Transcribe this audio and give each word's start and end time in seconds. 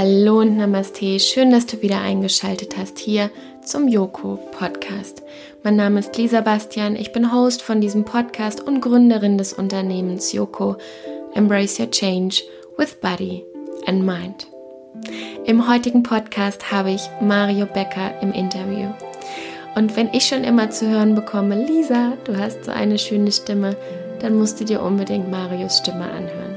Hallo 0.00 0.38
und 0.42 0.56
Namaste, 0.56 1.18
schön, 1.18 1.50
dass 1.50 1.66
du 1.66 1.82
wieder 1.82 2.00
eingeschaltet 2.00 2.76
hast 2.76 3.00
hier 3.00 3.32
zum 3.64 3.88
Yoko 3.88 4.38
Podcast. 4.56 5.24
Mein 5.64 5.74
Name 5.74 5.98
ist 5.98 6.16
Lisa 6.16 6.40
Bastian, 6.40 6.94
ich 6.94 7.10
bin 7.10 7.32
Host 7.32 7.62
von 7.62 7.80
diesem 7.80 8.04
Podcast 8.04 8.60
und 8.60 8.80
Gründerin 8.80 9.38
des 9.38 9.52
Unternehmens 9.52 10.32
Yoko 10.32 10.76
Embrace 11.34 11.80
Your 11.80 11.90
Change 11.90 12.42
with 12.76 12.94
Body 13.00 13.44
and 13.86 14.06
Mind. 14.06 14.46
Im 15.46 15.68
heutigen 15.68 16.04
Podcast 16.04 16.70
habe 16.70 16.92
ich 16.92 17.02
Mario 17.20 17.66
Becker 17.66 18.22
im 18.22 18.30
Interview. 18.30 18.90
Und 19.74 19.96
wenn 19.96 20.14
ich 20.14 20.26
schon 20.26 20.44
immer 20.44 20.70
zu 20.70 20.88
hören 20.88 21.16
bekomme, 21.16 21.66
Lisa, 21.66 22.12
du 22.22 22.36
hast 22.36 22.66
so 22.66 22.70
eine 22.70 23.00
schöne 23.00 23.32
Stimme, 23.32 23.74
dann 24.20 24.38
musst 24.38 24.60
du 24.60 24.64
dir 24.64 24.80
unbedingt 24.80 25.28
Marios 25.28 25.78
Stimme 25.78 26.04
anhören. 26.04 26.47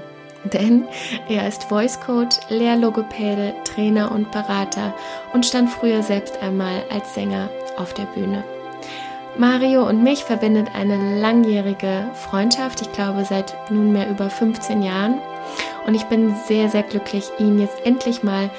Denn 0.54 0.86
er 1.30 1.48
ist 1.48 1.66
Voice 1.66 2.00
Coach, 2.00 2.38
Lehrlogopäde, 2.50 3.54
Trainer 3.64 4.12
und 4.12 4.32
Berater 4.32 4.94
und 5.34 5.46
stand 5.46 5.70
früher 5.70 6.04
selbst 6.04 6.42
einmal 6.42 6.84
als 6.92 7.14
Sänger 7.14 7.50
auf 7.78 7.94
der 7.94 8.06
Bühne. 8.06 8.44
Mario 9.38 9.88
und 9.88 10.04
mich 10.04 10.24
verbindet 10.24 10.68
eine 10.76 11.20
langjährige 11.20 12.10
Freundschaft, 12.14 12.82
ich 12.82 12.92
glaube 12.92 13.24
seit 13.24 13.56
nunmehr 13.72 14.10
über 14.10 14.30
15 14.30 14.84
Jahren. 14.84 15.20
Und 15.88 15.96
ich 15.96 16.04
bin 16.06 16.36
sehr, 16.48 16.70
sehr 16.70 16.84
glücklich, 16.84 17.30
ihn 17.40 17.58
jetzt 17.58 17.86
endlich 17.86 18.24
mal 18.24 18.50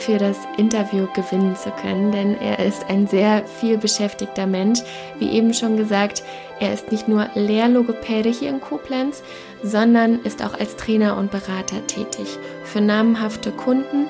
für 0.00 0.18
das 0.18 0.36
Interview 0.56 1.06
gewinnen 1.14 1.54
zu 1.56 1.70
können, 1.70 2.10
denn 2.10 2.40
er 2.40 2.58
ist 2.58 2.88
ein 2.88 3.06
sehr 3.06 3.44
viel 3.46 3.78
beschäftigter 3.78 4.46
Mensch. 4.46 4.80
Wie 5.18 5.30
eben 5.30 5.52
schon 5.54 5.76
gesagt, 5.76 6.22
er 6.58 6.72
ist 6.72 6.90
nicht 6.90 7.08
nur 7.08 7.28
Lehrlogopäde 7.34 8.28
hier 8.28 8.50
in 8.50 8.60
Koblenz, 8.60 9.22
sondern 9.62 10.20
ist 10.22 10.44
auch 10.44 10.58
als 10.58 10.76
Trainer 10.76 11.16
und 11.16 11.30
Berater 11.30 11.86
tätig. 11.86 12.38
Für 12.64 12.80
namenhafte 12.80 13.52
Kunden 13.52 14.06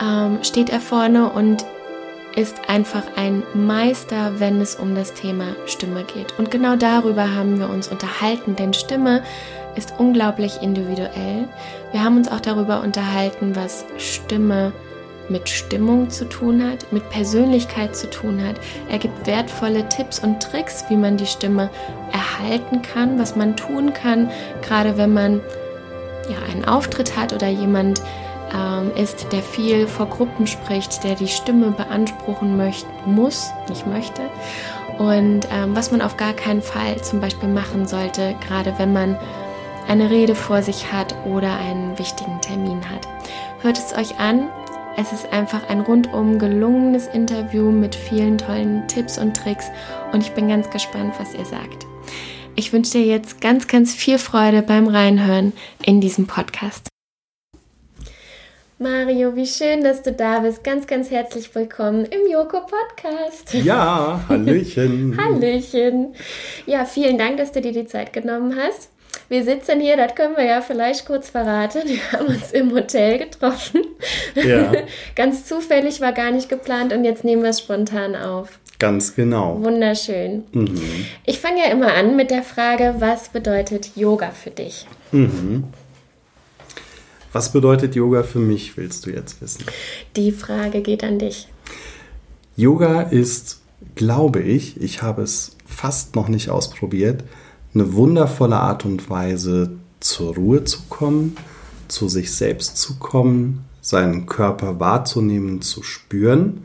ähm, 0.00 0.38
steht 0.42 0.70
er 0.70 0.80
vorne 0.80 1.30
und 1.30 1.64
ist 2.36 2.68
einfach 2.68 3.02
ein 3.16 3.42
Meister, 3.54 4.38
wenn 4.38 4.60
es 4.60 4.76
um 4.76 4.94
das 4.94 5.14
Thema 5.14 5.56
Stimme 5.66 6.04
geht. 6.04 6.38
Und 6.38 6.50
genau 6.50 6.76
darüber 6.76 7.34
haben 7.34 7.58
wir 7.58 7.68
uns 7.68 7.88
unterhalten, 7.88 8.56
denn 8.56 8.72
Stimme 8.72 9.22
ist 9.76 9.94
unglaublich 9.98 10.62
individuell. 10.62 11.48
Wir 11.92 12.04
haben 12.04 12.16
uns 12.16 12.30
auch 12.30 12.40
darüber 12.40 12.82
unterhalten, 12.82 13.56
was 13.56 13.84
Stimme 13.98 14.72
mit 15.28 15.48
Stimmung 15.48 16.10
zu 16.10 16.28
tun 16.28 16.62
hat, 16.62 16.92
mit 16.92 17.08
Persönlichkeit 17.10 17.96
zu 17.96 18.10
tun 18.10 18.44
hat. 18.44 18.56
Er 18.90 18.98
gibt 18.98 19.26
wertvolle 19.26 19.88
Tipps 19.88 20.18
und 20.18 20.42
Tricks, 20.42 20.84
wie 20.88 20.96
man 20.96 21.16
die 21.16 21.26
Stimme 21.26 21.70
erhalten 22.12 22.82
kann, 22.82 23.18
was 23.18 23.36
man 23.36 23.56
tun 23.56 23.92
kann, 23.92 24.30
gerade 24.62 24.96
wenn 24.96 25.12
man 25.12 25.40
ja 26.28 26.36
einen 26.52 26.64
Auftritt 26.64 27.16
hat 27.16 27.32
oder 27.32 27.48
jemand 27.48 28.02
ähm, 28.54 28.90
ist, 28.96 29.32
der 29.32 29.42
viel 29.42 29.86
vor 29.86 30.06
Gruppen 30.06 30.46
spricht, 30.46 31.04
der 31.04 31.14
die 31.14 31.28
Stimme 31.28 31.70
beanspruchen 31.70 32.56
möchte, 32.56 32.86
muss, 33.06 33.50
nicht 33.68 33.86
möchte. 33.86 34.22
Und 34.98 35.46
ähm, 35.50 35.74
was 35.74 35.90
man 35.90 36.02
auf 36.02 36.16
gar 36.16 36.34
keinen 36.34 36.62
Fall 36.62 37.00
zum 37.02 37.20
Beispiel 37.20 37.48
machen 37.48 37.86
sollte, 37.86 38.34
gerade 38.46 38.74
wenn 38.78 38.92
man 38.92 39.16
eine 39.88 40.10
Rede 40.10 40.34
vor 40.34 40.62
sich 40.62 40.92
hat 40.92 41.14
oder 41.26 41.56
einen 41.58 41.98
wichtigen 41.98 42.40
Termin 42.40 42.88
hat. 42.88 43.06
Hört 43.60 43.78
es 43.78 43.92
euch 43.92 44.18
an. 44.18 44.48
Es 44.96 45.12
ist 45.12 45.32
einfach 45.32 45.68
ein 45.68 45.80
rundum 45.80 46.38
gelungenes 46.38 47.06
Interview 47.08 47.70
mit 47.70 47.94
vielen 47.94 48.38
tollen 48.38 48.86
Tipps 48.88 49.18
und 49.18 49.36
Tricks 49.36 49.66
und 50.12 50.22
ich 50.22 50.32
bin 50.32 50.48
ganz 50.48 50.68
gespannt, 50.70 51.14
was 51.18 51.34
ihr 51.34 51.44
sagt. 51.44 51.86
Ich 52.56 52.72
wünsche 52.72 52.92
dir 52.92 53.04
jetzt 53.04 53.40
ganz, 53.40 53.68
ganz 53.68 53.94
viel 53.94 54.18
Freude 54.18 54.62
beim 54.62 54.88
Reinhören 54.88 55.52
in 55.82 56.00
diesem 56.00 56.26
Podcast. 56.26 56.88
Mario, 58.82 59.36
wie 59.36 59.46
schön, 59.46 59.84
dass 59.84 60.02
du 60.02 60.10
da 60.10 60.38
bist. 60.38 60.64
Ganz, 60.64 60.86
ganz 60.86 61.10
herzlich 61.10 61.54
willkommen 61.54 62.06
im 62.06 62.30
Joko 62.32 62.60
Podcast. 62.60 63.52
Ja, 63.52 64.24
Hallöchen. 64.26 65.18
Hallöchen. 65.22 66.14
Ja, 66.64 66.86
vielen 66.86 67.18
Dank, 67.18 67.36
dass 67.36 67.52
du 67.52 67.60
dir 67.60 67.72
die 67.72 67.84
Zeit 67.84 68.14
genommen 68.14 68.56
hast. 68.56 68.88
Wir 69.28 69.44
sitzen 69.44 69.80
hier, 69.80 69.96
das 69.96 70.14
können 70.14 70.36
wir 70.36 70.44
ja 70.44 70.60
vielleicht 70.60 71.06
kurz 71.06 71.30
verraten. 71.30 71.82
Wir 71.86 72.12
haben 72.12 72.26
uns 72.26 72.50
im 72.52 72.72
Hotel 72.72 73.18
getroffen. 73.18 73.82
Ja. 74.34 74.72
Ganz 75.14 75.44
zufällig, 75.46 76.00
war 76.00 76.12
gar 76.12 76.30
nicht 76.32 76.48
geplant 76.48 76.92
und 76.92 77.04
jetzt 77.04 77.22
nehmen 77.22 77.42
wir 77.42 77.50
es 77.50 77.60
spontan 77.60 78.16
auf. 78.16 78.58
Ganz 78.80 79.14
genau. 79.14 79.62
Wunderschön. 79.62 80.44
Mhm. 80.52 81.06
Ich 81.26 81.38
fange 81.38 81.58
ja 81.58 81.70
immer 81.70 81.94
an 81.94 82.16
mit 82.16 82.30
der 82.30 82.42
Frage, 82.42 82.96
was 82.98 83.28
bedeutet 83.28 83.94
Yoga 83.94 84.30
für 84.30 84.50
dich? 84.50 84.86
Mhm. 85.12 85.64
Was 87.32 87.52
bedeutet 87.52 87.94
Yoga 87.94 88.22
für 88.22 88.38
mich, 88.38 88.76
willst 88.76 89.06
du 89.06 89.10
jetzt 89.10 89.40
wissen? 89.40 89.64
Die 90.16 90.32
Frage 90.32 90.80
geht 90.80 91.04
an 91.04 91.18
dich. 91.18 91.46
Yoga 92.56 93.02
ist, 93.02 93.60
glaube 93.94 94.40
ich, 94.40 94.80
ich 94.80 95.02
habe 95.02 95.22
es 95.22 95.56
fast 95.66 96.16
noch 96.16 96.28
nicht 96.28 96.50
ausprobiert, 96.50 97.22
eine 97.74 97.92
wundervolle 97.94 98.56
Art 98.56 98.84
und 98.84 99.08
Weise, 99.10 99.72
zur 100.00 100.34
Ruhe 100.34 100.64
zu 100.64 100.80
kommen, 100.88 101.36
zu 101.88 102.08
sich 102.08 102.32
selbst 102.32 102.78
zu 102.78 102.98
kommen, 102.98 103.64
seinen 103.80 104.26
Körper 104.26 104.80
wahrzunehmen, 104.80 105.60
zu 105.62 105.82
spüren. 105.82 106.64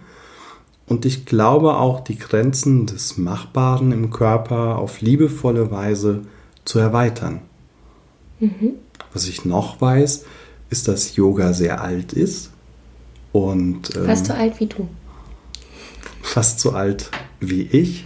Und 0.87 1.05
ich 1.05 1.25
glaube 1.25 1.75
auch 1.75 1.99
die 1.99 2.17
Grenzen 2.17 2.85
des 2.85 3.17
Machbaren 3.17 3.91
im 3.91 4.11
Körper 4.11 4.77
auf 4.77 5.01
liebevolle 5.01 5.71
Weise 5.71 6.21
zu 6.63 6.79
erweitern. 6.79 7.41
Mhm. 8.39 8.73
Was 9.13 9.27
ich 9.27 9.45
noch 9.45 9.81
weiß, 9.81 10.25
ist, 10.69 10.87
dass 10.87 11.15
Yoga 11.15 11.53
sehr 11.53 11.81
alt 11.81 12.13
ist. 12.13 12.51
Und, 13.31 13.95
ähm, 13.95 14.05
fast 14.05 14.27
so 14.27 14.33
alt 14.33 14.59
wie 14.59 14.67
du. 14.67 14.87
Fast 16.21 16.59
so 16.59 16.71
alt 16.71 17.09
wie 17.39 17.63
ich. 17.63 18.05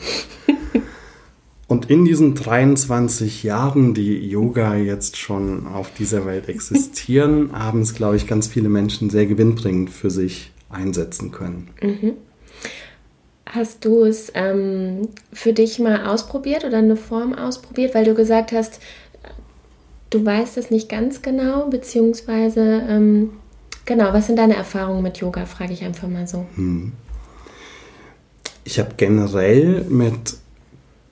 Und 1.69 1.88
in 1.91 2.03
diesen 2.03 2.34
23 2.34 3.44
Jahren, 3.44 3.94
die 3.94 4.28
Yoga 4.28 4.75
jetzt 4.75 5.18
schon 5.18 5.68
auf 5.68 5.94
dieser 5.94 6.25
Welt 6.25 6.50
existieren, 6.50 7.52
haben 7.53 7.81
es, 7.81 7.94
glaube 7.94 8.16
ich, 8.16 8.25
ganz 8.28 8.47
viele 8.47 8.69
Menschen 8.69 9.12
sehr 9.12 9.28
gewinnbringend 9.28 9.91
für 9.91 10.09
sich 10.09 10.52
einsetzen 10.69 11.31
können. 11.31 11.69
Mhm. 11.81 12.13
Hast 13.46 13.85
du 13.85 14.03
es 14.03 14.31
ähm, 14.34 15.09
für 15.31 15.53
dich 15.53 15.78
mal 15.80 16.07
ausprobiert 16.07 16.66
oder 16.66 16.80
eine 16.80 16.96
Form 16.96 17.34
ausprobiert, 17.34 17.94
weil 17.94 18.06
du 18.06 18.16
gesagt 18.16 18.51
hast, 18.51 18.80
du 20.09 20.25
weißt 20.25 20.57
es 20.57 20.72
nicht 20.72 20.90
ganz 20.90 21.22
genau, 21.22 21.68
beziehungsweise, 21.68 22.84
ähm, 22.90 23.31
genau, 23.86 24.12
was 24.12 24.25
sind 24.25 24.40
deine 24.40 24.56
Erfahrungen 24.56 25.03
mit 25.03 25.18
Yoga, 25.18 25.46
frage 25.46 25.74
ich 25.74 25.84
einfach 25.84 26.07
mal 26.07 26.28
so. 26.28 26.47
Hm. 26.56 26.94
Ich 28.63 28.80
habe 28.80 28.91
generell 28.97 29.84
mit 29.88 30.36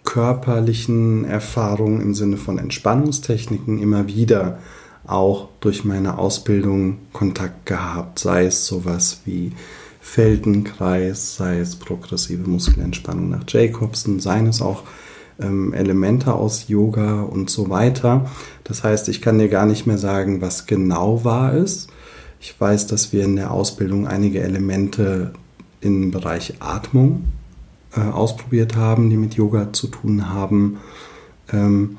körperlichen 0.08 1.26
Erfahrungen 1.26 2.00
im 2.00 2.16
Sinne 2.16 2.38
von 2.38 2.58
Entspannungstechniken 2.58 3.78
immer 3.78 4.08
wieder 4.08 4.60
auch 5.06 5.50
durch 5.60 5.84
meine 5.84 6.18
Ausbildung 6.18 7.00
Kontakt 7.12 7.66
gehabt, 7.66 8.18
sei 8.18 8.46
es 8.46 8.66
sowas 8.66 9.20
wie 9.26 9.52
Feldenkreis, 10.00 11.36
sei 11.36 11.60
es 11.60 11.76
progressive 11.76 12.50
Muskelentspannung 12.50 13.30
nach 13.30 13.44
Jacobson, 13.50 14.22
seien 14.22 14.48
es 14.48 14.62
auch 14.62 14.84
ähm, 15.42 15.74
Elemente 15.74 16.34
aus 16.34 16.70
Yoga 16.70 17.24
und 17.24 17.50
so 17.50 17.70
weiter. 17.70 18.32
Das 18.64 18.86
heißt, 18.86 19.10
ich 19.10 19.22
kann 19.22 19.40
dir 19.40 19.50
gar 19.50 19.66
nicht 19.66 19.88
mehr 19.88 19.98
sagen, 19.98 20.40
was 20.40 20.68
genau 20.68 21.26
war 21.26 21.54
es. 21.54 21.88
Ich 22.40 22.60
weiß, 22.60 22.88
dass 22.88 23.12
wir 23.12 23.26
in 23.26 23.36
der 23.36 23.52
Ausbildung 23.52 24.08
einige 24.08 24.40
Elemente 24.40 25.34
im 25.82 26.12
Bereich 26.12 26.54
Atmung 26.60 27.26
äh, 27.98 28.12
ausprobiert 28.12 28.76
haben, 28.76 29.10
die 29.10 29.18
mit 29.18 29.34
Yoga 29.34 29.74
zu 29.74 29.88
tun 29.88 30.30
haben. 30.30 30.78
Ähm, 31.52 31.98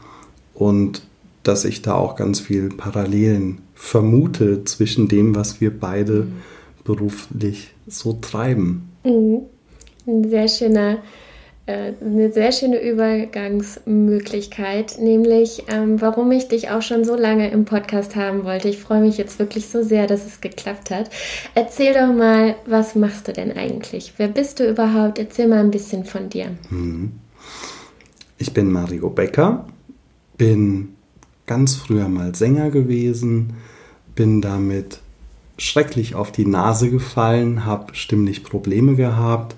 und 0.54 1.03
dass 1.42 1.64
ich 1.64 1.82
da 1.82 1.94
auch 1.94 2.17
ganz 2.17 2.40
viel 2.40 2.69
Parallelen 2.69 3.62
vermute 3.75 4.64
zwischen 4.64 5.08
dem, 5.08 5.34
was 5.34 5.61
wir 5.61 5.78
beide 5.78 6.25
mhm. 6.25 6.32
beruflich 6.84 7.75
so 7.87 8.14
treiben. 8.14 8.90
Mhm. 9.05 9.43
Ein 10.06 10.28
sehr 10.28 10.49
schöner 10.49 10.99
äh, 11.69 11.93
eine 12.00 12.32
sehr 12.32 12.50
schöne 12.50 12.81
Übergangsmöglichkeit, 12.81 14.97
nämlich 14.99 15.65
ähm, 15.69 16.00
warum 16.00 16.32
ich 16.32 16.49
dich 16.49 16.70
auch 16.70 16.81
schon 16.81 17.05
so 17.05 17.15
lange 17.15 17.50
im 17.50 17.67
Podcast 17.67 18.17
haben 18.17 18.44
wollte. 18.44 18.70
Ich 18.70 18.79
freue 18.79 19.03
mich 19.03 19.19
jetzt 19.19 19.38
wirklich 19.38 19.69
so 19.69 19.82
sehr, 19.82 20.06
dass 20.06 20.25
es 20.25 20.41
geklappt 20.41 20.88
hat. 20.91 21.11
Erzähl 21.55 21.93
doch 21.93 22.11
mal, 22.12 22.55
was 22.65 22.94
machst 22.94 23.29
du 23.29 23.35
denn 23.35 23.53
eigentlich? 23.53 24.15
Wer 24.17 24.29
bist 24.29 24.61
du 24.61 24.69
überhaupt? 24.69 25.19
Erzähl 25.19 25.47
mal 25.47 25.61
ein 25.61 25.70
bisschen 25.70 26.06
von 26.06 26.31
dir. 26.31 26.53
Mhm. 26.70 27.12
Ich 28.38 28.55
bin 28.55 28.73
Mario 28.73 29.11
Becker, 29.11 29.67
bin 30.38 30.94
ganz 31.47 31.75
früher 31.75 32.09
mal 32.09 32.35
Sänger 32.35 32.71
gewesen, 32.71 33.53
bin 34.14 34.41
damit 34.41 35.00
schrecklich 35.59 36.14
auf 36.14 36.32
die 36.32 36.47
Nase 36.47 36.88
gefallen, 36.88 37.67
habe 37.67 37.94
stimmlich 37.94 38.43
Probleme 38.43 38.94
gehabt 38.94 39.55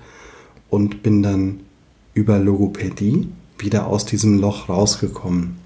und 0.71 1.05
bin 1.05 1.23
dann 1.23 1.61
über 2.15 2.39
Logopädie 2.39 3.29
wieder 3.59 3.87
aus 3.87 4.07
diesem 4.07 4.41
Loch 4.41 4.69
rausgekommen. 4.69 5.57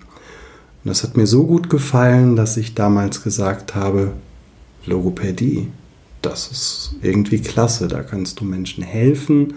Und 0.85 0.89
das 0.89 1.03
hat 1.03 1.17
mir 1.17 1.27
so 1.27 1.47
gut 1.47 1.71
gefallen, 1.71 2.37
dass 2.37 2.57
ich 2.57 2.75
damals 2.75 3.23
gesagt 3.23 3.75
habe, 3.75 4.13
Logopädie, 4.87 5.69
das 6.21 6.51
ist 6.51 6.97
irgendwie 7.03 7.39
klasse. 7.39 7.89
Da 7.89 8.03
kannst 8.03 8.41
du 8.41 8.45
Menschen 8.45 8.85
helfen, 8.85 9.55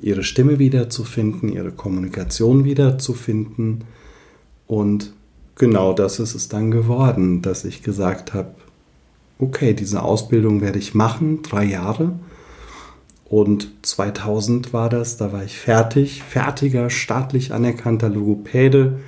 ihre 0.00 0.24
Stimme 0.24 0.58
wiederzufinden, 0.58 1.50
ihre 1.52 1.72
Kommunikation 1.72 2.64
wiederzufinden. 2.64 3.84
Und 4.66 5.12
genau 5.56 5.92
das 5.92 6.18
ist 6.20 6.34
es 6.34 6.48
dann 6.48 6.70
geworden, 6.70 7.42
dass 7.42 7.64
ich 7.64 7.82
gesagt 7.82 8.34
habe, 8.34 8.54
okay, 9.38 9.74
diese 9.74 10.02
Ausbildung 10.02 10.60
werde 10.60 10.78
ich 10.78 10.94
machen, 10.94 11.42
drei 11.42 11.64
Jahre. 11.64 12.12
Und 13.28 13.68
2000 13.82 14.72
war 14.72 14.88
das, 14.88 15.16
da 15.16 15.32
war 15.32 15.42
ich 15.42 15.58
fertig, 15.58 16.22
fertiger, 16.22 16.90
staatlich 16.90 17.52
anerkannter 17.52 18.08
Logopäde, 18.08 19.00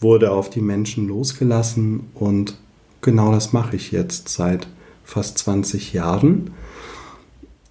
wurde 0.00 0.32
auf 0.32 0.48
die 0.50 0.62
Menschen 0.62 1.06
losgelassen 1.06 2.08
und 2.14 2.58
genau 3.02 3.30
das 3.30 3.52
mache 3.52 3.76
ich 3.76 3.92
jetzt 3.92 4.28
seit 4.28 4.66
fast 5.04 5.38
20 5.38 5.92
Jahren. 5.92 6.52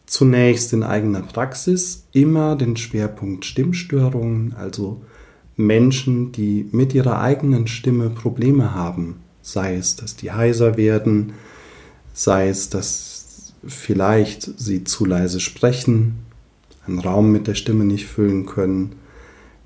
Zunächst 0.06 0.72
in 0.74 0.84
eigener 0.84 1.22
Praxis, 1.22 2.06
immer 2.12 2.56
den 2.56 2.78
Schwerpunkt 2.78 3.46
Stimmstörungen, 3.46 4.54
also 4.56 5.02
Menschen, 5.58 6.32
die 6.32 6.68
mit 6.72 6.94
ihrer 6.94 7.22
eigenen 7.22 7.68
Stimme 7.68 8.10
Probleme 8.10 8.76
haben, 8.76 9.22
sei 9.42 9.76
es, 9.76 9.96
dass 9.96 10.16
die 10.16 10.32
heiser 10.32 10.78
werden, 10.78 11.34
sei 12.14 12.50
es, 12.50 12.70
dass 12.70 13.21
vielleicht 13.66 14.60
sie 14.60 14.84
zu 14.84 15.06
leise 15.06 15.40
sprechen, 15.40 16.16
einen 16.88 17.00
Raum 17.00 17.32
mit 17.32 17.48
der 17.48 17.56
Stimme 17.56 17.86
nicht 17.86 18.08
füllen 18.08 18.46
können, 18.46 18.94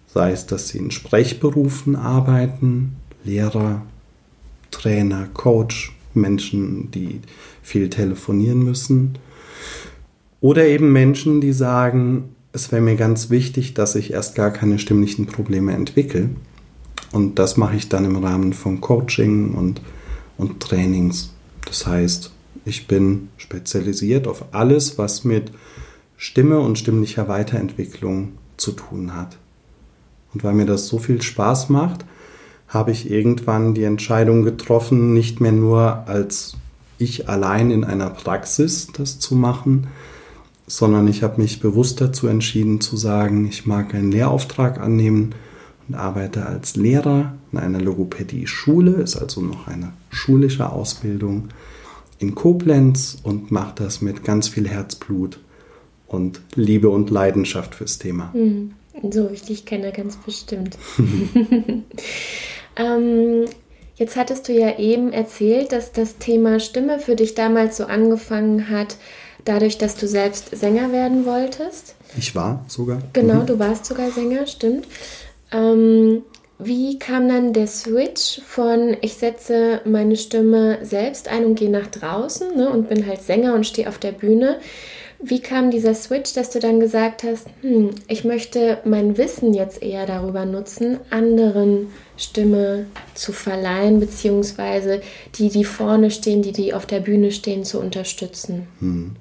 sei 0.08 0.32
es, 0.32 0.46
dass 0.46 0.70
sie 0.70 0.78
in 0.78 0.92
Sprechberufen 0.92 1.96
arbeiten, 1.96 2.96
Lehrer, 3.24 3.82
Trainer, 4.72 5.28
Coach, 5.34 5.94
Menschen, 6.14 6.92
die 6.92 7.22
viel 7.62 7.90
telefonieren 7.90 8.64
müssen, 8.64 9.18
oder 10.42 10.68
eben 10.68 10.92
Menschen, 10.92 11.42
die 11.42 11.54
sagen, 11.54 12.36
es 12.54 12.72
wäre 12.72 12.82
mir 12.82 12.96
ganz 12.96 13.30
wichtig, 13.30 13.74
dass 13.74 13.96
ich 13.96 14.14
erst 14.14 14.36
gar 14.36 14.52
keine 14.52 14.80
stimmlichen 14.80 15.26
Probleme 15.26 15.74
entwickle. 15.74 16.30
Und 17.12 17.40
das 17.40 17.58
mache 17.58 17.76
ich 17.76 17.90
dann 17.90 18.06
im 18.06 18.18
Rahmen 18.18 18.54
von 18.54 18.80
Coaching 18.80 19.54
und, 19.54 19.82
und 20.38 20.60
Trainings. 20.60 21.34
Das 21.66 21.88
heißt, 21.88 22.32
ich 22.66 22.88
bin 22.88 23.30
spezialisiert 23.38 24.28
auf 24.28 24.46
alles, 24.52 24.98
was 24.98 25.24
mit 25.24 25.52
Stimme 26.18 26.60
und 26.60 26.80
stimmlicher 26.80 27.28
Weiterentwicklung 27.28 28.34
zu 28.58 28.72
tun 28.72 29.16
hat. 29.16 29.38
Und 30.34 30.44
weil 30.44 30.54
mir 30.54 30.66
das 30.66 30.88
so 30.88 30.98
viel 30.98 31.22
Spaß 31.22 31.70
macht, 31.70 32.06
habe 32.68 32.92
ich 32.92 33.10
irgendwann 33.10 33.74
die 33.74 33.84
Entscheidung 33.84 34.44
getroffen, 34.44 35.14
nicht 35.14 35.40
mehr 35.40 35.52
nur 35.52 36.08
als 36.08 36.58
ich 36.98 37.30
allein 37.30 37.72
in 37.72 37.84
einer 37.84 38.10
Praxis 38.10 38.88
das 38.92 39.20
zu 39.20 39.36
machen, 39.36 39.88
sondern 40.68 41.08
ich 41.08 41.22
habe 41.22 41.42
mich 41.42 41.60
bewusst 41.60 42.02
dazu 42.02 42.28
entschieden 42.28 42.82
zu 42.82 42.98
sagen, 42.98 43.46
ich 43.46 43.66
mag 43.66 43.94
einen 43.94 44.12
Lehrauftrag 44.12 44.80
annehmen 44.80 45.36
und 45.88 45.96
arbeite 45.96 46.46
als 46.46 46.76
Lehrer 46.76 47.36
in 47.52 47.60
einer 47.60 47.80
Logopädie-Schule, 47.80 48.94
ist 48.94 49.18
also 49.18 49.42
noch 49.42 49.68
eine 49.68 49.94
schulische 50.10 50.72
Ausbildung 50.72 51.50
in 52.20 52.36
Koblenz 52.36 53.18
und 53.24 53.52
mache 53.52 53.74
das 53.76 54.02
mit 54.02 54.24
ganz 54.24 54.48
viel 54.48 54.68
Herzblut 54.68 55.40
und 56.08 56.42
Liebe 56.56 56.90
und 56.90 57.10
Leidenschaft 57.10 57.76
fürs 57.76 57.98
Thema. 57.98 58.34
Hm, 58.34 58.74
so 59.10 59.30
wie 59.30 59.34
ich 59.34 59.44
dich 59.44 59.66
kenne, 59.66 59.92
ganz 59.92 60.18
bestimmt. 60.18 60.78
ähm, 62.78 63.46
jetzt 63.96 64.16
hattest 64.16 64.48
du 64.48 64.54
ja 64.54 64.78
eben 64.80 65.12
erzählt, 65.12 65.72
dass 65.72 65.92
das 65.92 66.18
Thema 66.18 66.60
Stimme 66.60 67.00
für 67.00 67.16
dich 67.16 67.36
damals 67.36 67.78
so 67.78 67.86
angefangen 67.86 68.70
hat, 68.70 68.98
dadurch, 69.44 69.78
dass 69.78 69.96
du 69.96 70.08
selbst 70.08 70.56
Sänger 70.56 70.92
werden 70.92 71.26
wolltest. 71.26 71.96
Ich 72.18 72.36
war 72.36 72.66
sogar. 72.68 73.02
Genau, 73.14 73.42
mhm. 73.42 73.46
du 73.46 73.60
warst 73.60 73.86
sogar 73.86 74.12
Sänger, 74.12 74.48
stimmt. 74.48 74.88
Ähm, 75.52 76.24
wie 76.58 77.00
kam 77.00 77.28
dann 77.28 77.54
der 77.54 77.68
Switch 77.68 78.42
von 78.46 78.96
ich 79.02 79.16
setze 79.16 79.82
meine 79.86 80.16
Stimme 80.16 80.80
selbst 80.84 81.28
ein 81.28 81.46
und 81.46 81.56
gehe 81.56 81.70
nach 81.70 81.88
draußen 81.88 82.56
ne, 82.56 82.70
und 82.70 82.90
bin 82.90 83.06
halt 83.06 83.22
Sänger 83.22 83.54
und 83.54 83.66
stehe 83.66 83.90
auf 83.90 83.98
der 83.98 84.12
Bühne? 84.12 84.60
Wie 85.22 85.40
kam 85.40 85.72
dieser 85.72 85.96
Switch, 85.96 86.34
dass 86.34 86.50
du 86.50 86.60
dann 86.60 86.80
gesagt 86.80 87.24
hast, 87.24 87.48
hm, 87.62 87.92
ich 88.08 88.26
möchte 88.26 88.80
mein 88.84 89.18
Wissen 89.18 89.54
jetzt 89.54 89.82
eher 89.82 90.06
darüber 90.06 90.46
nutzen, 90.46 91.00
anderen 91.10 91.88
Stimme 92.18 92.86
zu 93.14 93.32
verleihen, 93.32 94.00
beziehungsweise 94.00 95.02
die, 95.36 95.50
die 95.50 95.64
vorne 95.64 96.12
stehen, 96.12 96.42
die, 96.42 96.52
die 96.52 96.74
auf 96.74 96.86
der 96.86 97.00
Bühne 97.00 97.32
stehen, 97.32 97.64
zu 97.64 97.80
unterstützen? 97.80 98.68
Hm. 98.80 99.16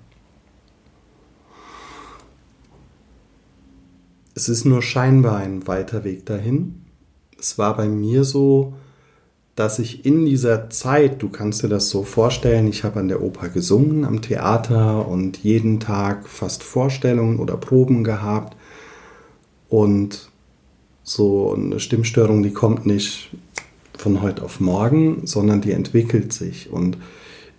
es 4.34 4.48
ist 4.48 4.64
nur 4.64 4.82
scheinbar 4.82 5.38
ein 5.38 5.66
weiter 5.66 6.04
Weg 6.04 6.26
dahin. 6.26 6.83
Es 7.44 7.58
war 7.58 7.76
bei 7.76 7.88
mir 7.88 8.24
so, 8.24 8.72
dass 9.54 9.78
ich 9.78 10.06
in 10.06 10.24
dieser 10.24 10.70
Zeit, 10.70 11.20
du 11.22 11.28
kannst 11.28 11.62
dir 11.62 11.68
das 11.68 11.90
so 11.90 12.02
vorstellen, 12.02 12.66
ich 12.66 12.84
habe 12.84 13.00
an 13.00 13.08
der 13.08 13.20
Oper 13.20 13.50
gesungen, 13.50 14.06
am 14.06 14.22
Theater 14.22 15.06
und 15.06 15.36
jeden 15.44 15.78
Tag 15.78 16.26
fast 16.26 16.62
Vorstellungen 16.62 17.38
oder 17.38 17.58
Proben 17.58 18.02
gehabt. 18.02 18.56
Und 19.68 20.30
so 21.02 21.52
eine 21.52 21.80
Stimmstörung, 21.80 22.42
die 22.42 22.54
kommt 22.54 22.86
nicht 22.86 23.30
von 23.98 24.22
heute 24.22 24.42
auf 24.42 24.58
morgen, 24.60 25.26
sondern 25.26 25.60
die 25.60 25.72
entwickelt 25.72 26.32
sich. 26.32 26.70
Und 26.70 26.96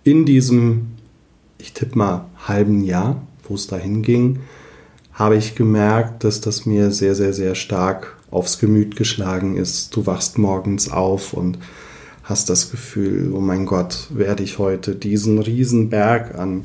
in 0.02 0.24
diesem, 0.24 0.96
ich 1.58 1.74
tippe 1.74 1.96
mal, 1.96 2.24
halben 2.48 2.82
Jahr, 2.82 3.22
wo 3.48 3.54
es 3.54 3.68
dahin 3.68 4.02
ging, 4.02 4.40
habe 5.12 5.36
ich 5.36 5.54
gemerkt, 5.54 6.24
dass 6.24 6.40
das 6.40 6.66
mir 6.66 6.90
sehr, 6.90 7.14
sehr, 7.14 7.32
sehr 7.32 7.54
stark 7.54 8.15
aufs 8.30 8.58
Gemüt 8.58 8.96
geschlagen 8.96 9.56
ist. 9.56 9.94
Du 9.96 10.06
wachst 10.06 10.38
morgens 10.38 10.90
auf 10.90 11.32
und 11.32 11.58
hast 12.22 12.50
das 12.50 12.70
Gefühl, 12.70 13.32
oh 13.32 13.40
mein 13.40 13.66
Gott, 13.66 14.08
werde 14.10 14.42
ich 14.42 14.58
heute 14.58 14.96
diesen 14.96 15.38
Riesenberg 15.38 16.34
an, 16.34 16.62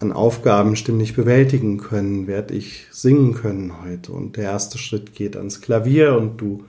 an 0.00 0.12
Aufgaben 0.12 0.74
stimmlich 0.74 1.14
bewältigen 1.14 1.78
können, 1.78 2.26
werde 2.26 2.54
ich 2.54 2.86
singen 2.90 3.34
können 3.34 3.72
heute. 3.84 4.12
Und 4.12 4.36
der 4.36 4.44
erste 4.44 4.78
Schritt 4.78 5.14
geht 5.14 5.36
ans 5.36 5.60
Klavier 5.60 6.16
und 6.16 6.40
du 6.40 6.64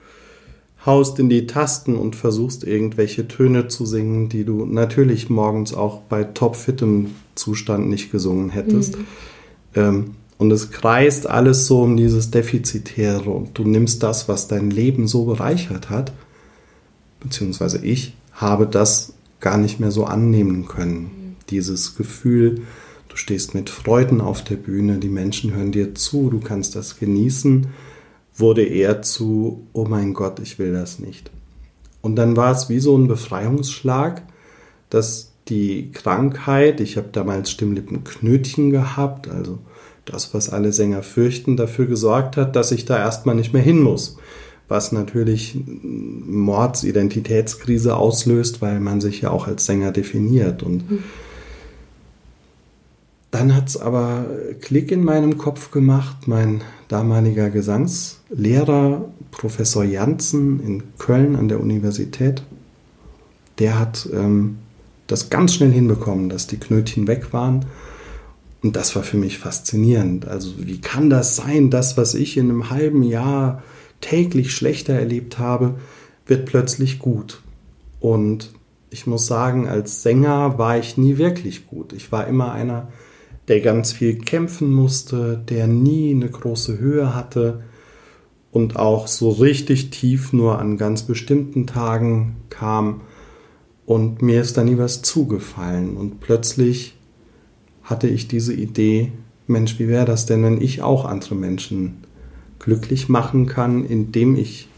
haust 0.86 1.18
in 1.18 1.28
die 1.28 1.48
Tasten 1.48 1.96
und 1.96 2.14
versuchst 2.14 2.62
irgendwelche 2.62 3.26
Töne 3.26 3.66
zu 3.66 3.84
singen, 3.84 4.28
die 4.28 4.44
du 4.44 4.64
natürlich 4.64 5.28
morgens 5.28 5.74
auch 5.74 6.02
bei 6.02 6.22
topfittem 6.22 7.10
Zustand 7.34 7.88
nicht 7.88 8.12
gesungen 8.12 8.50
hättest. 8.50 8.96
Mhm. 8.96 9.04
Ähm, 9.74 10.10
und 10.38 10.50
es 10.50 10.70
kreist 10.70 11.28
alles 11.28 11.66
so 11.66 11.82
um 11.82 11.96
dieses 11.96 12.30
Defizitäre 12.30 13.30
und 13.30 13.56
du 13.56 13.64
nimmst 13.64 14.02
das, 14.02 14.28
was 14.28 14.48
dein 14.48 14.70
Leben 14.70 15.08
so 15.08 15.24
bereichert 15.24 15.88
hat, 15.90 16.12
beziehungsweise 17.20 17.78
ich 17.84 18.14
habe 18.32 18.66
das 18.66 19.14
gar 19.40 19.58
nicht 19.58 19.80
mehr 19.80 19.90
so 19.90 20.04
annehmen 20.04 20.66
können. 20.66 21.02
Mhm. 21.02 21.36
Dieses 21.50 21.96
Gefühl, 21.96 22.62
du 23.08 23.16
stehst 23.16 23.54
mit 23.54 23.70
Freuden 23.70 24.20
auf 24.20 24.44
der 24.44 24.56
Bühne, 24.56 24.98
die 24.98 25.08
Menschen 25.08 25.54
hören 25.54 25.72
dir 25.72 25.94
zu, 25.94 26.28
du 26.30 26.40
kannst 26.40 26.76
das 26.76 26.98
genießen, 26.98 27.68
wurde 28.34 28.62
eher 28.62 29.00
zu, 29.02 29.66
oh 29.72 29.86
mein 29.88 30.12
Gott, 30.12 30.40
ich 30.40 30.58
will 30.58 30.72
das 30.72 30.98
nicht. 30.98 31.30
Und 32.02 32.16
dann 32.16 32.36
war 32.36 32.52
es 32.52 32.68
wie 32.68 32.78
so 32.78 32.96
ein 32.96 33.08
Befreiungsschlag, 33.08 34.22
dass 34.90 35.32
die 35.48 35.90
Krankheit, 35.92 36.80
ich 36.80 36.96
habe 36.96 37.08
damals 37.12 37.50
Stimmlippenknötchen 37.50 38.70
gehabt, 38.70 39.28
also 39.28 39.58
das, 40.06 40.32
was 40.32 40.48
alle 40.48 40.72
Sänger 40.72 41.02
fürchten, 41.02 41.56
dafür 41.56 41.86
gesorgt 41.86 42.38
hat, 42.38 42.56
dass 42.56 42.72
ich 42.72 42.86
da 42.86 42.98
erstmal 42.98 43.34
nicht 43.34 43.52
mehr 43.52 43.62
hin 43.62 43.82
muss. 43.82 44.16
Was 44.68 44.90
natürlich 44.90 45.60
Mordsidentitätskrise 45.66 47.96
auslöst, 47.96 48.62
weil 48.62 48.80
man 48.80 49.00
sich 49.00 49.20
ja 49.20 49.30
auch 49.30 49.46
als 49.46 49.66
Sänger 49.66 49.92
definiert. 49.92 50.62
Und 50.62 50.90
mhm. 50.90 51.04
dann 53.30 53.54
hat 53.54 53.68
es 53.68 53.76
aber 53.76 54.26
Klick 54.60 54.90
in 54.90 55.04
meinem 55.04 55.38
Kopf 55.38 55.70
gemacht. 55.70 56.26
Mein 56.26 56.62
damaliger 56.88 57.50
Gesangslehrer, 57.50 59.08
Professor 59.30 59.84
Janssen 59.84 60.60
in 60.60 60.82
Köln 60.98 61.36
an 61.36 61.48
der 61.48 61.60
Universität, 61.60 62.42
der 63.58 63.78
hat 63.78 64.08
ähm, 64.12 64.58
das 65.06 65.30
ganz 65.30 65.54
schnell 65.54 65.70
hinbekommen, 65.70 66.28
dass 66.28 66.46
die 66.46 66.58
Knötchen 66.58 67.06
weg 67.06 67.32
waren 67.32 67.64
und 68.66 68.74
das 68.74 68.96
war 68.96 69.04
für 69.04 69.16
mich 69.16 69.38
faszinierend. 69.38 70.26
Also 70.26 70.54
wie 70.58 70.80
kann 70.80 71.08
das 71.08 71.36
sein, 71.36 71.70
das, 71.70 71.96
was 71.96 72.14
ich 72.14 72.36
in 72.36 72.50
einem 72.50 72.68
halben 72.68 73.04
Jahr 73.04 73.62
täglich 74.00 74.52
schlechter 74.52 74.92
erlebt 74.92 75.38
habe, 75.38 75.76
wird 76.26 76.46
plötzlich 76.46 76.98
gut. 76.98 77.42
Und 78.00 78.50
ich 78.90 79.06
muss 79.06 79.28
sagen, 79.28 79.68
als 79.68 80.02
Sänger 80.02 80.58
war 80.58 80.78
ich 80.78 80.96
nie 80.96 81.16
wirklich 81.16 81.68
gut. 81.68 81.92
Ich 81.92 82.10
war 82.10 82.26
immer 82.26 82.50
einer, 82.50 82.88
der 83.46 83.60
ganz 83.60 83.92
viel 83.92 84.18
kämpfen 84.18 84.72
musste, 84.72 85.40
der 85.48 85.68
nie 85.68 86.12
eine 86.12 86.28
große 86.28 86.80
Höhe 86.80 87.14
hatte 87.14 87.62
und 88.50 88.74
auch 88.74 89.06
so 89.06 89.30
richtig 89.30 89.90
tief 89.90 90.32
nur 90.32 90.58
an 90.58 90.76
ganz 90.76 91.04
bestimmten 91.04 91.68
Tagen 91.68 92.34
kam. 92.50 93.02
Und 93.84 94.22
mir 94.22 94.40
ist 94.40 94.56
da 94.56 94.64
nie 94.64 94.76
was 94.76 95.02
zugefallen. 95.02 95.96
Und 95.96 96.18
plötzlich 96.18 96.95
hatte 97.86 98.08
ich 98.08 98.28
diese 98.28 98.52
Idee, 98.52 99.12
Mensch, 99.46 99.78
wie 99.78 99.88
wäre 99.88 100.04
das 100.04 100.26
denn, 100.26 100.42
wenn 100.42 100.60
ich 100.60 100.82
auch 100.82 101.04
andere 101.04 101.34
Menschen 101.34 101.98
glücklich 102.58 103.08
machen 103.08 103.46
kann, 103.46 103.84
indem 103.84 104.36
ich 104.36 104.68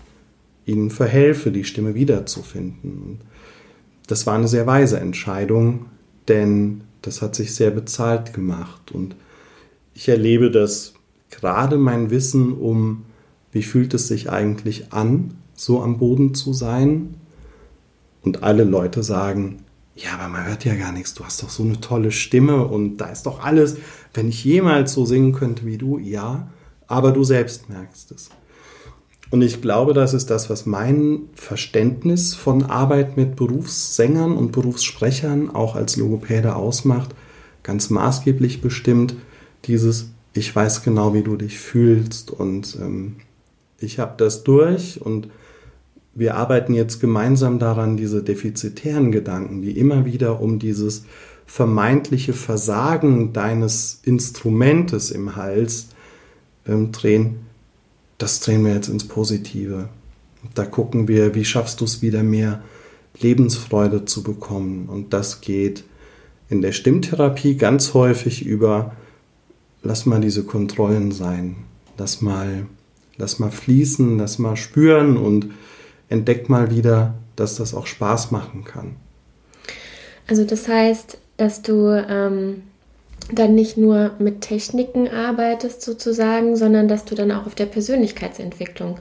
ihnen 0.67 0.91
verhelfe, 0.91 1.51
die 1.51 1.65
Stimme 1.65 1.95
wiederzufinden. 1.95 3.21
Das 4.07 4.27
war 4.27 4.35
eine 4.35 4.49
sehr 4.49 4.67
weise 4.67 5.01
Entscheidung, 5.01 5.87
denn 6.29 6.83
das 7.03 7.23
hat 7.23 7.35
sich 7.35 7.55
sehr 7.55 7.71
bezahlt 7.71 8.35
gemacht. 8.35 8.93
Und 8.93 9.17
ich 9.95 10.09
erlebe, 10.09 10.51
dass 10.51 10.93
gerade 11.31 11.79
mein 11.79 12.11
Wissen 12.11 12.53
um, 12.53 13.05
wie 13.53 13.63
fühlt 13.63 13.95
es 13.95 14.09
sich 14.09 14.31
eigentlich 14.31 14.93
an, 14.93 15.35
so 15.55 15.83
am 15.83 15.99
Boden 15.99 16.35
zu 16.35 16.53
sein, 16.53 17.15
und 18.23 18.43
alle 18.43 18.65
Leute 18.65 19.03
sagen, 19.03 19.61
ja, 19.99 20.15
aber 20.15 20.29
man 20.29 20.47
hört 20.47 20.65
ja 20.65 20.75
gar 20.77 20.93
nichts, 20.93 21.15
du 21.15 21.25
hast 21.25 21.43
doch 21.43 21.51
so 21.51 21.65
eine 21.65 21.81
tolle 21.81 22.13
Stimme 22.13 22.65
und 22.67 22.99
da 22.99 23.07
ist 23.07 23.25
doch 23.27 23.43
alles, 23.43 23.77
wenn 24.15 24.29
ich 24.29 24.45
jemals 24.45 24.93
so 24.93 25.05
singen 25.05 25.33
könnte 25.33 25.67
wie 25.67 25.77
du, 25.77 25.99
ja, 25.99 26.49
aber 26.87 27.11
du 27.11 27.25
selbst 27.25 27.69
merkst 27.69 28.13
es. 28.13 28.31
Und 29.31 29.43
ich 29.43 29.61
glaube, 29.61 29.93
das 29.95 30.15
ist 30.15 30.31
das, 30.31 30.49
was 30.49 30.67
mein 30.67 31.23
Verständnis 31.35 32.35
von 32.35 32.65
Arbeit 32.65 33.17
mit 33.17 33.37
Berufssängern 33.37 34.37
und 34.37 34.53
Berufssprechern 34.53 35.51
auch 35.51 35.75
als 35.75 35.97
Logopäde 35.97 36.55
ausmacht, 36.55 37.15
ganz 37.63 37.91
maßgeblich 37.91 38.63
bestimmt, 38.63 39.17
dieses, 39.65 40.13
ich 40.33 40.55
weiß 40.55 40.83
genau, 40.85 41.13
wie 41.13 41.23
du 41.23 41.37
dich 41.37 41.59
fühlst 41.59 42.31
und 42.31 42.79
ähm, 42.81 43.17
ich 43.81 43.99
habe 43.99 44.15
das 44.17 44.45
durch 44.45 45.01
und 45.03 45.29
wir 46.19 46.35
arbeiten 46.35 46.75
jetzt 46.75 47.01
gemeinsam 47.01 47.59
daran, 47.59 47.97
diese 47.97 48.23
defizitären 48.23 49.13
Gedanken, 49.13 49.63
die 49.63 49.79
immer 49.79 50.05
wieder 50.05 50.41
um 50.41 50.59
dieses 50.59 51.05
vermeintliche 51.47 52.33
Versagen 52.33 53.33
deines 53.33 54.01
Instrumentes 54.03 55.11
im 55.11 55.37
Hals 55.37 55.89
ähm, 56.67 56.93
drehen, 56.93 57.37
das 58.19 58.41
drehen 58.41 58.65
wir 58.65 58.75
jetzt 58.75 58.89
ins 58.89 59.07
Positive. 59.07 59.89
Da 60.55 60.65
gucken 60.65 61.07
wir, 61.07 61.35
wie 61.37 61.45
schaffst 61.45 61.81
du 61.81 61.85
es 61.85 62.03
wieder 62.03 62.23
mehr 62.23 62.63
Lebensfreude 63.21 64.05
zu 64.05 64.23
bekommen. 64.23 64.89
Und 64.89 65.13
das 65.13 65.41
geht 65.41 65.85
in 66.49 66.63
der 66.63 66.73
Stimmtherapie 66.73 67.57
ganz 67.57 67.95
häufig 67.95 68.45
über, 68.45 68.93
lass 69.83 70.05
mal 70.05 70.21
diese 70.21 70.45
Kontrollen 70.45 71.13
sein, 71.13 71.57
lass 71.97 72.21
mal, 72.21 72.67
lass 73.17 73.39
mal 73.39 73.51
fließen, 73.51 74.19
lass 74.19 74.39
mal 74.39 74.57
spüren 74.57 75.17
und 75.17 75.51
entdeck 76.09 76.49
mal 76.49 76.71
wieder, 76.71 77.15
dass 77.37 77.57
das 77.57 77.75
auch 77.75 77.87
Spaß 77.87 78.31
machen 78.31 78.65
kann. 78.65 78.97
Also 80.29 80.45
das 80.45 80.69
heißt, 80.69 81.19
dass 81.37 81.63
du 81.63 81.89
ähm, 82.09 82.63
dann 83.33 83.55
nicht 83.55 83.77
nur 83.77 84.13
mit 84.19 84.41
Techniken 84.41 85.09
arbeitest 85.09 85.83
sozusagen, 85.83 86.57
sondern 86.57 86.89
dass 86.89 87.05
du 87.05 87.15
dann 87.15 87.33
auch 87.33 87.47
auf 87.47 87.55
der 87.55 87.67
Persönlichkeitsentwicklung 87.67 88.99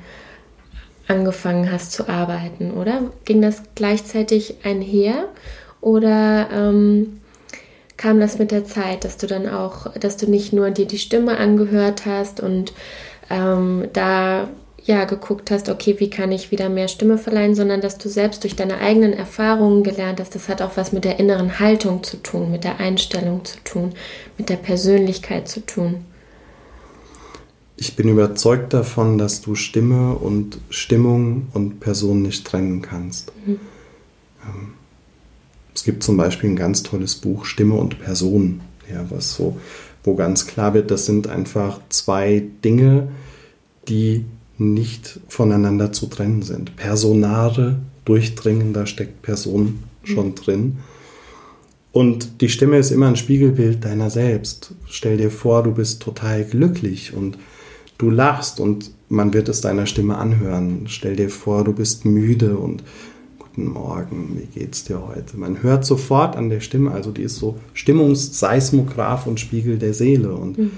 angefangen 1.08 1.72
hast 1.72 1.94
zu 1.94 2.10
arbeiten, 2.10 2.72
oder? 2.72 3.12
Ging 3.26 3.42
das 3.42 3.64
gleichzeitig 3.76 4.58
einher 4.64 5.30
oder 5.80 6.50
ähm, 6.52 7.22
kam 7.96 8.20
das 8.20 8.38
mit 8.38 8.52
der 8.52 8.66
Zeit, 8.66 9.06
dass 9.06 9.18
du 9.18 9.26
dann 9.26 9.48
auch, 9.48 9.94
dass 9.94 10.18
du 10.18 10.30
nicht 10.30 10.54
nur 10.54 10.70
dir 10.72 10.86
die 10.86 11.00
Stimme 11.00 11.38
angehört 11.38 12.06
hast 12.06 12.42
und 12.42 12.74
ähm, 13.30 13.88
da 13.94 14.50
ja 14.88 15.06
geguckt 15.06 15.51
hast, 15.51 15.70
okay, 15.70 15.96
wie 16.00 16.10
kann 16.10 16.32
ich 16.32 16.51
wieder 16.51 16.70
mehr 16.70 16.88
Stimme 16.88 17.17
verleihen, 17.17 17.56
sondern 17.56 17.82
dass 17.82 17.98
du 17.98 18.10
selbst 18.10 18.44
durch 18.44 18.56
deine 18.56 18.79
eigenen 18.79 19.13
Erfahrungen 19.13 19.84
gelernt 19.84 20.20
hast, 20.20 20.34
das 20.34 20.48
hat 20.48 20.62
auch 20.62 20.77
was 20.77 20.94
mit 20.94 21.03
der 21.03 21.20
inneren 21.20 21.60
Haltung 21.60 22.03
zu 22.03 22.17
tun, 22.17 22.50
mit 22.50 22.63
der 22.63 22.79
Einstellung 22.79 23.44
zu 23.44 23.58
tun, 23.63 23.94
mit 24.38 24.50
der 24.50 24.56
Persönlichkeit 24.56 25.48
zu 25.50 25.65
tun. 25.65 26.06
Ich 27.75 27.96
bin 27.96 28.08
überzeugt 28.10 28.74
davon, 28.74 29.17
dass 29.17 29.41
du 29.41 29.53
Stimme 29.53 30.15
und 30.15 30.58
Stimmung 30.70 31.48
und 31.53 31.79
Person 31.79 32.24
nicht 32.24 32.48
trennen 32.48 32.82
kannst. 32.82 33.32
Mhm. 33.46 33.60
Ähm, 34.44 34.74
es 35.75 35.84
gibt 35.84 36.01
zum 36.01 36.17
Beispiel 36.17 36.50
ein 36.50 36.56
ganz 36.56 36.82
tolles 36.82 37.15
Buch 37.15 37.46
Stimme 37.46 37.75
und 37.75 38.00
Person, 38.00 38.62
ja, 38.91 39.06
was 39.10 39.36
so, 39.36 39.58
wo 40.03 40.15
ganz 40.15 40.48
klar 40.48 40.74
wird, 40.74 40.89
das 40.89 41.06
sind 41.06 41.27
einfach 41.27 41.82
zwei 41.89 42.44
Dinge, 42.63 43.10
die 43.88 44.25
nicht 44.58 45.20
voneinander 45.28 45.92
zu 45.92 46.08
trennen 46.08 46.42
sind. 46.42 46.76
Personare 46.76 47.78
durchdringen, 48.06 48.74
da 48.74 48.86
steckt 48.86 49.22
Person 49.22 49.84
schon 50.04 50.36
drin. 50.36 50.78
Und 51.92 52.42
die 52.42 52.50
Stimme 52.50 52.78
ist 52.78 52.92
immer 52.92 53.08
ein 53.08 53.16
Spiegelbild 53.16 53.84
deiner 53.84 54.10
selbst. 54.10 54.74
Stell 54.88 55.18
dir 55.18 55.32
vor, 55.32 55.64
du 55.64 55.72
bist 55.72 56.02
total 56.02 56.44
glücklich 56.44 57.14
und 57.14 57.38
du 57.98 58.10
lachst 58.10 58.60
und 58.60 58.92
man 59.10 59.34
wird 59.34 59.50
es 59.50 59.62
deiner 59.62 59.86
Stimme 59.86 60.18
anhören. 60.18 60.84
Stell 60.88 61.16
dir 61.16 61.30
vor, 61.30 61.64
du 61.64 61.74
bist 61.74 62.06
müde 62.06 62.58
und 62.58 62.84
guten 63.40 63.68
Morgen, 63.68 64.38
wie 64.38 64.60
geht's 64.60 64.84
dir 64.84 65.08
heute? 65.08 65.38
Man 65.38 65.64
hört 65.64 65.86
sofort 65.86 66.36
an 66.36 66.50
der 66.50 66.60
Stimme, 66.60 66.92
also 66.92 67.12
die 67.12 67.24
ist 67.24 67.38
so 67.38 67.58
Stimmungsseismograph 67.74 69.26
und 69.26 69.40
Spiegel 69.40 69.80
der 69.80 69.94
Seele. 69.94 70.34
Und 70.34 70.58
mhm. 70.58 70.72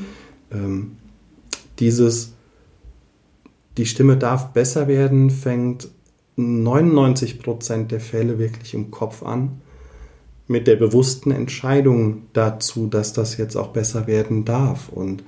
ähm, 0.51 0.91
dieses 1.79 2.33
die 3.79 3.85
Stimme 3.85 4.17
darf 4.17 4.47
besser 4.47 4.89
werden, 4.89 5.29
fängt 5.29 5.87
99% 6.37 7.87
der 7.87 8.01
Fälle 8.01 8.37
wirklich 8.37 8.73
im 8.73 8.91
Kopf 8.91 9.23
an, 9.23 9.61
mit 10.47 10.67
der 10.67 10.75
bewussten 10.75 11.31
Entscheidung 11.31 12.23
dazu, 12.33 12.87
dass 12.87 13.13
das 13.13 13.37
jetzt 13.37 13.55
auch 13.55 13.69
besser 13.69 14.05
werden 14.05 14.43
darf. 14.43 14.89
Und 14.89 15.23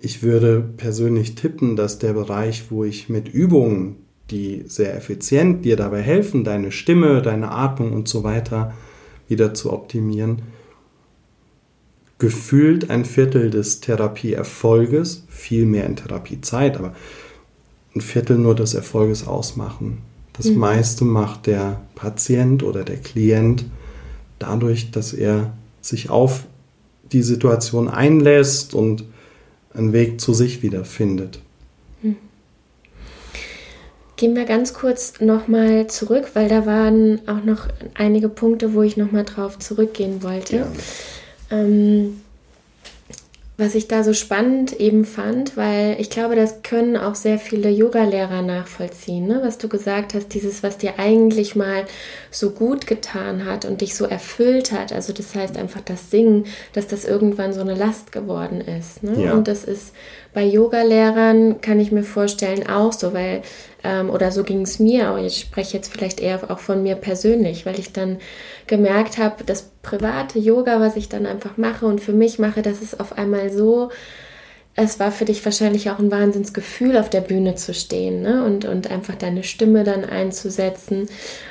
ich 0.00 0.24
würde 0.24 0.68
persönlich 0.76 1.36
tippen, 1.36 1.76
dass 1.76 2.00
der 2.00 2.12
Bereich, 2.14 2.72
wo 2.72 2.82
ich 2.82 3.08
mit 3.08 3.28
Übungen, 3.28 3.98
die 4.32 4.64
sehr 4.66 4.96
effizient 4.96 5.64
dir 5.64 5.76
dabei 5.76 6.02
helfen, 6.02 6.42
deine 6.42 6.72
Stimme, 6.72 7.22
deine 7.22 7.52
Atmung 7.52 7.92
und 7.92 8.08
so 8.08 8.24
weiter 8.24 8.74
wieder 9.28 9.54
zu 9.54 9.72
optimieren, 9.72 10.42
gefühlt 12.22 12.88
ein 12.88 13.04
Viertel 13.04 13.50
des 13.50 13.80
Therapieerfolges, 13.80 15.24
viel 15.28 15.66
mehr 15.66 15.86
in 15.86 15.96
Therapiezeit, 15.96 16.76
aber 16.76 16.94
ein 17.96 18.00
Viertel 18.00 18.38
nur 18.38 18.54
des 18.54 18.74
Erfolges 18.74 19.26
ausmachen. 19.26 19.98
Das 20.32 20.46
mhm. 20.46 20.58
meiste 20.58 21.04
macht 21.04 21.48
der 21.48 21.80
Patient 21.96 22.62
oder 22.62 22.84
der 22.84 22.98
Klient 22.98 23.64
dadurch, 24.38 24.92
dass 24.92 25.12
er 25.12 25.52
sich 25.80 26.10
auf 26.10 26.44
die 27.10 27.22
Situation 27.22 27.88
einlässt 27.88 28.72
und 28.72 29.02
einen 29.74 29.92
Weg 29.92 30.20
zu 30.20 30.32
sich 30.32 30.62
wiederfindet. 30.62 31.40
Mhm. 32.02 32.18
Gehen 34.14 34.36
wir 34.36 34.44
ganz 34.44 34.74
kurz 34.74 35.14
nochmal 35.20 35.88
zurück, 35.88 36.30
weil 36.34 36.48
da 36.48 36.66
waren 36.66 37.26
auch 37.26 37.42
noch 37.42 37.66
einige 37.94 38.28
Punkte, 38.28 38.74
wo 38.74 38.82
ich 38.82 38.96
nochmal 38.96 39.24
drauf 39.24 39.58
zurückgehen 39.58 40.22
wollte. 40.22 40.58
Ja. 40.58 40.66
Ähm, 41.52 42.20
was 43.58 43.74
ich 43.74 43.86
da 43.86 44.02
so 44.02 44.14
spannend 44.14 44.80
eben 44.80 45.04
fand, 45.04 45.56
weil 45.58 45.96
ich 46.00 46.08
glaube, 46.08 46.34
das 46.34 46.62
können 46.62 46.96
auch 46.96 47.14
sehr 47.14 47.38
viele 47.38 47.68
Yoga-Lehrer 47.68 48.40
nachvollziehen, 48.40 49.28
ne? 49.28 49.40
was 49.44 49.58
du 49.58 49.68
gesagt 49.68 50.14
hast, 50.14 50.34
dieses, 50.34 50.62
was 50.62 50.78
dir 50.78 50.98
eigentlich 50.98 51.54
mal 51.54 51.84
so 52.30 52.50
gut 52.50 52.86
getan 52.86 53.44
hat 53.44 53.66
und 53.66 53.82
dich 53.82 53.94
so 53.94 54.06
erfüllt 54.06 54.72
hat. 54.72 54.92
Also 54.92 55.12
das 55.12 55.34
heißt 55.34 55.58
einfach 55.58 55.82
das 55.82 56.10
Singen, 56.10 56.46
dass 56.72 56.86
das 56.86 57.04
irgendwann 57.04 57.52
so 57.52 57.60
eine 57.60 57.74
Last 57.74 58.10
geworden 58.10 58.62
ist. 58.62 59.02
Ne? 59.02 59.26
Ja. 59.26 59.34
Und 59.34 59.46
das 59.46 59.64
ist 59.64 59.92
bei 60.32 60.44
Yoga-Lehrern, 60.44 61.60
kann 61.60 61.78
ich 61.78 61.92
mir 61.92 62.04
vorstellen, 62.04 62.66
auch 62.66 62.94
so, 62.94 63.12
weil, 63.12 63.42
ähm, 63.84 64.10
oder 64.10 64.30
so 64.30 64.44
ging 64.44 64.62
es 64.62 64.78
mir 64.78 65.16
ich 65.18 65.40
spreche 65.40 65.76
jetzt 65.76 65.92
vielleicht 65.92 66.20
eher 66.20 66.50
auch 66.50 66.58
von 66.58 66.82
mir 66.82 66.96
persönlich, 66.96 67.66
weil 67.66 67.78
ich 67.78 67.92
dann 67.92 68.18
gemerkt 68.66 69.18
habe, 69.18 69.44
das 69.44 69.70
private 69.82 70.38
Yoga, 70.38 70.80
was 70.80 70.96
ich 70.96 71.08
dann 71.08 71.26
einfach 71.26 71.56
mache 71.56 71.86
und 71.86 72.00
für 72.00 72.12
mich 72.12 72.38
mache, 72.38 72.62
das 72.62 72.82
ist 72.82 73.00
auf 73.00 73.18
einmal 73.18 73.50
so, 73.50 73.90
es 74.74 74.98
war 74.98 75.12
für 75.12 75.26
dich 75.26 75.44
wahrscheinlich 75.44 75.90
auch 75.90 75.98
ein 75.98 76.10
Wahnsinnsgefühl, 76.10 76.96
auf 76.96 77.10
der 77.10 77.20
Bühne 77.20 77.56
zu 77.56 77.74
stehen 77.74 78.22
ne? 78.22 78.44
und, 78.44 78.64
und 78.64 78.90
einfach 78.90 79.14
deine 79.16 79.42
Stimme 79.42 79.84
dann 79.84 80.04
einzusetzen 80.04 81.08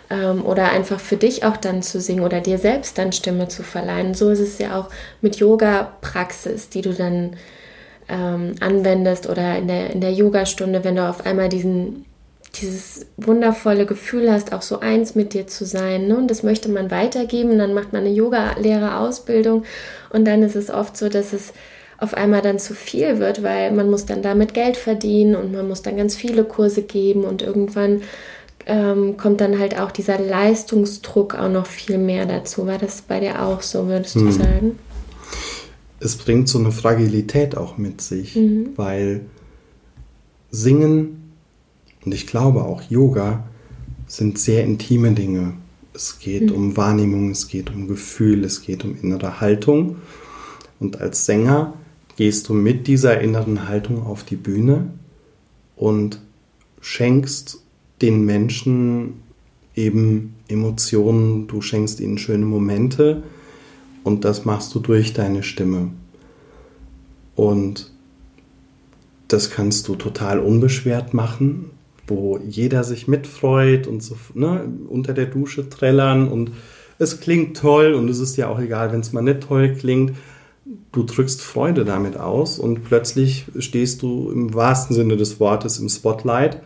ähm, 0.10 0.44
oder 0.44 0.72
einfach 0.72 1.00
für 1.00 1.18
dich 1.18 1.46
auch 1.46 1.58
dann 1.58 1.84
zu 1.84 2.02
singen 2.02 2.24
oder 2.24 2.42
dir 2.42 2.58
selbst 2.58 2.98
dann 2.98 3.12
Stimme 3.12 3.48
zu 3.48 3.62
verleihen. 3.62 4.16
So 4.16 4.32
ist 4.32 4.40
es 4.40 4.58
ja 4.58 4.80
auch 4.80 4.90
mit 5.22 5.36
Yoga-Praxis, 5.36 6.70
die 6.70 6.82
du 6.82 6.94
dann 6.94 7.36
ähm, 8.10 8.56
anwendest 8.60 9.30
oder 9.30 9.56
in 9.56 9.68
der, 9.68 9.92
in 9.92 10.02
der 10.02 10.14
Yogastunde, 10.14 10.84
wenn 10.84 10.96
du 10.96 11.08
auf 11.08 11.24
einmal 11.24 11.50
diesen 11.50 12.06
dieses 12.56 13.06
wundervolle 13.18 13.86
Gefühl 13.86 14.32
hast, 14.32 14.54
auch 14.54 14.62
so 14.62 14.80
eins 14.80 15.16
mit 15.16 15.34
dir 15.34 15.48
zu 15.48 15.66
sein. 15.66 16.08
Ne? 16.08 16.18
Und 16.18 16.30
das 16.30 16.44
möchte 16.44 16.70
man 16.70 16.92
weitergeben. 16.92 17.58
Dann 17.58 17.74
macht 17.74 17.94
man 17.94 18.02
eine 18.02 18.14
Yoga-Lehrerausbildung 18.14 19.64
und 20.10 20.26
dann 20.26 20.44
ist 20.44 20.56
es 20.56 20.70
oft 20.70 20.98
so, 20.98 21.10
dass 21.10 21.34
es 21.34 21.54
auf 21.98 22.14
einmal 22.16 22.42
dann 22.42 22.60
zu 22.60 22.74
viel 22.74 23.20
wird, 23.20 23.44
weil 23.44 23.72
man 23.72 23.90
muss 23.90 24.06
dann 24.06 24.24
damit 24.24 24.54
Geld 24.54 24.76
verdienen 24.76 25.36
und 25.36 25.54
man 25.54 25.68
muss 25.68 25.84
dann 25.84 25.98
ganz 25.98 26.16
viele 26.16 26.44
Kurse 26.44 26.82
geben 26.82 27.24
und 27.24 27.44
irgendwann 27.44 28.02
ähm, 28.66 29.18
kommt 29.18 29.40
dann 29.40 29.60
halt 29.60 29.80
auch 29.80 29.92
dieser 29.92 30.20
Leistungsdruck 30.20 31.36
auch 31.36 31.50
noch 31.50 31.68
viel 31.68 32.00
mehr 32.00 32.26
dazu. 32.26 32.66
War 32.66 32.80
das 32.80 33.04
bei 33.04 33.20
dir 33.20 33.44
auch 33.44 33.62
so, 33.62 33.88
würdest 33.88 34.16
du 34.16 34.22
hm. 34.22 34.32
sagen? 34.32 34.80
Es 36.00 36.18
bringt 36.18 36.50
so 36.50 36.58
eine 36.58 36.72
Fragilität 36.72 37.56
auch 37.56 37.78
mit 37.78 38.02
sich, 38.02 38.36
mhm. 38.36 38.70
weil 38.76 39.22
Singen 40.50 41.21
und 42.06 42.14
ich 42.14 42.28
glaube 42.28 42.64
auch 42.64 42.82
Yoga 42.90 43.44
sind 44.08 44.38
sehr 44.38 44.64
intime 44.64 45.14
Dinge. 45.14 45.54
Es 45.94 46.20
geht 46.20 46.50
mhm. 46.50 46.56
um 46.56 46.78
Wahrnehmung, 46.78 47.32
es 47.32 47.48
geht 47.48 47.70
um 47.70 47.88
Gefühl, 47.88 48.44
es 48.44 48.62
geht 48.62 48.84
um 48.84 48.98
innere 49.02 49.40
Haltung. 49.40 49.98
Und 50.80 51.00
als 51.00 51.26
Sänger 51.26 51.74
gehst 52.18 52.50
du 52.50 52.54
mit 52.54 52.88
dieser 52.88 53.22
inneren 53.22 53.68
Haltung 53.68 54.06
auf 54.06 54.24
die 54.24 54.36
Bühne 54.36 54.92
und 55.76 56.22
schenkst 56.82 57.62
den 58.02 58.26
Menschen 58.26 59.22
eben 59.76 60.36
Emotionen, 60.48 61.48
du 61.48 61.62
schenkst 61.62 62.00
ihnen 62.00 62.18
schöne 62.18 62.46
Momente 62.46 63.24
und 64.04 64.26
das 64.26 64.44
machst 64.46 64.74
du 64.76 64.80
durch 64.80 65.14
deine 65.14 65.44
Stimme. 65.44 65.92
Und 67.36 67.92
das 69.28 69.50
kannst 69.50 69.88
du 69.88 69.96
total 69.96 70.40
unbeschwert 70.40 71.14
machen, 71.14 71.70
wo 72.12 72.38
jeder 72.38 72.84
sich 72.84 73.08
mitfreut 73.08 73.88
und 73.88 74.04
so 74.04 74.16
ne, 74.34 74.68
unter 74.90 75.14
der 75.14 75.26
Dusche 75.26 75.70
trällern 75.70 76.28
und 76.28 76.52
es 77.00 77.20
klingt 77.20 77.58
toll 77.58 77.94
und 77.94 78.10
es 78.10 78.20
ist 78.20 78.38
ja 78.38 78.48
auch 78.48 78.60
egal, 78.60 78.92
wenn 78.92 79.00
es 79.00 79.14
mal 79.14 79.22
nicht 79.22 79.42
toll 79.42 79.74
klingt. 79.74 80.14
Du 80.92 81.04
drückst 81.04 81.42
Freude 81.42 81.86
damit 81.86 82.18
aus 82.18 82.60
und 82.60 82.84
plötzlich 82.84 83.46
stehst 83.58 84.04
du 84.04 84.30
im 84.30 84.54
wahrsten 84.54 84.96
Sinne 84.96 85.18
des 85.18 85.40
Wortes 85.40 85.80
im 85.80 85.90
Spotlight 85.90 86.62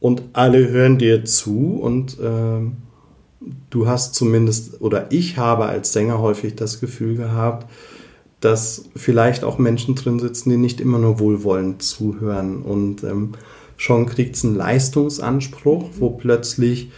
und 0.00 0.22
alle 0.32 0.68
hören 0.68 0.96
dir 0.96 1.24
zu 1.24 1.78
und 1.82 2.18
äh, 2.18 2.70
du 3.70 3.86
hast 3.86 4.14
zumindest, 4.14 4.80
oder 4.80 5.12
ich 5.12 5.36
habe 5.36 5.66
als 5.66 5.92
Sänger 5.92 6.18
häufig 6.20 6.54
das 6.54 6.80
Gefühl 6.80 7.16
gehabt, 7.16 7.70
dass 8.40 8.84
vielleicht 8.94 9.42
auch 9.44 9.58
Menschen 9.58 9.94
drin 9.96 10.18
sitzen, 10.18 10.50
die 10.50 10.56
nicht 10.56 10.80
immer 10.80 10.98
nur 10.98 11.18
wohlwollend 11.18 11.82
zuhören 11.82 12.62
und 12.62 13.02
ähm, 13.02 13.32
schon 13.78 14.04
kriegt 14.04 14.36
es 14.36 14.44
einen 14.44 14.56
Leistungsanspruch, 14.56 15.88
wo 15.98 16.10
plötzlich 16.10 16.90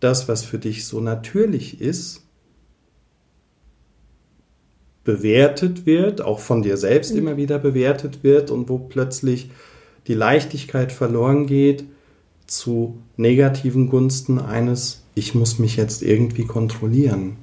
das, 0.00 0.26
was 0.26 0.42
für 0.42 0.58
dich 0.58 0.86
so 0.86 1.00
natürlich 1.00 1.80
ist, 1.80 2.22
bewertet 5.04 5.86
wird, 5.86 6.22
auch 6.22 6.40
von 6.40 6.62
dir 6.62 6.76
selbst 6.76 7.12
mhm. 7.12 7.18
immer 7.18 7.36
wieder 7.36 7.58
bewertet 7.60 8.24
wird 8.24 8.50
und 8.50 8.68
wo 8.68 8.78
plötzlich 8.78 9.50
die 10.08 10.14
Leichtigkeit 10.14 10.90
verloren 10.90 11.46
geht 11.46 11.84
zu 12.46 12.98
negativen 13.16 13.88
Gunsten 13.88 14.38
eines, 14.38 15.02
ich 15.14 15.34
muss 15.34 15.58
mich 15.58 15.76
jetzt 15.76 16.02
irgendwie 16.02 16.44
kontrollieren. 16.44 17.36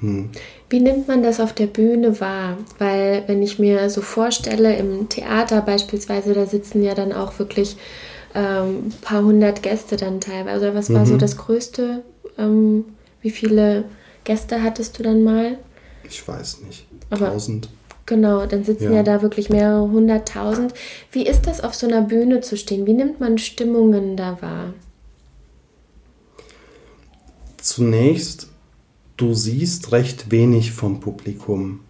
Hm. 0.00 0.30
Wie 0.72 0.80
nimmt 0.80 1.06
man 1.06 1.22
das 1.22 1.38
auf 1.38 1.52
der 1.52 1.66
Bühne 1.66 2.18
wahr? 2.18 2.56
Weil 2.78 3.24
wenn 3.26 3.42
ich 3.42 3.58
mir 3.58 3.90
so 3.90 4.00
vorstelle, 4.00 4.74
im 4.74 5.06
Theater 5.10 5.60
beispielsweise, 5.60 6.32
da 6.32 6.46
sitzen 6.46 6.82
ja 6.82 6.94
dann 6.94 7.12
auch 7.12 7.38
wirklich 7.38 7.76
ähm, 8.34 8.86
ein 8.86 8.94
paar 9.02 9.22
hundert 9.22 9.62
Gäste 9.62 9.98
dann 9.98 10.22
teilweise. 10.22 10.70
Oder 10.70 10.74
was 10.74 10.90
war 10.90 11.00
mhm. 11.00 11.06
so 11.06 11.16
das 11.18 11.36
Größte? 11.36 12.02
Ähm, 12.38 12.86
wie 13.20 13.28
viele 13.28 13.84
Gäste 14.24 14.62
hattest 14.62 14.98
du 14.98 15.02
dann 15.02 15.22
mal? 15.22 15.58
Ich 16.08 16.26
weiß 16.26 16.62
nicht. 16.62 16.86
Aber 17.10 17.26
Tausend. 17.26 17.68
Genau, 18.06 18.46
dann 18.46 18.64
sitzen 18.64 18.84
ja. 18.84 18.92
ja 18.92 19.02
da 19.02 19.20
wirklich 19.20 19.50
mehrere 19.50 19.90
hunderttausend. 19.90 20.72
Wie 21.10 21.26
ist 21.26 21.46
das, 21.46 21.60
auf 21.60 21.74
so 21.74 21.86
einer 21.86 22.00
Bühne 22.00 22.40
zu 22.40 22.56
stehen? 22.56 22.86
Wie 22.86 22.94
nimmt 22.94 23.20
man 23.20 23.36
Stimmungen 23.36 24.16
da 24.16 24.40
wahr? 24.40 24.72
Zunächst, 27.58 28.48
du 29.22 29.34
siehst 29.34 29.92
recht 29.92 30.32
wenig 30.32 30.72
vom 30.72 30.98
Publikum. 30.98 31.80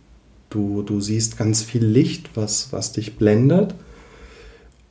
Du, 0.51 0.83
du 0.83 1.01
siehst 1.01 1.39
ganz 1.39 1.63
viel 1.63 1.83
Licht, 1.83 2.29
was, 2.35 2.75
was 2.75 2.93
dich 2.93 3.17
blendet. 3.17 3.75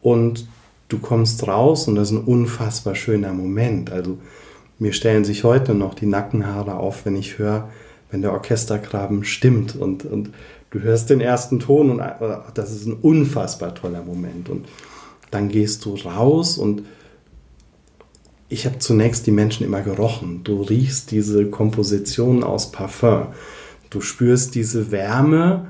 Und 0.02 0.48
du 0.90 0.98
kommst 0.98 1.48
raus 1.48 1.88
und 1.88 1.94
das 1.96 2.10
ist 2.10 2.18
ein 2.18 2.24
unfassbar 2.24 2.96
schöner 2.96 3.32
Moment. 3.34 3.92
Also 3.92 4.18
mir 4.80 4.92
stellen 4.92 5.24
sich 5.24 5.44
heute 5.44 5.76
noch 5.76 5.94
die 5.94 6.08
Nackenhaare 6.08 6.78
auf, 6.78 7.06
wenn 7.06 7.16
ich 7.16 7.38
höre, 7.38 7.70
wenn 8.10 8.24
der 8.24 8.34
Orchestergraben 8.34 9.24
stimmt 9.24 9.76
und, 9.76 10.04
und 10.06 10.32
du 10.72 10.80
hörst 10.80 11.12
den 11.12 11.22
ersten 11.22 11.60
Ton 11.60 11.92
und 11.92 12.02
das 12.56 12.72
ist 12.72 12.88
ein 12.88 12.94
unfassbar 12.94 13.76
toller 13.76 14.02
Moment. 14.02 14.50
Und 14.50 14.68
dann 15.30 15.48
gehst 15.48 15.86
du 15.86 15.94
raus 15.94 16.58
und 16.58 16.82
ich 18.52 18.66
habe 18.66 18.80
zunächst 18.80 19.26
die 19.28 19.32
Menschen 19.32 19.66
immer 19.66 19.82
gerochen. 19.82 20.42
Du 20.44 20.62
riechst 20.62 21.12
diese 21.12 21.46
Komposition 21.46 22.44
aus 22.44 22.74
Parfum. 22.74 23.28
Du 23.90 24.02
spürst 24.02 24.56
diese 24.56 24.92
Wärme 24.92 25.68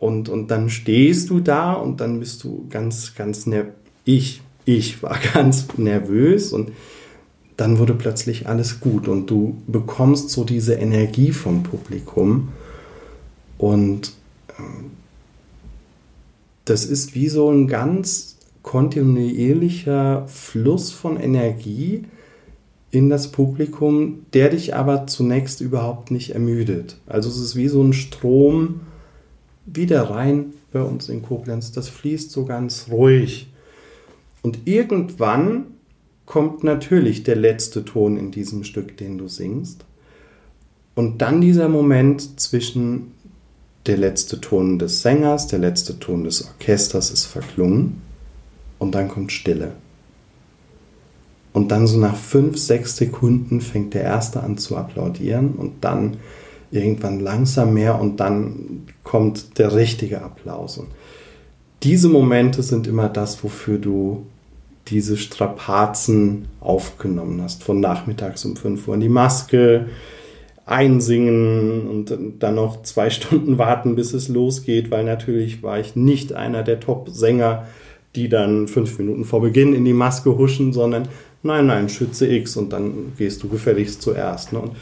und, 0.00 0.28
und 0.28 0.48
dann 0.50 0.68
stehst 0.68 1.30
du 1.30 1.38
da 1.38 1.74
und 1.74 2.00
dann 2.00 2.18
bist 2.18 2.42
du 2.42 2.66
ganz, 2.68 3.14
ganz 3.14 3.46
nervös. 3.46 3.72
Ich, 4.04 4.42
ich 4.64 5.00
war 5.04 5.16
ganz 5.34 5.68
nervös 5.76 6.52
und 6.52 6.72
dann 7.56 7.78
wurde 7.78 7.94
plötzlich 7.94 8.48
alles 8.48 8.80
gut 8.80 9.06
und 9.06 9.30
du 9.30 9.62
bekommst 9.68 10.30
so 10.30 10.42
diese 10.42 10.74
Energie 10.74 11.30
vom 11.30 11.62
Publikum 11.62 12.48
und 13.58 14.12
ähm, 14.58 14.90
das 16.64 16.84
ist 16.84 17.14
wie 17.14 17.28
so 17.28 17.48
ein 17.50 17.68
ganz 17.68 18.31
kontinuierlicher 18.62 20.26
Fluss 20.28 20.90
von 20.92 21.18
Energie 21.18 22.04
in 22.90 23.08
das 23.08 23.32
Publikum, 23.32 24.26
der 24.34 24.50
dich 24.50 24.74
aber 24.74 25.06
zunächst 25.06 25.60
überhaupt 25.60 26.10
nicht 26.10 26.30
ermüdet. 26.30 26.98
Also 27.06 27.28
es 27.28 27.38
ist 27.38 27.56
wie 27.56 27.68
so 27.68 27.82
ein 27.82 27.92
Strom 27.92 28.80
wieder 29.66 30.10
rein 30.10 30.52
bei 30.72 30.82
uns 30.82 31.08
in 31.08 31.22
Koblenz. 31.22 31.72
Das 31.72 31.88
fließt 31.88 32.30
so 32.30 32.44
ganz 32.44 32.86
ruhig. 32.90 33.48
Und 34.42 34.66
irgendwann 34.66 35.66
kommt 36.26 36.64
natürlich 36.64 37.22
der 37.22 37.36
letzte 37.36 37.84
Ton 37.84 38.16
in 38.16 38.30
diesem 38.30 38.64
Stück, 38.64 38.96
den 38.96 39.18
du 39.18 39.28
singst. 39.28 39.84
Und 40.94 41.22
dann 41.22 41.40
dieser 41.40 41.68
Moment 41.68 42.40
zwischen 42.40 43.12
der 43.86 43.96
letzte 43.96 44.40
Ton 44.40 44.78
des 44.78 45.02
Sängers, 45.02 45.46
der 45.46 45.58
letzte 45.58 45.98
Ton 45.98 46.24
des 46.24 46.44
Orchesters 46.44 47.10
ist 47.10 47.24
verklungen 47.24 48.02
und 48.82 48.96
dann 48.96 49.08
kommt 49.08 49.30
Stille. 49.30 49.72
Und 51.52 51.70
dann 51.70 51.86
so 51.86 51.98
nach 51.98 52.16
fünf, 52.16 52.58
sechs 52.58 52.96
Sekunden 52.96 53.60
fängt 53.60 53.94
der 53.94 54.02
Erste 54.02 54.42
an 54.42 54.58
zu 54.58 54.76
applaudieren 54.76 55.52
und 55.52 55.84
dann 55.84 56.16
irgendwann 56.72 57.20
langsam 57.20 57.74
mehr 57.74 58.00
und 58.00 58.18
dann 58.18 58.88
kommt 59.04 59.58
der 59.58 59.74
richtige 59.76 60.22
Applaus. 60.22 60.78
Und 60.78 60.88
diese 61.84 62.08
Momente 62.08 62.62
sind 62.64 62.88
immer 62.88 63.08
das, 63.08 63.44
wofür 63.44 63.78
du 63.78 64.26
diese 64.88 65.16
Strapazen 65.16 66.48
aufgenommen 66.58 67.40
hast. 67.40 67.62
Von 67.62 67.78
nachmittags 67.78 68.44
um 68.44 68.56
5 68.56 68.88
Uhr 68.88 68.94
in 68.94 69.00
die 69.00 69.08
Maske, 69.08 69.90
einsingen 70.66 71.86
und 71.86 72.18
dann 72.40 72.54
noch 72.56 72.82
zwei 72.82 73.10
Stunden 73.10 73.58
warten, 73.58 73.94
bis 73.94 74.12
es 74.12 74.28
losgeht, 74.28 74.90
weil 74.90 75.04
natürlich 75.04 75.62
war 75.62 75.78
ich 75.78 75.94
nicht 75.94 76.32
einer 76.32 76.64
der 76.64 76.80
Top-Sänger, 76.80 77.66
die 78.14 78.28
dann 78.28 78.68
fünf 78.68 78.98
Minuten 78.98 79.24
vor 79.24 79.40
Beginn 79.40 79.74
in 79.74 79.84
die 79.84 79.92
Maske 79.92 80.36
huschen, 80.36 80.72
sondern 80.72 81.08
nein, 81.42 81.66
nein, 81.66 81.88
Schütze 81.88 82.26
X 82.26 82.56
und 82.56 82.72
dann 82.72 83.12
gehst 83.16 83.42
du 83.42 83.48
gefälligst 83.48 84.02
zuerst. 84.02 84.52
Ne? 84.52 84.60
Und, 84.60 84.72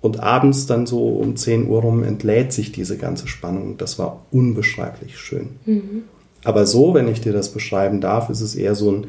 und 0.00 0.20
abends 0.20 0.66
dann 0.66 0.86
so 0.86 1.08
um 1.08 1.36
10 1.36 1.68
Uhr 1.68 1.82
rum 1.82 2.02
entlädt 2.02 2.52
sich 2.52 2.72
diese 2.72 2.96
ganze 2.96 3.28
Spannung. 3.28 3.76
Das 3.76 3.98
war 3.98 4.24
unbeschreiblich 4.30 5.18
schön. 5.18 5.50
Mhm. 5.66 6.02
Aber 6.44 6.64
so, 6.64 6.94
wenn 6.94 7.08
ich 7.08 7.20
dir 7.20 7.32
das 7.32 7.50
beschreiben 7.50 8.00
darf, 8.00 8.30
ist 8.30 8.40
es 8.40 8.54
eher 8.54 8.74
so 8.74 8.90
ein 8.92 9.06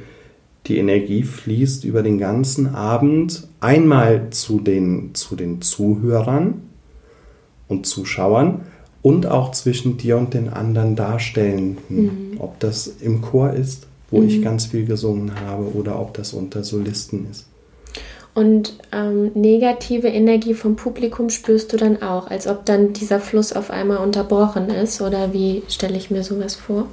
die 0.68 0.78
Energie 0.78 1.24
fließt 1.24 1.86
über 1.86 2.04
den 2.04 2.18
ganzen 2.18 2.76
Abend 2.76 3.48
einmal 3.60 4.30
zu 4.30 4.60
den, 4.60 5.16
zu 5.16 5.36
den 5.36 5.62
Zuhörern 5.62 6.62
und 7.68 7.88
Zuschauern 7.88 8.62
und 9.02 9.26
auch 9.26 9.52
zwischen 9.52 9.98
dir 9.98 10.18
und 10.18 10.34
den 10.34 10.50
anderen 10.50 10.96
Darstellenden. 10.96 12.32
Mhm. 12.34 12.36
Ob 12.40 12.60
das 12.60 12.88
im 12.88 13.22
Chor 13.22 13.54
ist, 13.54 13.88
wo 14.10 14.20
mhm. 14.20 14.28
ich 14.28 14.42
ganz 14.42 14.66
viel 14.66 14.86
gesungen 14.86 15.40
habe, 15.42 15.74
oder 15.74 16.00
ob 16.00 16.14
das 16.14 16.34
unter 16.34 16.64
Solisten 16.64 17.28
ist. 17.30 17.48
Und 18.34 18.78
ähm, 18.94 19.32
negative 19.34 20.08
Energie 20.08 20.54
vom 20.54 20.78
Publikum 20.78 21.30
spürst 21.30 21.74
du 21.74 21.78
dann 21.78 22.02
auch, 22.02 22.30
als 22.30 22.48
ob 22.48 22.66
dann 22.66 22.94
dieser 22.94 23.20
Fluss 23.20 23.52
auf 23.52 23.72
einmal 23.72 23.98
unterbrochen 23.98 24.70
ist? 24.70 25.02
Oder 25.02 25.34
wie 25.34 25.64
stelle 25.68 25.98
ich 25.98 26.12
mir 26.12 26.24
sowas 26.24 26.56
vor? 26.56 26.88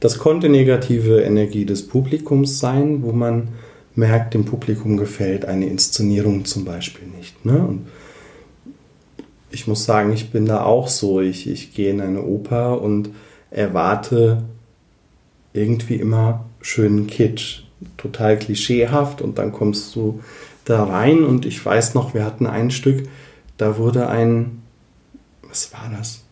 Das 0.00 0.18
konnte 0.18 0.48
negative 0.48 1.20
Energie 1.20 1.64
des 1.64 1.86
Publikums 1.86 2.58
sein, 2.58 3.02
wo 3.02 3.12
man 3.12 3.48
merkt, 3.94 4.34
dem 4.34 4.44
Publikum 4.44 4.96
gefällt 4.96 5.44
eine 5.44 5.66
Inszenierung 5.66 6.44
zum 6.44 6.64
Beispiel 6.64 7.06
nicht. 7.06 7.44
Ne? 7.46 7.58
Und 7.58 7.86
ich 9.56 9.66
muss 9.66 9.86
sagen, 9.86 10.12
ich 10.12 10.28
bin 10.30 10.44
da 10.44 10.64
auch 10.64 10.86
so. 10.86 11.22
Ich, 11.22 11.48
ich 11.48 11.72
gehe 11.72 11.90
in 11.90 12.02
eine 12.02 12.22
Oper 12.22 12.82
und 12.82 13.08
erwarte 13.50 14.44
irgendwie 15.54 15.94
immer 15.94 16.44
schönen 16.60 17.06
Kitsch. 17.06 17.62
total 17.96 18.38
klischeehaft 18.38 19.22
und 19.22 19.38
dann 19.38 19.52
kommst 19.52 19.96
du 19.96 20.20
da 20.66 20.84
rein 20.84 21.24
und 21.24 21.46
ich 21.46 21.64
weiß 21.64 21.94
noch, 21.94 22.12
wir 22.12 22.24
hatten 22.24 22.46
ein 22.46 22.70
Stück, 22.70 23.08
da 23.56 23.78
wurde 23.78 24.10
ein, 24.10 24.62
was 25.48 25.72
war 25.72 25.90
das? 25.96 26.22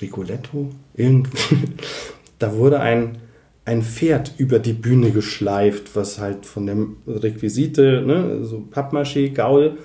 Rigoletto? 0.00 0.70
Irgendwie. 0.94 1.58
da 2.38 2.54
wurde 2.54 2.80
ein, 2.80 3.18
ein 3.66 3.82
Pferd 3.82 4.32
über 4.38 4.58
die 4.58 4.72
Bühne 4.72 5.10
geschleift, 5.10 5.96
was 5.96 6.18
halt 6.18 6.46
von 6.46 6.64
der 6.64 6.76
Requisite, 7.06 8.02
ne, 8.06 8.42
so 8.44 8.64
Pappmaché, 8.72 9.34
Gaul, 9.34 9.76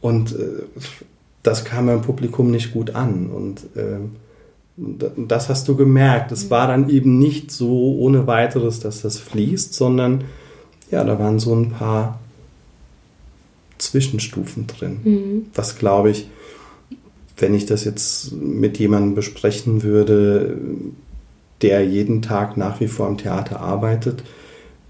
und 0.00 0.32
äh, 0.32 0.62
das 1.42 1.64
kam 1.64 1.86
beim 1.86 2.02
Publikum 2.02 2.50
nicht 2.50 2.72
gut 2.72 2.94
an. 2.94 3.28
Und 3.28 3.64
äh, 3.76 3.98
das 5.16 5.48
hast 5.48 5.68
du 5.68 5.76
gemerkt. 5.76 6.32
Es 6.32 6.50
war 6.50 6.66
dann 6.66 6.88
eben 6.88 7.18
nicht 7.18 7.50
so 7.50 7.96
ohne 7.98 8.26
weiteres, 8.26 8.80
dass 8.80 9.02
das 9.02 9.18
fließt, 9.18 9.74
sondern 9.74 10.24
ja, 10.90 11.04
da 11.04 11.18
waren 11.18 11.38
so 11.38 11.54
ein 11.54 11.70
paar 11.70 12.18
Zwischenstufen 13.78 14.66
drin. 14.66 15.00
Mhm. 15.04 15.46
Was 15.54 15.78
glaube 15.78 16.10
ich, 16.10 16.28
wenn 17.38 17.54
ich 17.54 17.66
das 17.66 17.84
jetzt 17.84 18.32
mit 18.32 18.78
jemandem 18.78 19.14
besprechen 19.14 19.82
würde, 19.82 20.58
der 21.62 21.86
jeden 21.86 22.22
Tag 22.22 22.56
nach 22.56 22.80
wie 22.80 22.88
vor 22.88 23.06
am 23.06 23.18
Theater 23.18 23.60
arbeitet, 23.60 24.22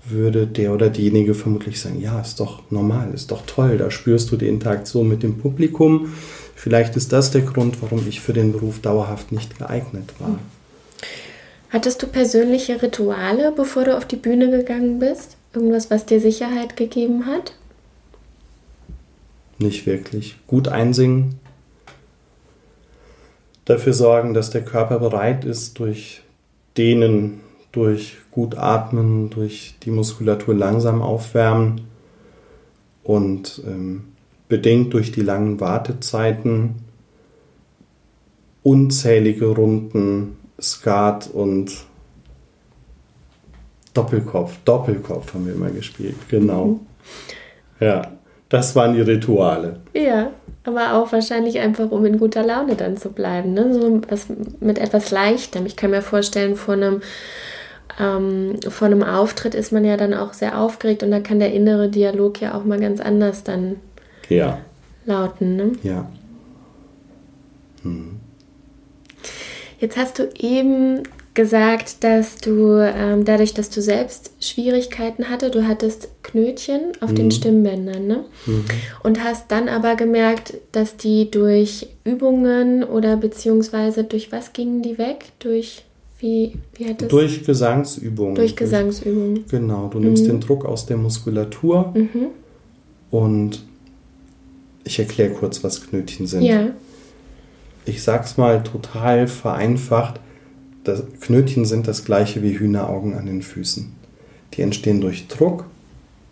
würde 0.08 0.46
der 0.46 0.72
oder 0.72 0.88
diejenige 0.88 1.34
vermutlich 1.34 1.80
sagen, 1.80 2.00
ja, 2.00 2.20
ist 2.20 2.40
doch 2.40 2.62
normal, 2.70 3.12
ist 3.14 3.30
doch 3.30 3.42
toll, 3.46 3.78
da 3.78 3.90
spürst 3.90 4.30
du 4.32 4.36
die 4.36 4.48
Interaktion 4.48 5.08
mit 5.08 5.22
dem 5.22 5.38
Publikum. 5.38 6.12
Vielleicht 6.60 6.94
ist 6.94 7.10
das 7.14 7.30
der 7.30 7.40
Grund, 7.40 7.80
warum 7.80 8.06
ich 8.06 8.20
für 8.20 8.34
den 8.34 8.52
Beruf 8.52 8.82
dauerhaft 8.82 9.32
nicht 9.32 9.56
geeignet 9.56 10.12
war. 10.18 10.38
Hattest 11.70 12.02
du 12.02 12.06
persönliche 12.06 12.82
Rituale, 12.82 13.50
bevor 13.50 13.84
du 13.84 13.96
auf 13.96 14.04
die 14.04 14.16
Bühne 14.16 14.50
gegangen 14.50 14.98
bist? 14.98 15.38
Irgendwas, 15.54 15.90
was 15.90 16.04
dir 16.04 16.20
Sicherheit 16.20 16.76
gegeben 16.76 17.24
hat? 17.24 17.54
Nicht 19.56 19.86
wirklich. 19.86 20.36
Gut 20.46 20.68
einsingen. 20.68 21.40
Dafür 23.64 23.94
sorgen, 23.94 24.34
dass 24.34 24.50
der 24.50 24.62
Körper 24.62 24.98
bereit 24.98 25.46
ist 25.46 25.78
durch 25.78 26.20
Dehnen, 26.76 27.40
durch 27.72 28.18
gut 28.30 28.58
atmen, 28.58 29.30
durch 29.30 29.76
die 29.82 29.90
Muskulatur 29.90 30.54
langsam 30.54 31.00
aufwärmen 31.00 31.86
und 33.02 33.62
ähm, 33.66 34.09
bedingt 34.50 34.92
durch 34.92 35.12
die 35.12 35.22
langen 35.22 35.60
Wartezeiten 35.60 36.74
unzählige 38.62 39.46
Runden 39.46 40.36
Skat 40.60 41.30
und 41.32 41.72
Doppelkopf. 43.94 44.58
Doppelkopf 44.66 45.32
haben 45.32 45.46
wir 45.46 45.54
immer 45.54 45.70
gespielt, 45.70 46.16
genau. 46.28 46.66
Mhm. 46.66 46.80
Ja, 47.80 48.12
das 48.50 48.76
waren 48.76 48.94
die 48.94 49.00
Rituale. 49.00 49.80
Ja, 49.94 50.30
aber 50.64 50.94
auch 50.94 51.10
wahrscheinlich 51.12 51.58
einfach, 51.58 51.90
um 51.90 52.04
in 52.04 52.18
guter 52.18 52.42
Laune 52.42 52.74
dann 52.74 52.98
zu 52.98 53.10
bleiben. 53.10 53.54
Ne? 53.54 53.72
So 53.72 54.02
was 54.08 54.26
mit 54.60 54.78
etwas 54.78 55.10
Leichtem. 55.10 55.64
Ich 55.64 55.76
kann 55.76 55.90
mir 55.90 56.02
vorstellen, 56.02 56.56
vor 56.56 56.74
einem 56.74 57.00
ähm, 57.98 58.56
vor 58.68 58.86
einem 58.86 59.02
Auftritt 59.02 59.54
ist 59.54 59.72
man 59.72 59.84
ja 59.84 59.96
dann 59.96 60.14
auch 60.14 60.32
sehr 60.32 60.60
aufgeregt 60.60 61.02
und 61.02 61.10
da 61.10 61.20
kann 61.20 61.40
der 61.40 61.52
innere 61.52 61.88
Dialog 61.88 62.40
ja 62.40 62.54
auch 62.54 62.64
mal 62.64 62.78
ganz 62.78 63.00
anders 63.00 63.42
dann 63.42 63.76
ja. 64.30 64.58
lauten. 65.04 65.56
Ne? 65.56 65.72
Ja. 65.82 66.10
Hm. 67.82 68.20
Jetzt 69.78 69.96
hast 69.96 70.18
du 70.18 70.28
eben 70.38 71.02
gesagt, 71.34 72.02
dass 72.04 72.36
du 72.36 72.78
ähm, 72.78 73.24
dadurch, 73.24 73.54
dass 73.54 73.70
du 73.70 73.80
selbst 73.80 74.32
Schwierigkeiten 74.40 75.30
hatte, 75.30 75.50
du 75.50 75.66
hattest 75.66 76.08
Knötchen 76.22 76.92
auf 77.00 77.10
mhm. 77.12 77.14
den 77.16 77.30
Stimmbändern, 77.30 78.06
ne? 78.06 78.24
Mhm. 78.46 78.64
Und 79.02 79.24
hast 79.24 79.50
dann 79.50 79.68
aber 79.68 79.94
gemerkt, 79.94 80.54
dass 80.72 80.96
die 80.96 81.30
durch 81.30 81.86
Übungen 82.04 82.84
oder 82.84 83.16
beziehungsweise 83.16 84.04
durch 84.04 84.32
was 84.32 84.52
gingen 84.52 84.82
die 84.82 84.98
weg? 84.98 85.26
Durch 85.38 85.84
wie, 86.18 86.52
wie 86.74 86.88
hat 86.88 87.00
das? 87.00 87.08
Durch 87.08 87.44
Gesangsübungen. 87.44 88.34
Durch 88.34 88.54
Gesangsübungen. 88.54 89.44
Genau, 89.50 89.88
du 89.88 90.00
nimmst 90.00 90.24
mhm. 90.24 90.28
den 90.28 90.40
Druck 90.40 90.66
aus 90.66 90.84
der 90.84 90.98
Muskulatur 90.98 91.94
mhm. 91.94 92.26
und 93.10 93.62
ich 94.84 94.98
erkläre 94.98 95.30
kurz, 95.30 95.62
was 95.62 95.86
Knötchen 95.86 96.26
sind. 96.26 96.42
Ja. 96.42 96.70
Ich 97.84 98.02
sag's 98.02 98.36
mal 98.36 98.62
total 98.62 99.26
vereinfacht. 99.26 100.20
Das 100.84 101.02
Knötchen 101.20 101.64
sind 101.64 101.86
das 101.86 102.04
gleiche 102.04 102.42
wie 102.42 102.58
Hühneraugen 102.58 103.14
an 103.14 103.26
den 103.26 103.42
Füßen. 103.42 103.92
Die 104.54 104.62
entstehen 104.62 105.00
durch 105.00 105.28
Druck. 105.28 105.66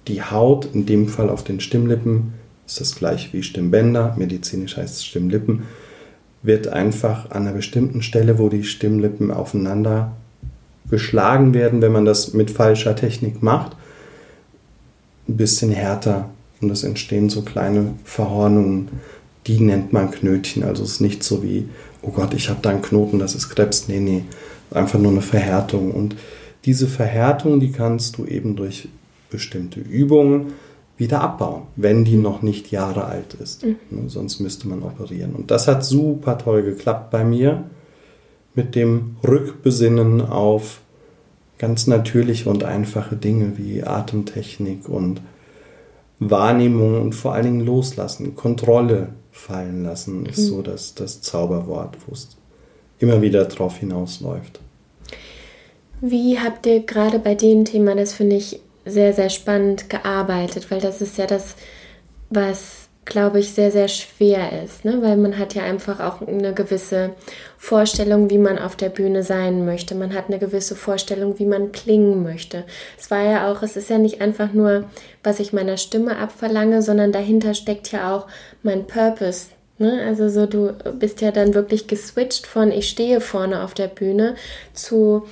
Die 0.06 0.22
Haut, 0.22 0.68
in 0.72 0.86
dem 0.86 1.08
Fall 1.08 1.28
auf 1.28 1.44
den 1.44 1.60
Stimmlippen, 1.60 2.34
ist 2.66 2.80
das 2.80 2.96
gleiche 2.96 3.32
wie 3.32 3.42
Stimmbänder. 3.42 4.14
Medizinisch 4.18 4.76
heißt 4.76 4.96
es 4.96 5.04
Stimmlippen 5.04 5.64
wird 6.42 6.68
einfach 6.68 7.30
an 7.30 7.42
einer 7.42 7.52
bestimmten 7.52 8.02
Stelle, 8.02 8.38
wo 8.38 8.48
die 8.48 8.64
Stimmlippen 8.64 9.30
aufeinander 9.30 10.12
geschlagen 10.90 11.52
werden, 11.52 11.82
wenn 11.82 11.92
man 11.92 12.04
das 12.04 12.32
mit 12.32 12.50
falscher 12.50 12.96
Technik 12.96 13.42
macht, 13.42 13.76
ein 15.28 15.36
bisschen 15.36 15.70
härter 15.70 16.30
und 16.60 16.70
es 16.70 16.84
entstehen 16.84 17.28
so 17.30 17.42
kleine 17.42 17.94
Verhornungen. 18.04 18.88
Die 19.46 19.60
nennt 19.60 19.92
man 19.92 20.10
Knötchen. 20.10 20.62
Also 20.62 20.82
es 20.82 20.92
ist 20.92 21.00
nicht 21.00 21.22
so 21.22 21.42
wie, 21.42 21.68
oh 22.02 22.10
Gott, 22.10 22.34
ich 22.34 22.48
habe 22.48 22.60
da 22.62 22.70
einen 22.70 22.82
Knoten, 22.82 23.18
das 23.18 23.34
ist 23.34 23.50
Krebs. 23.50 23.88
Nee, 23.88 24.00
nee, 24.00 24.24
einfach 24.70 24.98
nur 24.98 25.12
eine 25.12 25.22
Verhärtung. 25.22 25.92
Und 25.92 26.16
diese 26.64 26.86
Verhärtung, 26.86 27.60
die 27.60 27.72
kannst 27.72 28.18
du 28.18 28.24
eben 28.24 28.56
durch 28.56 28.88
bestimmte 29.30 29.80
Übungen 29.80 30.54
wieder 30.96 31.20
abbauen, 31.20 31.62
wenn 31.76 32.04
die 32.04 32.16
noch 32.16 32.42
nicht 32.42 32.72
Jahre 32.72 33.04
alt 33.04 33.34
ist. 33.34 33.64
Mhm. 33.64 33.76
Ne, 33.90 34.08
sonst 34.08 34.40
müsste 34.40 34.68
man 34.68 34.82
operieren. 34.82 35.34
Und 35.34 35.50
das 35.50 35.68
hat 35.68 35.84
super 35.84 36.36
toll 36.38 36.62
geklappt 36.62 37.10
bei 37.10 37.24
mir 37.24 37.64
mit 38.54 38.74
dem 38.74 39.16
Rückbesinnen 39.26 40.20
auf 40.20 40.80
ganz 41.58 41.86
natürliche 41.86 42.50
und 42.50 42.64
einfache 42.64 43.16
Dinge 43.16 43.52
wie 43.56 43.84
Atemtechnik 43.84 44.88
und 44.88 45.20
Wahrnehmung 46.20 47.00
und 47.00 47.14
vor 47.14 47.34
allen 47.34 47.44
Dingen 47.44 47.66
loslassen, 47.66 48.34
Kontrolle 48.34 49.10
fallen 49.30 49.84
lassen, 49.84 50.26
ist 50.26 50.38
mhm. 50.38 50.44
so 50.44 50.62
das, 50.62 50.94
das 50.94 51.22
Zauberwort, 51.22 51.96
wo 52.06 52.12
es 52.12 52.36
immer 52.98 53.22
wieder 53.22 53.44
drauf 53.44 53.78
hinausläuft. 53.78 54.60
Wie 56.00 56.38
habt 56.38 56.66
ihr 56.66 56.80
gerade 56.80 57.18
bei 57.18 57.34
dem 57.34 57.64
Thema, 57.64 57.94
das 57.94 58.12
finde 58.12 58.36
ich 58.36 58.60
sehr, 58.84 59.12
sehr 59.12 59.30
spannend 59.30 59.90
gearbeitet, 59.90 60.70
weil 60.70 60.80
das 60.80 61.00
ist 61.00 61.18
ja 61.18 61.26
das, 61.26 61.54
was, 62.30 62.87
glaube 63.08 63.40
ich, 63.40 63.52
sehr, 63.52 63.70
sehr 63.70 63.88
schwer 63.88 64.62
ist, 64.62 64.84
ne? 64.84 65.00
weil 65.00 65.16
man 65.16 65.38
hat 65.38 65.54
ja 65.54 65.62
einfach 65.62 65.98
auch 65.98 66.26
eine 66.26 66.52
gewisse 66.52 67.14
Vorstellung, 67.56 68.28
wie 68.30 68.38
man 68.38 68.58
auf 68.58 68.76
der 68.76 68.90
Bühne 68.90 69.22
sein 69.22 69.64
möchte. 69.64 69.94
Man 69.94 70.14
hat 70.14 70.26
eine 70.28 70.38
gewisse 70.38 70.76
Vorstellung, 70.76 71.38
wie 71.38 71.46
man 71.46 71.72
klingen 71.72 72.22
möchte. 72.22 72.64
Es 72.98 73.10
war 73.10 73.22
ja 73.22 73.50
auch, 73.50 73.62
es 73.62 73.76
ist 73.76 73.88
ja 73.88 73.98
nicht 73.98 74.20
einfach 74.20 74.52
nur, 74.52 74.84
was 75.24 75.40
ich 75.40 75.54
meiner 75.54 75.78
Stimme 75.78 76.18
abverlange, 76.18 76.82
sondern 76.82 77.10
dahinter 77.10 77.54
steckt 77.54 77.90
ja 77.92 78.14
auch 78.14 78.26
mein 78.62 78.86
Purpose. 78.86 79.46
Ne? 79.78 80.02
Also 80.06 80.28
so, 80.28 80.44
du 80.44 80.74
bist 80.92 81.22
ja 81.22 81.32
dann 81.32 81.54
wirklich 81.54 81.86
geswitcht 81.86 82.46
von 82.46 82.70
ich 82.70 82.90
stehe 82.90 83.22
vorne 83.22 83.62
auf 83.62 83.72
der 83.72 83.88
Bühne 83.88 84.34
zu 84.74 85.24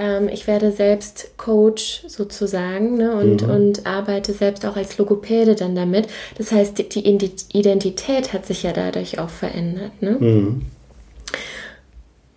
ähm, 0.00 0.28
ich 0.28 0.46
werde 0.46 0.72
selbst 0.72 1.36
Coach 1.36 2.04
sozusagen 2.08 2.96
ne, 2.96 3.14
und, 3.14 3.42
mhm. 3.42 3.50
und 3.50 3.86
arbeite 3.86 4.32
selbst 4.32 4.64
auch 4.64 4.76
als 4.76 4.96
Logopäde 4.96 5.54
dann 5.54 5.74
damit. 5.74 6.08
Das 6.38 6.50
heißt, 6.50 6.78
die, 6.78 6.88
die 6.88 7.30
Identität 7.52 8.32
hat 8.32 8.46
sich 8.46 8.62
ja 8.62 8.72
dadurch 8.72 9.18
auch 9.18 9.28
verändert. 9.28 10.00
Ne? 10.00 10.16
Mhm. 10.18 10.62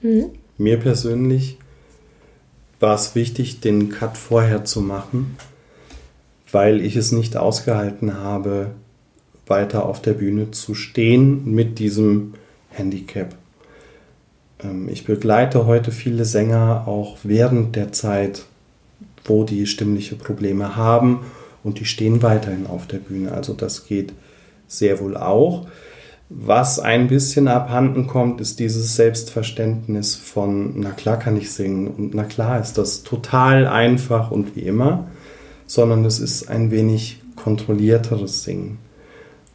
Mhm. 0.01 0.25
Mir 0.57 0.77
persönlich 0.77 1.57
war 2.81 2.95
es 2.95 3.15
wichtig, 3.15 3.61
den 3.61 3.89
Cut 3.89 4.17
vorher 4.17 4.65
zu 4.65 4.81
machen, 4.81 5.37
weil 6.51 6.81
ich 6.81 6.97
es 6.97 7.13
nicht 7.13 7.37
ausgehalten 7.37 8.17
habe, 8.17 8.71
weiter 9.47 9.85
auf 9.85 10.01
der 10.01 10.13
Bühne 10.13 10.51
zu 10.51 10.75
stehen 10.75 11.49
mit 11.53 11.79
diesem 11.79 12.33
Handicap. 12.69 13.35
Ähm, 14.63 14.89
ich 14.89 15.05
begleite 15.05 15.65
heute 15.65 15.91
viele 15.91 16.25
Sänger 16.25 16.83
auch 16.87 17.17
während 17.23 17.75
der 17.75 17.91
Zeit, 17.91 18.45
wo 19.25 19.43
die 19.43 19.67
stimmliche 19.67 20.15
Probleme 20.15 20.75
haben 20.75 21.25
und 21.63 21.79
die 21.79 21.85
stehen 21.85 22.21
weiterhin 22.21 22.67
auf 22.67 22.87
der 22.87 22.97
Bühne. 22.97 23.31
Also 23.31 23.53
das 23.53 23.85
geht 23.85 24.13
sehr 24.67 24.99
wohl 24.99 25.17
auch. 25.17 25.67
Was 26.29 26.79
ein 26.79 27.07
bisschen 27.07 27.47
abhanden 27.47 28.07
kommt, 28.07 28.41
ist 28.41 28.59
dieses 28.59 28.95
Selbstverständnis 28.95 30.15
von, 30.15 30.79
na 30.79 30.89
klar 30.91 31.19
kann 31.19 31.37
ich 31.37 31.51
singen 31.51 31.87
und 31.87 32.15
na 32.15 32.23
klar 32.23 32.59
ist 32.59 32.77
das 32.77 33.03
total 33.03 33.67
einfach 33.67 34.31
und 34.31 34.55
wie 34.55 34.61
immer, 34.61 35.07
sondern 35.67 36.03
es 36.05 36.19
ist 36.19 36.49
ein 36.49 36.71
wenig 36.71 37.21
kontrollierteres 37.35 38.43
Singen. 38.43 38.79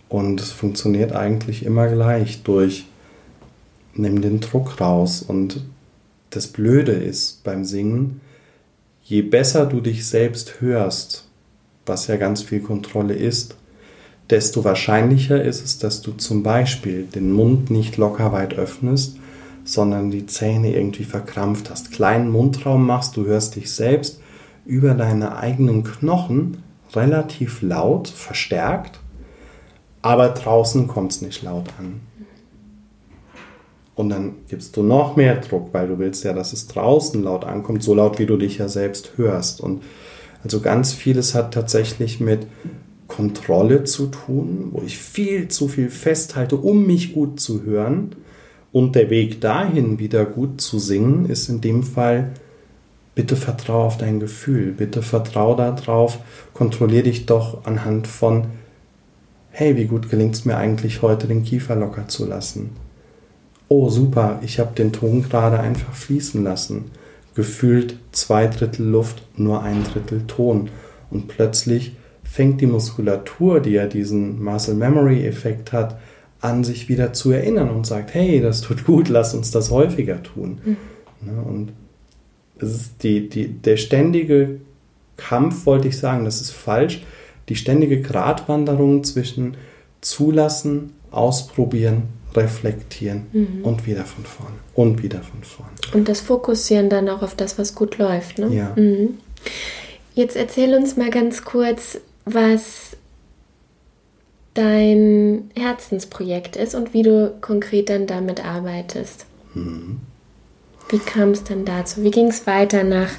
Und 0.09 0.41
es 0.41 0.53
funktioniert 0.53 1.13
eigentlich 1.13 1.65
immer 1.65 1.89
gleich 1.89 2.43
durch 2.43 2.87
nimm 3.99 4.21
den 4.21 4.41
Druck 4.41 4.81
raus. 4.81 5.23
Und 5.23 5.65
das 6.31 6.47
Blöde 6.47 6.93
ist 6.93 7.45
beim 7.45 7.65
Singen, 7.65 8.21
je 9.03 9.23
besser 9.23 9.67
du 9.67 9.81
dich 9.81 10.07
selbst 10.07 10.61
hörst, 10.61 11.27
was 11.87 12.07
ja 12.07 12.17
ganz 12.17 12.43
viel 12.43 12.61
Kontrolle 12.61 13.15
ist, 13.15 13.57
desto 14.31 14.65
wahrscheinlicher 14.65 15.43
ist 15.43 15.65
es, 15.65 15.79
dass 15.79 16.03
du 16.03 16.13
zum 16.13 16.43
Beispiel 16.43 17.05
den 17.05 17.33
Mund 17.33 17.71
nicht 17.71 17.97
locker 17.97 18.33
weit 18.33 18.55
öffnest, 18.55 19.17
sondern 19.65 20.11
die 20.11 20.27
Zähne 20.27 20.75
irgendwie 20.75 21.05
verkrampft 21.05 21.71
hast, 21.71 21.93
kleinen 21.93 22.31
Mundraum 22.31 22.87
machst, 22.87 23.17
du 23.17 23.27
hörst 23.27 23.57
dich 23.57 23.71
selbst 23.73 24.21
über 24.67 24.95
deine 24.95 25.37
eigenen 25.37 25.83
Knochen 25.83 26.63
relativ 26.95 27.63
laut, 27.63 28.09
verstärkt, 28.09 28.99
aber 30.03 30.29
draußen 30.29 30.89
kommt 30.89 31.13
es 31.13 31.23
nicht 31.23 31.43
laut 31.43 31.69
an. 31.79 32.01
Und 33.99 34.11
dann 34.11 34.37
gibst 34.47 34.77
du 34.77 34.85
noch 34.85 35.17
mehr 35.17 35.41
Druck, 35.41 35.71
weil 35.73 35.89
du 35.89 35.99
willst 35.99 36.23
ja, 36.23 36.33
dass 36.33 36.53
es 36.53 36.69
draußen 36.69 37.21
laut 37.21 37.45
ankommt, 37.45 37.83
so 37.83 37.95
laut 37.95 38.21
wie 38.21 38.27
du 38.27 38.37
dich 38.37 38.59
ja 38.59 38.69
selbst 38.69 39.15
hörst. 39.17 39.61
Und 39.61 39.83
also 40.45 40.61
ganz 40.61 40.93
vieles 40.93 41.35
hat 41.35 41.53
tatsächlich 41.53 42.21
mit 42.21 42.47
Kontrolle 43.09 43.83
zu 43.83 44.07
tun, 44.07 44.69
wo 44.71 44.83
ich 44.87 44.99
viel 44.99 45.49
zu 45.49 45.67
viel 45.67 45.91
festhalte, 45.91 46.57
um 46.57 46.87
mich 46.87 47.13
gut 47.13 47.41
zu 47.41 47.65
hören. 47.65 48.15
Und 48.71 48.95
der 48.95 49.11
Weg 49.11 49.41
dahin, 49.41 49.99
wieder 49.99 50.25
gut 50.25 50.61
zu 50.61 50.79
singen, 50.79 51.27
ist 51.27 51.49
in 51.49 51.61
dem 51.61 51.83
Fall, 51.83 52.31
bitte 53.17 53.35
vertraue 53.35 53.87
auf 53.87 53.99
dein 53.99 54.21
Gefühl, 54.21 54.71
bitte 54.71 55.03
vertraue 55.03 55.57
darauf, 55.57 56.21
kontrolliere 56.55 57.03
dich 57.03 57.27
doch 57.27 57.65
anhand 57.65 58.07
von, 58.07 58.47
hey, 59.51 59.77
wie 59.77 59.87
gut 59.87 60.09
gelingt 60.09 60.37
es 60.37 60.45
mir 60.45 60.57
eigentlich 60.57 61.03
heute, 61.03 61.27
den 61.27 61.43
Kiefer 61.43 61.75
locker 61.75 62.07
zu 62.07 62.27
lassen 62.27 62.71
oh 63.69 63.89
super, 63.89 64.41
ich 64.43 64.59
habe 64.59 64.75
den 64.75 64.93
Ton 64.93 65.23
gerade 65.23 65.61
einfach 65.61 65.93
fließen 65.95 66.43
lassen. 66.43 66.91
Gefühlt 67.35 67.97
zwei 68.13 68.47
Drittel 68.47 68.87
Luft, 68.87 69.23
nur 69.37 69.63
ein 69.63 69.85
Drittel 69.85 70.23
Ton. 70.27 70.71
Und 71.11 71.29
plötzlich 71.29 71.95
fängt 72.25 72.61
die 72.61 72.67
Muskulatur, 72.67 73.61
die 73.61 73.71
ja 73.71 73.87
diesen 73.87 74.43
Muscle 74.43 74.75
Memory 74.75 75.27
Effekt 75.27 75.73
hat, 75.73 75.99
an 76.41 76.63
sich 76.65 76.89
wieder 76.89 77.13
zu 77.13 77.31
erinnern 77.31 77.71
und 77.71 77.87
sagt, 77.87 78.15
hey, 78.15 78.41
das 78.41 78.61
tut 78.61 78.85
gut, 78.85 79.09
lass 79.09 79.35
uns 79.35 79.51
das 79.51 79.71
häufiger 79.71 80.23
tun. 80.23 80.59
Mhm. 80.65 81.39
Und 81.45 81.73
es 82.61 82.75
ist 82.75 83.03
die, 83.03 83.29
die, 83.29 83.49
der 83.49 83.77
ständige 83.77 84.61
Kampf, 85.17 85.67
wollte 85.67 85.89
ich 85.89 85.99
sagen, 85.99 86.25
das 86.25 86.41
ist 86.41 86.53
falsch, 86.53 87.03
die 87.49 87.57
ständige 87.57 88.01
Gratwanderung 88.01 89.05
zwischen 89.05 89.57
zulassen, 90.01 90.93
ausprobieren, 91.11 92.05
reflektieren 92.35 93.27
mhm. 93.33 93.61
und 93.63 93.87
wieder 93.87 94.05
von 94.05 94.25
vorn 94.25 94.53
und 94.75 95.03
wieder 95.03 95.23
von 95.23 95.43
vorn. 95.43 95.71
Und 95.95 96.09
das 96.09 96.21
Fokussieren 96.21 96.89
dann 96.89 97.09
auch 97.09 97.23
auf 97.23 97.35
das, 97.35 97.59
was 97.59 97.75
gut 97.75 97.99
läuft. 97.99 98.39
Ne? 98.39 98.55
Ja. 98.55 98.73
Mhm. 98.77 99.19
Jetzt 100.15 100.37
erzähl 100.37 100.75
uns 100.75 100.97
mal 100.97 101.11
ganz 101.11 101.45
kurz, 101.45 102.01
was 102.25 102.97
dein 104.55 105.51
Herzensprojekt 105.57 106.57
ist 106.57 106.75
und 106.75 106.93
wie 106.93 107.03
du 107.03 107.35
konkret 107.41 107.89
dann 107.91 108.07
damit 108.07 108.45
arbeitest. 108.45 109.27
Mhm. 109.55 110.01
Wie 110.89 110.99
kam 110.99 111.31
es 111.31 111.45
dann 111.45 111.65
dazu? 111.65 112.03
Wie 112.03 112.11
ging 112.11 112.29
es 112.29 112.47
weiter 112.47 112.83
nach 112.83 113.11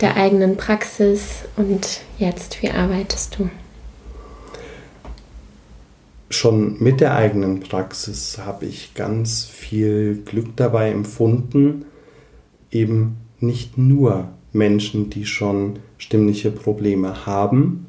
der 0.00 0.16
eigenen 0.16 0.56
Praxis 0.56 1.44
und 1.56 2.00
jetzt, 2.18 2.62
wie 2.62 2.70
arbeitest 2.70 3.38
du? 3.38 3.50
Schon 6.34 6.82
mit 6.82 7.00
der 7.00 7.14
eigenen 7.14 7.60
Praxis 7.60 8.38
habe 8.38 8.66
ich 8.66 8.94
ganz 8.94 9.44
viel 9.44 10.22
Glück 10.24 10.56
dabei 10.56 10.90
empfunden, 10.90 11.84
eben 12.70 13.18
nicht 13.40 13.78
nur 13.78 14.28
Menschen, 14.52 15.10
die 15.10 15.26
schon 15.26 15.78
stimmliche 15.98 16.50
Probleme 16.50 17.26
haben 17.26 17.86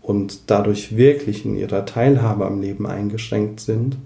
und 0.00 0.50
dadurch 0.50 0.96
wirklich 0.96 1.44
in 1.44 1.56
ihrer 1.56 1.86
Teilhabe 1.86 2.46
am 2.46 2.60
Leben 2.60 2.86
eingeschränkt 2.86 3.60
sind, 3.60 3.96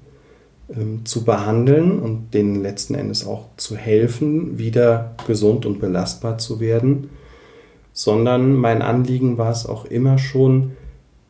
ähm, 0.69 1.05
zu 1.05 1.25
behandeln 1.25 1.99
und 1.99 2.35
denen 2.35 2.63
letzten 2.63 2.95
Endes 2.95 3.27
auch 3.27 3.47
zu 3.57 3.77
helfen, 3.77 4.59
wieder 4.59 5.15
gesund 5.27 5.67
und 5.67 5.81
belastbar 5.81 6.39
zu 6.39 6.61
werden, 6.61 7.11
sondern 7.93 8.53
mein 8.55 8.83
Anliegen 8.83 9.39
war 9.39 9.51
es 9.51 9.67
auch 9.67 9.85
immer 9.87 10.19
schon, 10.19 10.73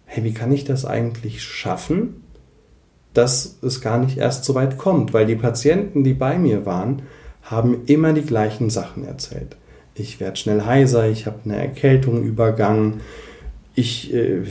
hey, 0.07 0.25
wie 0.25 0.33
kann 0.33 0.53
ich 0.53 0.65
das 0.65 0.85
eigentlich 0.85 1.43
schaffen, 1.43 2.23
dass 3.13 3.59
es 3.63 3.81
gar 3.81 3.99
nicht 3.99 4.19
erst 4.19 4.45
so 4.45 4.55
weit 4.55 4.79
kommt? 4.79 5.13
Weil 5.13 5.27
die 5.27 5.37
Patienten, 5.37 6.05
die 6.05 6.15
bei 6.15 6.39
mir 6.39 6.65
waren, 6.65 7.03
haben 7.43 7.83
immer 7.87 8.13
die 8.13 8.23
gleichen 8.23 8.71
Sachen 8.71 9.05
erzählt. 9.07 9.57
Ich 9.95 10.21
werde 10.21 10.37
schnell 10.37 10.63
heiser, 10.63 11.09
ich 11.09 11.27
habe 11.27 11.39
eine 11.45 11.57
Erkältung 11.57 12.23
übergangen, 12.23 13.01
ich, 13.75 14.13
äh, 14.13 14.43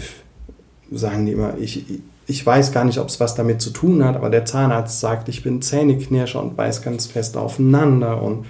sagen 0.91 1.25
die 1.25 1.33
immer, 1.33 1.55
ich, 1.59 2.01
ich 2.27 2.45
weiß 2.45 2.71
gar 2.71 2.85
nicht, 2.85 2.99
ob 2.99 3.07
es 3.07 3.19
was 3.19 3.35
damit 3.35 3.61
zu 3.61 3.69
tun 3.69 4.03
hat, 4.03 4.15
aber 4.15 4.29
der 4.29 4.45
Zahnarzt 4.45 4.99
sagt, 4.99 5.29
ich 5.29 5.43
bin 5.43 5.61
Zähneknirscher 5.61 6.41
und 6.41 6.55
beiß 6.55 6.81
ganz 6.81 7.05
fest 7.05 7.37
aufeinander 7.37 8.21
und, 8.21 8.45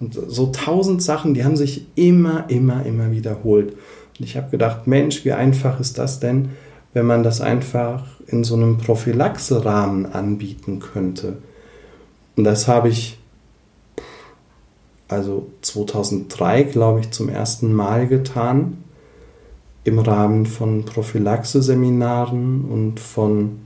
und 0.00 0.14
so 0.14 0.46
tausend 0.46 1.02
Sachen, 1.02 1.34
die 1.34 1.44
haben 1.44 1.56
sich 1.56 1.86
immer, 1.94 2.44
immer, 2.48 2.84
immer 2.84 3.10
wiederholt. 3.10 3.74
Und 4.18 4.24
ich 4.24 4.36
habe 4.36 4.50
gedacht, 4.50 4.86
Mensch, 4.86 5.24
wie 5.24 5.32
einfach 5.32 5.80
ist 5.80 5.98
das 5.98 6.20
denn, 6.20 6.50
wenn 6.92 7.06
man 7.06 7.22
das 7.22 7.40
einfach 7.40 8.04
in 8.26 8.44
so 8.44 8.54
einem 8.54 8.78
Prophylaxerahmen 8.78 10.06
anbieten 10.12 10.78
könnte. 10.78 11.38
Und 12.36 12.44
das 12.44 12.68
habe 12.68 12.88
ich 12.88 13.18
also 15.08 15.46
2003, 15.60 16.62
glaube 16.64 17.00
ich, 17.00 17.10
zum 17.10 17.28
ersten 17.28 17.72
Mal 17.72 18.06
getan 18.06 18.78
im 19.84 19.98
Rahmen 19.98 20.46
von 20.46 20.84
Prophylaxe-Seminaren 20.84 22.64
und 22.64 23.00
von 23.00 23.60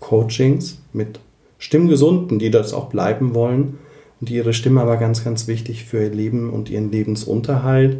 Coachings 0.00 0.78
mit 0.92 1.20
Stimmgesunden, 1.58 2.40
die 2.40 2.50
das 2.50 2.72
auch 2.72 2.88
bleiben 2.88 3.34
wollen 3.34 3.78
und 4.20 4.28
die 4.28 4.34
ihre 4.34 4.52
Stimme 4.52 4.80
aber 4.80 4.96
ganz, 4.96 5.22
ganz 5.24 5.46
wichtig 5.46 5.84
für 5.84 6.02
ihr 6.02 6.10
Leben 6.10 6.50
und 6.50 6.68
ihren 6.68 6.90
Lebensunterhalt 6.90 7.98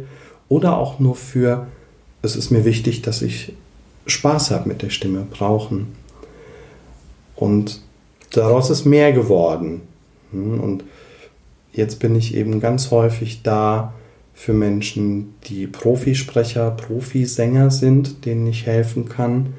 oder 0.49 0.77
auch 0.77 0.99
nur 0.99 1.15
für, 1.15 1.67
es 2.23 2.35
ist 2.37 2.49
mir 2.49 2.65
wichtig, 2.65 3.01
dass 3.01 3.21
ich 3.21 3.53
Spaß 4.07 4.51
habe 4.51 4.69
mit 4.69 4.81
der 4.81 4.89
Stimme, 4.89 5.27
brauchen. 5.29 5.93
Und 7.35 7.81
daraus 8.31 8.69
ist 8.69 8.85
mehr 8.85 9.11
geworden. 9.11 9.81
Hm, 10.31 10.59
und 10.59 10.83
jetzt 11.73 11.99
bin 11.99 12.15
ich 12.15 12.35
eben 12.35 12.59
ganz 12.59 12.91
häufig 12.91 13.43
da 13.43 13.93
für 14.33 14.53
Menschen, 14.53 15.35
die 15.43 15.67
Profisprecher, 15.67 16.71
Profisänger 16.71 17.69
sind, 17.69 18.25
denen 18.25 18.47
ich 18.47 18.65
helfen 18.65 19.09
kann. 19.09 19.53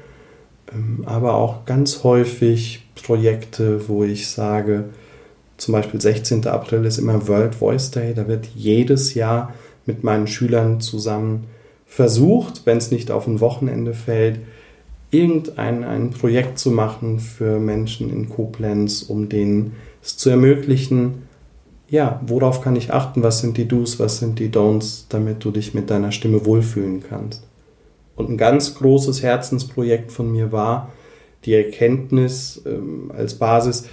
Ähm, 0.73 1.03
aber 1.05 1.35
auch 1.35 1.65
ganz 1.65 2.03
häufig 2.03 2.83
Projekte, 2.95 3.87
wo 3.87 4.03
ich 4.03 4.27
sage, 4.27 4.85
zum 5.57 5.73
Beispiel 5.73 6.01
16. 6.01 6.47
April 6.47 6.83
ist 6.85 6.97
immer 6.97 7.27
World 7.27 7.55
Voice 7.55 7.91
Day. 7.91 8.13
Da 8.15 8.27
wird 8.27 8.47
jedes 8.55 9.13
Jahr 9.13 9.53
mit 9.85 10.03
meinen 10.03 10.27
Schülern 10.27 10.81
zusammen 10.81 11.45
versucht, 11.85 12.65
wenn 12.65 12.77
es 12.77 12.91
nicht 12.91 13.11
auf 13.11 13.27
ein 13.27 13.39
Wochenende 13.39 13.93
fällt, 13.93 14.39
irgendein 15.11 15.83
ein 15.83 16.09
Projekt 16.09 16.59
zu 16.59 16.71
machen 16.71 17.19
für 17.19 17.59
Menschen 17.59 18.09
in 18.11 18.29
Koblenz, 18.29 19.03
um 19.03 19.29
denen 19.29 19.73
es 20.03 20.17
zu 20.17 20.29
ermöglichen, 20.29 21.23
ja, 21.89 22.19
worauf 22.25 22.61
kann 22.61 22.75
ich 22.75 22.91
achten, 22.91 23.21
was 23.23 23.39
sind 23.39 23.57
die 23.57 23.67
Do's, 23.67 23.99
was 23.99 24.17
sind 24.17 24.39
die 24.39 24.49
Don'ts, 24.49 25.05
damit 25.09 25.43
du 25.43 25.51
dich 25.51 25.73
mit 25.73 25.89
deiner 25.89 26.11
Stimme 26.11 26.45
wohlfühlen 26.45 27.03
kannst. 27.07 27.47
Und 28.15 28.29
ein 28.29 28.37
ganz 28.37 28.75
großes 28.75 29.21
Herzensprojekt 29.21 30.11
von 30.11 30.31
mir 30.31 30.51
war 30.51 30.91
die 31.45 31.53
Erkenntnis 31.53 32.61
ähm, 32.65 33.11
als 33.15 33.35
Basis, 33.35 33.87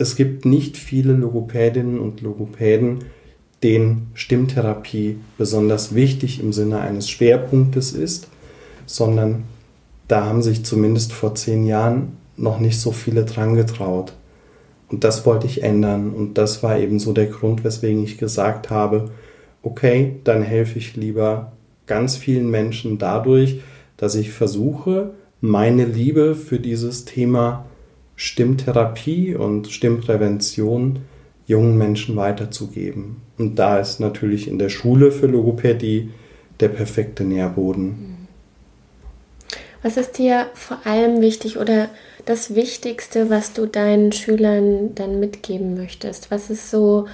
es 0.00 0.14
gibt 0.14 0.44
nicht 0.44 0.76
viele 0.76 1.12
Logopädinnen 1.12 1.98
und 1.98 2.20
Logopäden, 2.20 3.00
denen 3.62 4.10
Stimmtherapie 4.14 5.18
besonders 5.36 5.94
wichtig 5.94 6.40
im 6.40 6.52
Sinne 6.52 6.80
eines 6.80 7.08
Schwerpunktes 7.08 7.92
ist, 7.92 8.28
sondern 8.86 9.44
da 10.06 10.24
haben 10.24 10.42
sich 10.42 10.64
zumindest 10.64 11.12
vor 11.12 11.34
zehn 11.34 11.66
Jahren 11.66 12.16
noch 12.36 12.60
nicht 12.60 12.80
so 12.80 12.92
viele 12.92 13.24
dran 13.24 13.54
getraut. 13.54 14.14
Und 14.88 15.04
das 15.04 15.26
wollte 15.26 15.46
ich 15.46 15.62
ändern. 15.62 16.10
Und 16.10 16.38
das 16.38 16.62
war 16.62 16.78
eben 16.78 16.98
so 16.98 17.12
der 17.12 17.26
Grund, 17.26 17.64
weswegen 17.64 18.02
ich 18.02 18.16
gesagt 18.16 18.70
habe, 18.70 19.10
okay, 19.62 20.16
dann 20.24 20.42
helfe 20.42 20.78
ich 20.78 20.96
lieber 20.96 21.52
ganz 21.86 22.16
vielen 22.16 22.50
Menschen 22.50 22.98
dadurch, 22.98 23.60
dass 23.96 24.14
ich 24.14 24.30
versuche, 24.30 25.10
meine 25.40 25.84
Liebe 25.84 26.34
für 26.34 26.58
dieses 26.58 27.04
Thema 27.04 27.66
Stimmtherapie 28.16 29.34
und 29.34 29.68
Stimmprävention 29.68 31.00
jungen 31.46 31.76
Menschen 31.76 32.16
weiterzugeben. 32.16 33.27
Und 33.38 33.56
da 33.56 33.78
ist 33.78 34.00
natürlich 34.00 34.48
in 34.48 34.58
der 34.58 34.68
Schule 34.68 35.12
für 35.12 35.26
Logopädie 35.26 36.10
der 36.60 36.68
perfekte 36.68 37.24
Nährboden. 37.24 38.26
Was 39.82 39.96
ist 39.96 40.18
dir 40.18 40.48
vor 40.54 40.78
allem 40.84 41.20
wichtig 41.20 41.56
oder 41.56 41.88
das 42.26 42.56
Wichtigste, 42.56 43.30
was 43.30 43.52
du 43.52 43.66
deinen 43.66 44.10
Schülern 44.10 44.94
dann 44.96 45.20
mitgeben 45.20 45.76
möchtest? 45.76 46.32
Was 46.32 46.50
ist 46.50 46.70
so 46.70 47.06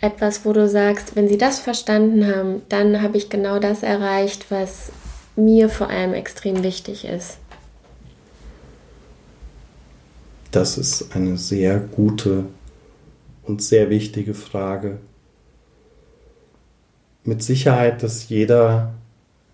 etwas, 0.00 0.44
wo 0.44 0.52
du 0.52 0.68
sagst, 0.68 1.16
wenn 1.16 1.28
sie 1.28 1.38
das 1.38 1.58
verstanden 1.58 2.26
haben, 2.26 2.62
dann 2.68 3.00
habe 3.00 3.16
ich 3.16 3.30
genau 3.30 3.58
das 3.58 3.82
erreicht, 3.82 4.50
was 4.50 4.92
mir 5.36 5.70
vor 5.70 5.88
allem 5.88 6.12
extrem 6.12 6.62
wichtig 6.62 7.06
ist? 7.06 7.38
Das 10.50 10.76
ist 10.76 11.16
eine 11.16 11.38
sehr 11.38 11.78
gute 11.78 12.44
und 13.44 13.62
sehr 13.62 13.88
wichtige 13.88 14.34
Frage. 14.34 14.98
Mit 17.24 17.42
Sicherheit, 17.42 18.02
dass 18.02 18.28
jeder 18.28 18.94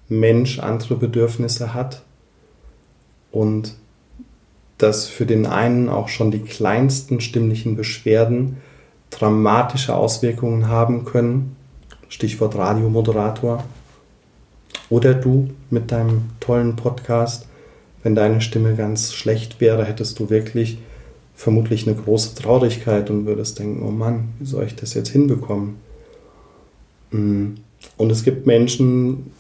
Mensch 0.09 0.59
andere 0.59 0.97
Bedürfnisse 0.97 1.75
hat 1.75 2.03
und 3.31 3.75
dass 4.79 5.09
für 5.09 5.27
den 5.27 5.45
einen 5.45 5.89
auch 5.89 6.09
schon 6.09 6.31
die 6.31 6.41
kleinsten 6.41 7.21
stimmlichen 7.21 7.77
Beschwerden 7.77 8.59
dramatische 9.11 9.95
Auswirkungen 9.95 10.69
haben 10.69 11.05
können. 11.05 11.57
Stichwort 12.09 12.57
Radiomoderator. 12.57 13.65
Oder 14.89 15.15
du 15.15 15.51
mit 15.71 15.93
deinem 15.93 16.31
tollen 16.41 16.77
Podcast, 16.77 17.47
wenn 18.03 18.15
deine 18.15 18.41
Stimme 18.41 18.75
ganz 18.77 19.13
schlecht 19.13 19.61
wäre, 19.61 19.85
hättest 19.85 20.19
du 20.19 20.31
wirklich 20.31 20.79
vermutlich 21.35 21.87
eine 21.87 21.97
große 21.97 22.35
Traurigkeit 22.35 23.11
und 23.11 23.27
würdest 23.27 23.59
denken, 23.59 23.83
oh 23.83 23.91
Mann, 23.91 24.31
wie 24.39 24.47
soll 24.47 24.65
ich 24.65 24.77
das 24.77 24.95
jetzt 24.95 25.11
hinbekommen? 25.11 25.77
Mm. 27.11 27.55
Und 27.97 28.11
es 28.11 28.25
gibt 28.25 28.47
Menschen, 28.47 29.31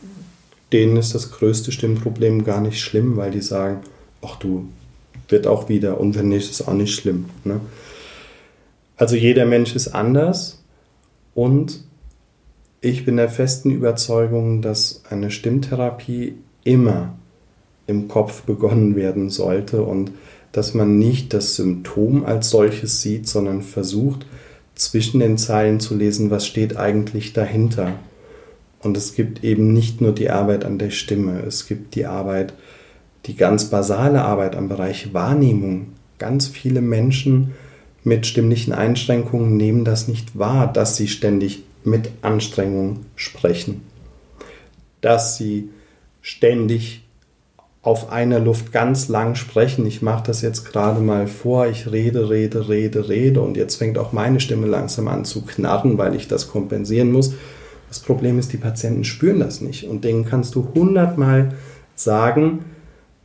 denen 0.72 0.96
ist 0.96 1.14
das 1.14 1.33
größte 1.33 1.72
Stimmproblem 1.72 2.44
gar 2.44 2.61
nicht 2.61 2.81
schlimm, 2.81 3.16
weil 3.16 3.31
die 3.31 3.40
sagen, 3.40 3.81
ach 4.22 4.37
du, 4.37 4.68
wird 5.28 5.46
auch 5.46 5.68
wieder 5.68 6.00
und 6.00 6.16
wenn 6.16 6.28
nicht, 6.28 6.50
ist 6.50 6.66
auch 6.66 6.74
nicht 6.74 6.94
schlimm. 6.94 7.26
Ne? 7.44 7.61
Also 8.96 9.16
jeder 9.16 9.46
Mensch 9.46 9.74
ist 9.74 9.88
anders 9.88 10.62
und 11.35 11.85
ich 12.81 13.04
bin 13.04 13.16
der 13.16 13.28
festen 13.28 13.70
Überzeugung, 13.70 14.62
dass 14.62 15.02
eine 15.11 15.31
Stimmtherapie 15.31 16.35
immer 16.64 17.14
im 17.87 18.09
Kopf 18.09 18.42
begonnen 18.42 18.94
werden 18.94 19.31
sollte 19.31 19.83
und 19.83 20.12
dass 20.52 20.74
man 20.74 20.98
nicht 20.98 21.35
das 21.35 21.57
Symptom 21.57 22.24
als 22.24 22.50
solches 22.50 23.02
sieht, 23.02 23.28
sondern 23.28 23.62
versucht, 23.62 24.26
zwischen 24.79 25.21
den 25.21 25.37
Zeilen 25.37 25.81
zu 25.81 25.95
lesen, 25.95 26.31
was 26.31 26.47
steht 26.47 26.77
eigentlich 26.77 27.33
dahinter. 27.33 27.99
Und 28.81 28.97
es 28.97 29.14
gibt 29.14 29.45
eben 29.45 29.73
nicht 29.73 30.01
nur 30.01 30.12
die 30.12 30.31
Arbeit 30.31 30.64
an 30.64 30.79
der 30.79 30.91
Stimme, 30.91 31.43
es 31.47 31.67
gibt 31.67 31.95
die 31.95 32.07
Arbeit, 32.07 32.55
die 33.27 33.35
ganz 33.35 33.67
basale 33.67 34.23
Arbeit 34.23 34.57
am 34.57 34.69
Bereich 34.69 35.12
Wahrnehmung. 35.12 35.88
Ganz 36.19 36.47
viele 36.47 36.81
Menschen 36.81 37.55
mit 38.05 38.27
stimmlichen 38.27 38.73
Einschränkungen 38.73 39.57
nehmen 39.57 39.85
das 39.85 40.09
nicht 40.09 40.38
wahr, 40.38 40.73
dass 40.73 40.97
sie 40.97 41.09
ständig 41.09 41.64
mit 41.85 42.11
Anstrengung 42.23 43.01
sprechen, 43.17 43.83
dass 45.01 45.37
sie 45.37 45.71
ständig 46.23 47.03
auf 47.83 48.11
einer 48.11 48.41
Luft 48.41 48.73
ganz 48.73 49.09
lang 49.09 49.35
sprechen. 49.35 49.87
Ich 49.87 50.03
mache 50.03 50.25
das 50.27 50.43
jetzt 50.43 50.64
gerade 50.64 51.01
mal 51.01 51.27
vor. 51.27 51.67
Ich 51.67 51.91
rede, 51.91 52.29
rede, 52.29 52.69
rede, 52.69 53.09
rede 53.09 53.41
und 53.41 53.57
jetzt 53.57 53.77
fängt 53.77 53.99
auch 53.99 54.12
meine 54.12 54.41
Stimme 54.41 54.67
langsam 54.67 55.09
an 55.09 55.25
zu 55.25 55.43
knarren, 55.43 55.97
weil 55.97 56.14
ich 56.14 56.29
das 56.29 56.49
kompensieren 56.51 57.12
muss. 57.12 57.35
Das 57.88 58.01
Problem 58.01 58.38
ist, 58.38 58.53
die 58.53 58.59
Patienten 58.59 59.05
spüren 59.05 59.41
das 59.41 59.61
nicht 59.61 59.88
und 59.88 60.05
denen 60.05 60.27
kannst 60.27 60.55
du 60.55 60.69
hundertmal 60.75 61.55
sagen, 61.95 62.64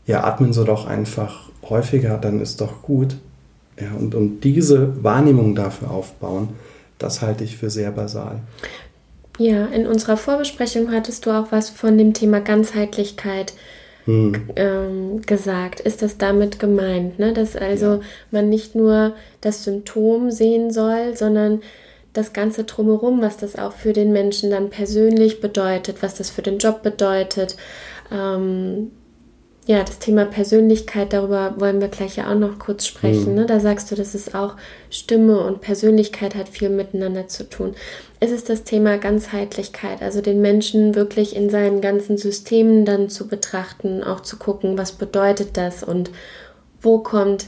ja, 0.06 0.24
atmen 0.24 0.54
Sie 0.54 0.63
doch 0.63 0.86
einfach 0.86 1.50
häufiger, 1.70 2.18
dann 2.18 2.42
ist 2.42 2.62
doch 2.62 2.82
gut. 2.82 3.18
Ja, 3.80 3.92
und, 4.00 4.13
und 4.13 4.42
diese 4.42 5.04
Wahrnehmung 5.04 5.56
dafür 5.56 5.92
aufbauen, 5.92 6.50
das 7.00 7.22
halte 7.22 7.44
ich 7.44 7.58
für 7.58 7.70
sehr 7.70 7.92
basal. 7.92 8.39
Ja, 9.39 9.66
in 9.66 9.88
unserer 9.88 10.16
Vorbesprechung 10.16 10.92
hattest 10.92 11.26
du 11.26 11.32
auch 11.32 11.52
was 11.52 11.70
von 11.70 11.98
dem 11.98 12.13
Thema 12.13 12.39
Ganzheitlichkeit 12.39 13.54
hm. 14.06 14.50
ähm, 14.56 15.22
gesagt. 15.22 15.80
Ist 15.80 16.02
das 16.02 16.18
damit 16.18 16.60
gemeint, 16.60 17.20
ne? 17.20 17.34
dass 17.34 17.56
also 17.56 17.86
ja. 17.86 18.02
man 18.32 18.50
nicht 18.50 18.76
nur 18.76 19.16
das 19.42 19.63
Symptom 19.63 20.32
sehen 20.32 20.72
soll, 20.72 21.16
sondern 21.16 21.62
das 22.13 22.34
Ganze 22.34 22.63
drumherum, 22.63 23.22
was 23.22 23.38
das 23.38 23.58
auch 23.58 23.74
für 23.74 23.94
den 23.94 24.12
Menschen 24.12 24.52
dann 24.52 24.70
persönlich 24.70 25.42
bedeutet, 25.42 26.04
was 26.04 26.16
das 26.16 26.30
für 26.30 26.44
den 26.44 26.60
Job 26.60 26.84
bedeutet. 26.84 27.58
Ähm, 28.12 28.92
ja, 29.65 29.82
das 29.84 29.99
Thema 29.99 30.26
Persönlichkeit, 30.26 31.13
darüber 31.13 31.54
wollen 31.58 31.80
wir 31.80 31.88
gleich 31.88 32.17
ja 32.17 32.30
auch 32.30 32.38
noch 32.38 32.60
kurz 32.60 32.86
sprechen. 32.86 33.30
Mhm. 33.30 33.36
Ne? 33.36 33.45
Da 33.45 33.62
sagst 33.62 33.89
du, 33.89 33.95
dass 33.95 34.13
es 34.13 34.36
auch 34.36 34.56
Stimme 34.89 35.39
und 35.39 35.62
Persönlichkeit 35.62 36.36
hat 36.36 36.49
viel 36.49 36.69
miteinander 36.69 37.30
zu 37.30 37.49
tun. 37.49 37.73
Es 38.19 38.32
ist 38.32 38.49
das 38.49 38.63
Thema 38.63 38.97
Ganzheitlichkeit, 38.97 40.02
also 40.02 40.21
den 40.21 40.41
Menschen 40.41 40.95
wirklich 40.95 41.36
in 41.36 41.49
seinen 41.49 41.80
ganzen 41.80 42.17
Systemen 42.17 42.84
dann 42.84 43.10
zu 43.10 43.28
betrachten, 43.28 44.04
auch 44.04 44.19
zu 44.19 44.38
gucken, 44.38 44.78
was 44.78 44.91
bedeutet 44.91 45.56
das 45.56 45.82
und 45.82 46.12
wo 46.82 46.99
kommt 46.99 47.47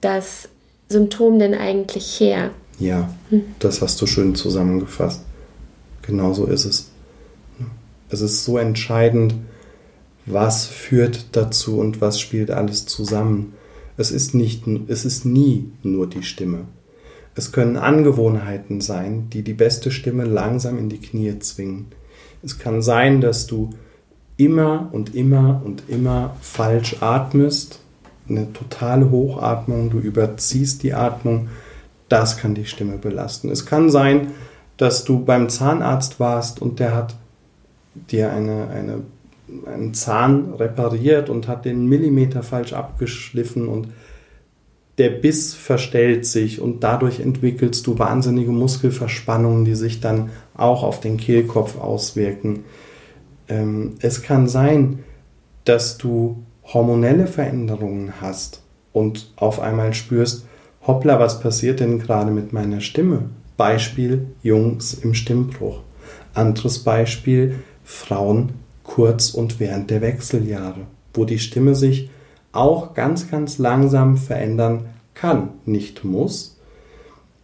das 0.00 0.48
Symptom 0.88 1.40
denn 1.40 1.54
eigentlich 1.54 2.20
her? 2.20 2.50
Ja, 2.78 3.10
hm. 3.30 3.42
das 3.58 3.82
hast 3.82 4.00
du 4.00 4.06
schön 4.06 4.36
zusammengefasst. 4.36 5.22
Genau 6.02 6.32
so 6.32 6.46
ist 6.46 6.64
es. 6.64 6.90
Es 8.10 8.20
ist 8.20 8.44
so 8.44 8.58
entscheidend, 8.58 9.34
was 10.26 10.66
führt 10.66 11.26
dazu 11.32 11.78
und 11.78 12.00
was 12.00 12.20
spielt 12.20 12.50
alles 12.50 12.86
zusammen. 12.86 13.54
Es 13.96 14.10
ist, 14.10 14.34
nicht, 14.34 14.64
es 14.88 15.04
ist 15.04 15.24
nie 15.24 15.70
nur 15.82 16.08
die 16.08 16.22
Stimme. 16.22 16.64
Es 17.34 17.52
können 17.52 17.76
Angewohnheiten 17.76 18.80
sein, 18.80 19.28
die 19.30 19.42
die 19.42 19.54
beste 19.54 19.90
Stimme 19.90 20.24
langsam 20.24 20.78
in 20.78 20.88
die 20.88 21.00
Knie 21.00 21.38
zwingen. 21.40 21.86
Es 22.42 22.58
kann 22.58 22.82
sein, 22.82 23.20
dass 23.20 23.46
du 23.46 23.70
immer 24.36 24.88
und 24.92 25.14
immer 25.14 25.62
und 25.64 25.84
immer 25.88 26.36
falsch 26.40 26.96
atmest, 27.00 27.80
eine 28.28 28.52
totale 28.52 29.10
Hochatmung, 29.10 29.90
du 29.90 29.98
überziehst 29.98 30.82
die 30.82 30.94
Atmung, 30.94 31.48
das 32.08 32.36
kann 32.36 32.54
die 32.54 32.64
Stimme 32.64 32.96
belasten. 32.96 33.50
Es 33.50 33.66
kann 33.66 33.90
sein, 33.90 34.28
dass 34.76 35.04
du 35.04 35.24
beim 35.24 35.48
Zahnarzt 35.48 36.20
warst 36.20 36.60
und 36.60 36.80
der 36.80 36.94
hat 36.94 37.14
dir 38.10 38.32
eine, 38.32 38.68
eine 38.68 39.02
einen 39.66 39.94
Zahn 39.94 40.54
repariert 40.54 41.28
und 41.28 41.48
hat 41.48 41.64
den 41.64 41.86
Millimeter 41.86 42.42
falsch 42.42 42.72
abgeschliffen 42.72 43.68
und 43.68 43.88
der 44.98 45.10
Biss 45.10 45.54
verstellt 45.54 46.24
sich 46.24 46.60
und 46.60 46.84
dadurch 46.84 47.20
entwickelst 47.20 47.86
du 47.86 47.98
wahnsinnige 47.98 48.52
Muskelverspannungen, 48.52 49.64
die 49.64 49.74
sich 49.74 50.00
dann 50.00 50.30
auch 50.54 50.84
auf 50.84 51.00
den 51.00 51.16
Kehlkopf 51.16 51.78
auswirken. 51.78 52.64
Ähm, 53.48 53.94
es 54.00 54.22
kann 54.22 54.48
sein, 54.48 55.00
dass 55.64 55.98
du 55.98 56.44
hormonelle 56.62 57.26
Veränderungen 57.26 58.20
hast 58.20 58.62
und 58.92 59.32
auf 59.36 59.60
einmal 59.60 59.94
spürst, 59.94 60.46
hoppla, 60.86 61.18
was 61.18 61.40
passiert 61.40 61.80
denn 61.80 61.98
gerade 61.98 62.30
mit 62.30 62.52
meiner 62.52 62.80
Stimme? 62.80 63.30
Beispiel 63.56 64.26
Jungs 64.42 64.94
im 64.94 65.14
Stimmbruch. 65.14 65.80
Anderes 66.34 66.80
Beispiel 66.80 67.56
Frauen 67.82 68.52
kurz 68.84 69.30
und 69.30 69.58
während 69.58 69.90
der 69.90 70.00
Wechseljahre, 70.00 70.82
wo 71.12 71.24
die 71.24 71.38
Stimme 71.38 71.74
sich 71.74 72.10
auch 72.52 72.94
ganz, 72.94 73.30
ganz 73.30 73.58
langsam 73.58 74.16
verändern 74.16 74.86
kann, 75.14 75.50
nicht 75.64 76.04
muss. 76.04 76.56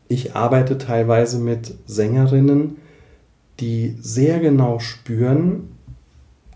Ich 0.09 0.37
arbeite 0.37 0.79
teilweise 0.79 1.39
mit 1.39 1.75
Sängerinnen, 1.87 2.77
die 3.59 3.97
sehr 4.01 4.41
genau 4.41 4.79
spüren, 4.79 5.69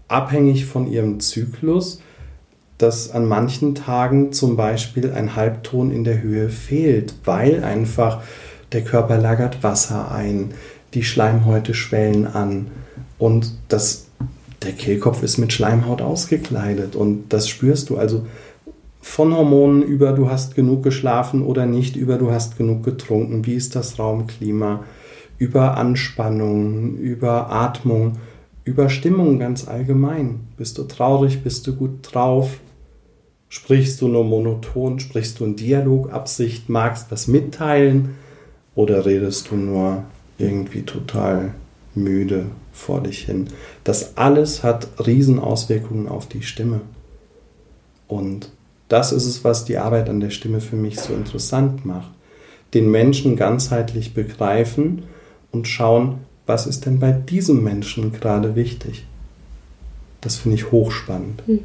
abhängig 0.09 0.66
von 0.66 0.87
ihrem 0.87 1.20
Zyklus, 1.20 2.01
dass 2.79 3.11
an 3.11 3.27
manchen 3.27 3.75
Tagen 3.75 4.33
zum 4.33 4.57
Beispiel 4.57 5.12
ein 5.12 5.37
Halbton 5.37 5.90
in 5.90 6.05
der 6.05 6.23
Höhe 6.23 6.49
fehlt, 6.49 7.14
weil 7.25 7.62
einfach 7.62 8.23
der 8.73 8.83
Körper 8.83 9.18
lagert 9.18 9.62
Wasser 9.62 10.11
ein, 10.11 10.53
die 10.92 11.05
Schleimhäute 11.05 11.75
schwellen 11.75 12.27
an 12.27 12.69
und 13.19 13.52
das 13.69 14.04
der 14.65 14.73
Kehlkopf 14.73 15.23
ist 15.23 15.38
mit 15.38 15.52
Schleimhaut 15.52 16.02
ausgekleidet 16.02 16.96
und 16.96 17.33
das 17.33 17.48
spürst 17.48 17.90
du. 17.90 17.96
Also 17.96 18.27
von 19.00 19.35
Hormonen 19.35 19.83
über 19.83 20.12
du 20.12 20.31
hast 20.31 20.54
genug 20.54 20.83
geschlafen 20.83 21.42
oder 21.42 21.67
nicht, 21.67 21.94
über 21.94 22.17
du 22.17 22.31
hast 22.31 22.56
genug 22.56 22.83
getrunken, 22.83 23.44
wie 23.46 23.54
ist 23.54 23.77
das 23.77 23.98
Raumklima, 23.98 24.85
über 25.38 25.77
Anspannung, 25.77 26.96
über 26.96 27.50
Atmung, 27.50 28.15
über 28.65 28.88
Stimmung 28.88 29.38
ganz 29.38 29.69
allgemein. 29.69 30.40
Bist 30.56 30.79
du 30.79 30.85
traurig, 30.85 31.42
bist 31.42 31.67
du 31.67 31.77
gut 31.77 31.98
drauf? 32.02 32.60
Sprichst 33.50 34.00
du 34.00 34.08
nur 34.08 34.25
monoton, 34.25 34.98
sprichst 34.98 35.38
du 35.38 35.44
in 35.44 35.56
Dialogabsicht, 35.56 36.69
magst 36.69 37.10
was 37.10 37.29
mitteilen 37.29 38.17
oder 38.75 39.04
redest 39.06 39.50
du 39.50 39.56
nur 39.56 40.04
irgendwie 40.38 40.83
total 40.83 41.54
müde 41.97 42.47
vor 42.73 43.03
dich 43.03 43.21
hin. 43.21 43.49
Das 43.85 44.17
alles 44.17 44.63
hat 44.63 44.88
Riesenauswirkungen 45.05 46.09
auf 46.09 46.29
die 46.29 46.42
Stimme. 46.42 46.81
Und 48.09 48.51
das 48.88 49.13
ist 49.13 49.27
es, 49.27 49.45
was 49.45 49.65
die 49.65 49.79
Arbeit 49.79 50.09
an 50.09 50.21
der 50.21 50.31
Stimme 50.31 50.61
für 50.61 50.77
mich 50.77 51.01
so 51.01 51.15
interessant 51.15 51.85
macht. 51.85 52.11
Den 52.75 52.90
Menschen 52.90 53.37
ganzheitlich 53.37 54.15
begreifen 54.15 55.05
und 55.53 55.69
schauen, 55.69 56.19
was 56.47 56.67
ist 56.67 56.87
denn 56.87 56.99
bei 56.99 57.13
diesem 57.13 57.63
Menschen 57.63 58.13
gerade 58.13 58.57
wichtig. 58.57 59.07
Das 60.21 60.37
finde 60.37 60.57
ich 60.57 60.71
hochspannend. 60.71 61.42
Hm. 61.47 61.61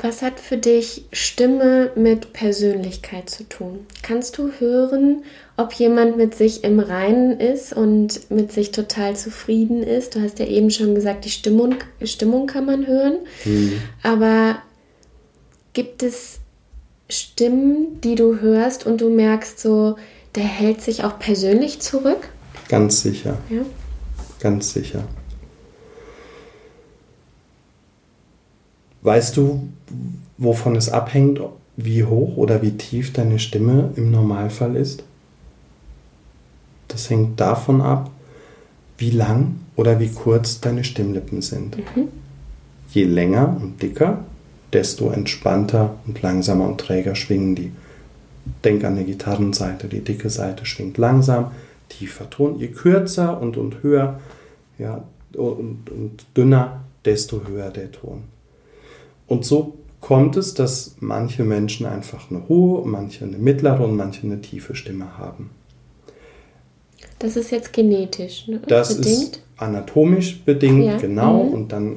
Was 0.00 0.22
hat 0.22 0.38
für 0.38 0.56
dich 0.56 1.06
Stimme 1.12 1.90
mit 1.96 2.32
Persönlichkeit 2.32 3.28
zu 3.28 3.48
tun? 3.48 3.80
Kannst 4.02 4.38
du 4.38 4.52
hören, 4.60 5.24
ob 5.56 5.72
jemand 5.72 6.16
mit 6.16 6.36
sich 6.36 6.62
im 6.62 6.78
Reinen 6.78 7.40
ist 7.40 7.72
und 7.72 8.30
mit 8.30 8.52
sich 8.52 8.70
total 8.70 9.16
zufrieden 9.16 9.82
ist? 9.82 10.14
Du 10.14 10.22
hast 10.22 10.38
ja 10.38 10.46
eben 10.46 10.70
schon 10.70 10.94
gesagt, 10.94 11.24
die 11.24 11.30
Stimmung, 11.30 11.74
Stimmung 12.04 12.46
kann 12.46 12.64
man 12.64 12.86
hören. 12.86 13.16
Mhm. 13.44 13.82
Aber 14.04 14.58
gibt 15.72 16.04
es 16.04 16.38
Stimmen, 17.08 18.00
die 18.00 18.14
du 18.14 18.40
hörst 18.40 18.86
und 18.86 19.00
du 19.00 19.10
merkst 19.10 19.58
so, 19.58 19.96
der 20.36 20.44
hält 20.44 20.80
sich 20.80 21.02
auch 21.02 21.18
persönlich 21.18 21.80
zurück? 21.80 22.28
Ganz 22.68 23.02
sicher. 23.02 23.38
Ja. 23.50 23.62
Ganz 24.38 24.72
sicher. 24.72 25.08
Weißt 29.08 29.38
du, 29.38 29.66
wovon 30.36 30.76
es 30.76 30.90
abhängt, 30.90 31.40
wie 31.78 32.04
hoch 32.04 32.36
oder 32.36 32.60
wie 32.60 32.72
tief 32.72 33.10
deine 33.10 33.38
Stimme 33.38 33.90
im 33.96 34.10
Normalfall 34.10 34.76
ist? 34.76 35.02
Das 36.88 37.08
hängt 37.08 37.40
davon 37.40 37.80
ab, 37.80 38.10
wie 38.98 39.08
lang 39.08 39.60
oder 39.76 39.98
wie 39.98 40.10
kurz 40.10 40.60
deine 40.60 40.84
Stimmlippen 40.84 41.40
sind. 41.40 41.78
Mhm. 41.78 42.08
Je 42.90 43.04
länger 43.04 43.56
und 43.58 43.80
dicker, 43.80 44.26
desto 44.74 45.08
entspannter 45.08 45.94
und 46.06 46.20
langsamer 46.20 46.66
und 46.66 46.78
träger 46.78 47.14
schwingen 47.14 47.54
die. 47.54 47.72
Denk 48.62 48.84
an 48.84 48.96
die 48.96 49.04
Gitarrenseite, 49.04 49.88
die 49.88 50.04
dicke 50.04 50.28
Seite 50.28 50.66
schwingt 50.66 50.98
langsam, 50.98 51.52
tiefer 51.88 52.28
Ton. 52.28 52.58
Je 52.58 52.68
kürzer 52.68 53.40
und, 53.40 53.56
und 53.56 53.82
höher 53.82 54.20
ja, 54.78 55.02
und, 55.32 55.88
und 55.88 56.26
dünner, 56.36 56.84
desto 57.06 57.48
höher 57.48 57.70
der 57.70 57.90
Ton. 57.90 58.24
Und 59.28 59.44
so 59.44 59.74
kommt 60.00 60.36
es, 60.36 60.54
dass 60.54 60.96
manche 61.00 61.44
Menschen 61.44 61.86
einfach 61.86 62.30
eine 62.30 62.48
hohe, 62.48 62.86
manche 62.86 63.24
eine 63.24 63.38
mittlere 63.38 63.84
und 63.84 63.96
manche 63.96 64.26
eine 64.26 64.40
tiefe 64.40 64.74
Stimme 64.74 65.18
haben. 65.18 65.50
Das 67.18 67.36
ist 67.36 67.50
jetzt 67.50 67.72
genetisch 67.72 68.48
ne? 68.48 68.60
das 68.66 68.96
bedingt? 68.96 69.16
ist 69.16 69.42
anatomisch 69.56 70.40
bedingt, 70.44 70.84
ja. 70.84 70.96
genau. 70.96 71.44
Mhm. 71.44 71.52
Und 71.52 71.72
dann, 71.72 71.96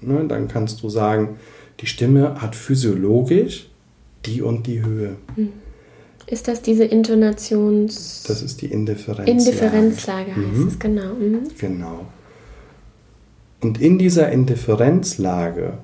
ne, 0.00 0.24
dann 0.28 0.48
kannst 0.48 0.82
du 0.82 0.90
sagen, 0.90 1.36
die 1.80 1.86
Stimme 1.86 2.40
hat 2.40 2.56
physiologisch 2.56 3.68
die 4.24 4.42
und 4.42 4.66
die 4.66 4.84
Höhe. 4.84 5.16
Mhm. 5.36 5.52
Ist 6.26 6.48
das 6.48 6.60
diese 6.60 6.84
Intonations... 6.84 8.24
Das 8.26 8.42
ist 8.42 8.60
die 8.60 8.66
Indifferenzlage. 8.66 9.30
Indifferenzlage 9.30 10.30
heißt 10.34 10.58
mhm. 10.58 10.68
es, 10.68 10.78
genau. 10.80 11.14
Mhm. 11.14 11.40
Genau. 11.56 12.06
Und 13.60 13.80
in 13.80 13.98
dieser 13.98 14.32
Indifferenzlage 14.32 15.78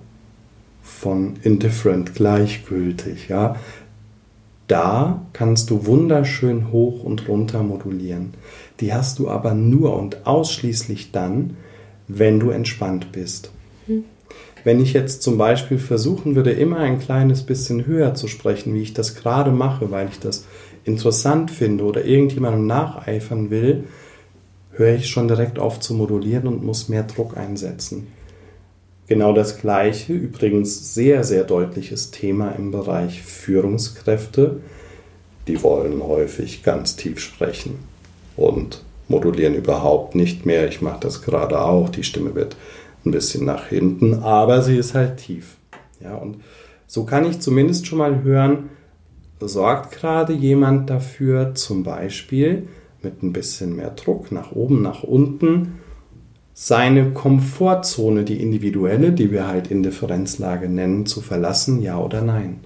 von 0.83 1.35
indifferent, 1.43 2.15
gleichgültig, 2.15 3.29
ja, 3.29 3.57
da 4.69 5.27
kannst 5.33 5.71
du 5.71 5.87
wunderschön 5.87 6.73
hoch 6.73 7.05
und 7.05 7.29
runter 7.29 7.63
modulieren. 7.63 8.35
Die 8.81 8.95
hast 8.95 9.19
du 9.19 9.29
aber 9.29 9.55
nur 9.55 9.97
und 9.97 10.27
ausschließlich 10.27 11.13
dann, 11.13 11.57
wenn 12.09 12.41
du 12.41 12.51
entspannt 12.51 13.13
bist. 13.13 13.51
Mhm. 13.87 14.05
Wenn 14.65 14.81
ich 14.81 14.93
jetzt 14.93 15.23
zum 15.23 15.39
Beispiel 15.39 15.79
versuchen 15.79 16.37
würde, 16.37 16.53
immer 16.53 16.79
ein 16.79 17.01
kleines 17.01 17.43
bisschen 17.43 17.87
höher 17.87 18.15
zu 18.15 18.29
sprechen, 18.29 18.75
wie 18.75 18.83
ich 18.83 18.95
das 18.95 19.15
gerade 19.15 19.51
mache, 19.51 19.91
weil 19.91 20.09
ich 20.09 20.21
das 20.21 20.47
interessant 20.85 21.51
finde 21.51 21.85
oder 21.85 22.05
irgendjemandem 22.05 22.67
nacheifern 22.67 23.51
will, 23.51 23.85
höre 24.71 24.95
ich 24.95 25.09
schon 25.09 25.29
direkt 25.29 25.59
auf 25.59 25.81
zu 25.81 25.95
modulieren 25.95 26.47
und 26.47 26.65
muss 26.65 26.89
mehr 26.89 27.03
Druck 27.03 27.37
einsetzen. 27.37 28.07
Genau 29.09 29.33
das 29.33 29.59
gleiche, 29.59 30.13
übrigens 30.13 30.95
sehr, 30.95 31.25
sehr 31.25 31.45
deutliches 31.45 32.11
Thema 32.11 32.53
im 32.53 32.71
Bereich 32.71 33.23
Führungskräfte. 33.23 34.61
Die 35.49 35.63
wollen 35.63 36.03
häufig 36.03 36.63
ganz 36.63 36.97
tief 36.97 37.19
sprechen 37.19 37.81
und 38.37 38.85
modulieren 39.09 39.55
überhaupt 39.55 40.15
nicht 40.15 40.47
mehr. 40.47 40.69
Ich 40.69 40.81
mache 40.81 41.01
das 41.01 41.23
gerade 41.23 41.61
auch. 41.61 41.89
Die 41.89 42.05
Stimme 42.05 42.35
wird 42.35 42.57
ein 43.05 43.11
bisschen 43.11 43.45
nach 43.45 43.67
hinten, 43.67 44.23
aber 44.23 44.63
sie 44.63 44.77
ist 44.77 44.95
halt 44.95 45.19
tief. 45.19 45.57
Ja, 46.01 46.15
und 46.15 46.37
so 46.87 47.05
kann 47.05 47.29
ich 47.29 47.41
zumindest 47.41 47.87
schon 47.87 47.99
mal 47.99 48.23
hören, 48.23 48.71
sorgt 49.41 49.93
gerade 49.93 50.33
jemand 50.33 50.91
dafür, 50.91 51.55
zum 51.55 51.83
Beispiel 51.83 52.69
mit 53.03 53.23
ein 53.23 53.33
bisschen 53.33 53.75
mehr 53.75 53.91
Druck 53.91 54.31
nach 54.31 54.53
oben, 54.53 54.83
nach 54.83 55.03
unten, 55.03 55.81
seine 56.55 57.11
Komfortzone, 57.11 58.25
die 58.25 58.41
individuelle, 58.41 59.13
die 59.13 59.31
wir 59.31 59.47
halt 59.47 59.71
Indifferenzlage 59.71 60.69
nennen, 60.69 61.07
zu 61.07 61.21
verlassen, 61.21 61.83
ja 61.83 61.99
oder 61.99 62.23
nein. 62.23 62.61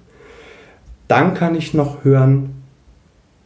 Dann 1.09 1.35
kann 1.35 1.55
ich 1.55 1.73
noch 1.73 2.05
hören 2.05 2.51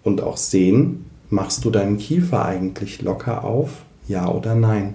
und 0.03 0.23
auch 0.23 0.39
sehen, 0.39 1.05
machst 1.29 1.65
du 1.65 1.71
deinen 1.71 1.99
Kiefer 1.99 2.45
eigentlich 2.45 3.03
locker 3.03 3.45
auf, 3.45 3.83
ja 4.09 4.29
oder 4.29 4.55
nein. 4.55 4.95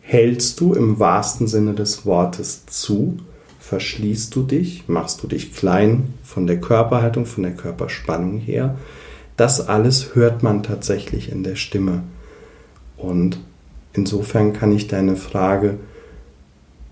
Hältst 0.00 0.60
du 0.60 0.72
im 0.72 1.00
wahrsten 1.00 1.48
Sinne 1.48 1.74
des 1.74 2.06
Wortes 2.06 2.64
zu, 2.66 3.18
verschließt 3.58 4.34
du 4.36 4.44
dich, 4.44 4.84
machst 4.86 5.22
du 5.22 5.26
dich 5.26 5.52
klein 5.52 6.14
von 6.22 6.46
der 6.46 6.60
Körperhaltung, 6.60 7.26
von 7.26 7.42
der 7.42 7.54
Körperspannung 7.54 8.38
her. 8.38 8.76
Das 9.36 9.68
alles 9.68 10.14
hört 10.14 10.44
man 10.44 10.62
tatsächlich 10.62 11.32
in 11.32 11.42
der 11.42 11.56
Stimme. 11.56 12.04
Und 12.96 13.38
Insofern 13.96 14.52
kann 14.52 14.72
ich 14.72 14.88
deine 14.88 15.16
Frage 15.16 15.78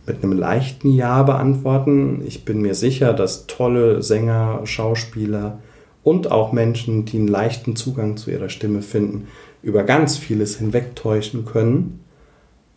mit 0.07 0.23
einem 0.23 0.33
leichten 0.33 0.91
Ja 0.91 1.23
beantworten. 1.23 2.23
Ich 2.27 2.45
bin 2.45 2.61
mir 2.61 2.75
sicher, 2.75 3.13
dass 3.13 3.47
tolle 3.47 4.03
Sänger, 4.03 4.61
Schauspieler 4.65 5.59
und 6.03 6.31
auch 6.31 6.53
Menschen, 6.53 7.05
die 7.05 7.19
einen 7.19 7.29
leichten 7.29 7.77
Zugang 7.77 8.17
zu 8.17 8.31
ihrer 8.31 8.49
Stimme 8.49 8.83
finden, 8.83 9.29
über 9.63 9.83
ganz 9.85 10.17
vieles 10.19 10.57
hinwegtäuschen 10.59 11.45
können. 11.45 12.01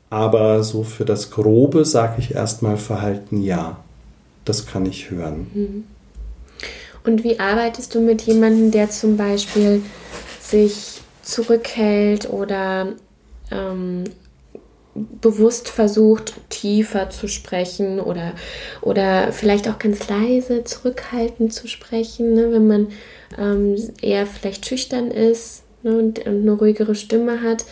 Aber 0.09 0.63
so 0.63 0.83
für 0.83 1.05
das 1.05 1.31
Grobe 1.31 1.83
sage 1.83 2.15
ich 2.19 2.33
erstmal 2.33 2.77
Verhalten 2.77 3.41
Ja. 3.41 3.79
Das 4.45 4.65
kann 4.65 4.85
ich 4.85 5.11
hören. 5.11 5.47
Mhm. 5.53 5.83
Und 7.05 7.23
wie 7.23 7.39
arbeitest 7.39 7.95
du 7.95 8.01
mit 8.01 8.21
jemandem, 8.21 8.71
der 8.71 8.89
zum 8.89 9.17
Beispiel 9.17 9.81
sich 10.41 11.01
zurückhält 11.21 12.29
oder 12.29 12.93
ähm, 13.51 14.03
bewusst 15.21 15.69
versucht, 15.69 16.33
tiefer 16.49 17.09
zu 17.09 17.27
sprechen 17.27 17.99
oder, 17.99 18.33
oder 18.81 19.31
vielleicht 19.31 19.69
auch 19.69 19.79
ganz 19.79 20.07
leise, 20.09 20.63
zurückhaltend 20.63 21.53
zu 21.53 21.67
sprechen, 21.67 22.33
ne, 22.33 22.51
wenn 22.51 22.67
man 22.67 22.87
ähm, 23.37 23.75
eher 24.01 24.25
vielleicht 24.25 24.65
schüchtern 24.65 25.11
ist 25.11 25.63
ne, 25.83 25.97
und, 25.97 26.19
und, 26.19 26.27
eine 26.27 26.51
ruhigere 26.51 26.95
Stimme 26.95 27.41
hat. 27.41 27.65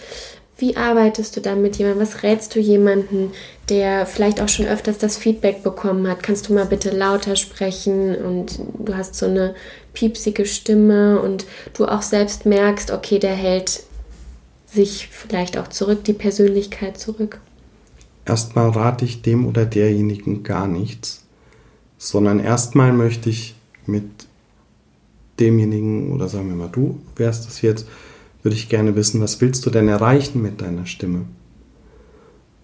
Wie 0.57 0.77
arbeitest 0.77 1.35
du 1.35 1.41
da 1.41 1.55
mit 1.55 1.75
jemandem? 1.75 2.01
Was 2.01 2.23
rätst 2.23 2.55
du 2.55 2.59
jemanden, 2.59 3.33
der 3.67 4.05
vielleicht 4.05 4.41
auch 4.41 4.47
schon 4.47 4.67
öfters 4.67 4.97
das 4.97 5.17
Feedback 5.17 5.63
bekommen 5.63 6.07
hat? 6.07 6.23
Kannst 6.23 6.47
du 6.47 6.53
mal 6.53 6.65
bitte 6.65 6.91
lauter 6.91 7.35
sprechen 7.35 8.15
und 8.15 8.59
du 8.79 8.95
hast 8.95 9.15
so 9.15 9.25
eine 9.25 9.53
piepsige 9.93 10.45
Stimme 10.45 11.19
und 11.19 11.45
du 11.73 11.85
auch 11.85 12.01
selbst 12.01 12.45
merkst, 12.45 12.91
okay, 12.91 13.19
der 13.19 13.33
hält 13.33 13.83
sich 14.75 15.07
vielleicht 15.07 15.57
auch 15.57 15.69
zurück, 15.69 16.03
die 16.03 16.13
Persönlichkeit 16.13 16.99
zurück? 16.99 17.39
Erstmal 18.25 18.69
rate 18.69 19.05
ich 19.05 19.21
dem 19.21 19.47
oder 19.47 19.65
derjenigen 19.65 20.43
gar 20.43 20.67
nichts, 20.67 21.23
sondern 21.97 22.39
erstmal 22.39 22.93
möchte 22.93 23.29
ich 23.29 23.55
mit 23.85 24.05
demjenigen, 25.39 26.11
oder 26.11 26.27
sagen 26.27 26.49
wir 26.49 26.55
mal, 26.55 26.69
du 26.69 26.99
wärst 27.15 27.45
das 27.45 27.61
jetzt, 27.61 27.87
würde 28.43 28.55
ich 28.55 28.69
gerne 28.69 28.95
wissen, 28.95 29.21
was 29.21 29.41
willst 29.41 29.65
du 29.65 29.69
denn 29.69 29.87
erreichen 29.87 30.41
mit 30.41 30.61
deiner 30.61 30.85
Stimme? 30.85 31.25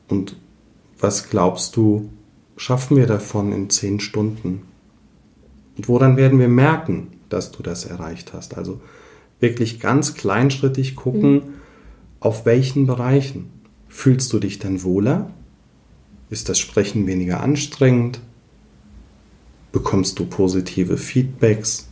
Und 0.07 0.35
was 0.99 1.29
glaubst 1.29 1.75
du, 1.75 2.09
schaffen 2.57 2.97
wir 2.97 3.07
davon 3.07 3.51
in 3.51 3.69
zehn 3.69 3.99
Stunden? 3.99 4.63
Und 5.77 5.87
woran 5.87 6.17
werden 6.17 6.39
wir 6.39 6.47
merken, 6.47 7.13
dass 7.29 7.51
du 7.51 7.63
das 7.63 7.85
erreicht 7.85 8.33
hast? 8.33 8.57
Also 8.57 8.81
wirklich 9.39 9.79
ganz 9.79 10.13
kleinschrittig 10.13 10.95
gucken, 10.95 11.33
mhm 11.33 11.60
auf 12.21 12.45
welchen 12.45 12.87
Bereichen? 12.87 13.49
Fühlst 13.89 14.31
du 14.31 14.39
dich 14.39 14.59
dann 14.59 14.83
wohler? 14.83 15.31
Ist 16.29 16.47
das 16.47 16.59
Sprechen 16.59 17.07
weniger 17.07 17.41
anstrengend? 17.41 18.21
Bekommst 19.73 20.17
du 20.19 20.25
positive 20.25 20.97
Feedbacks? 20.97 21.89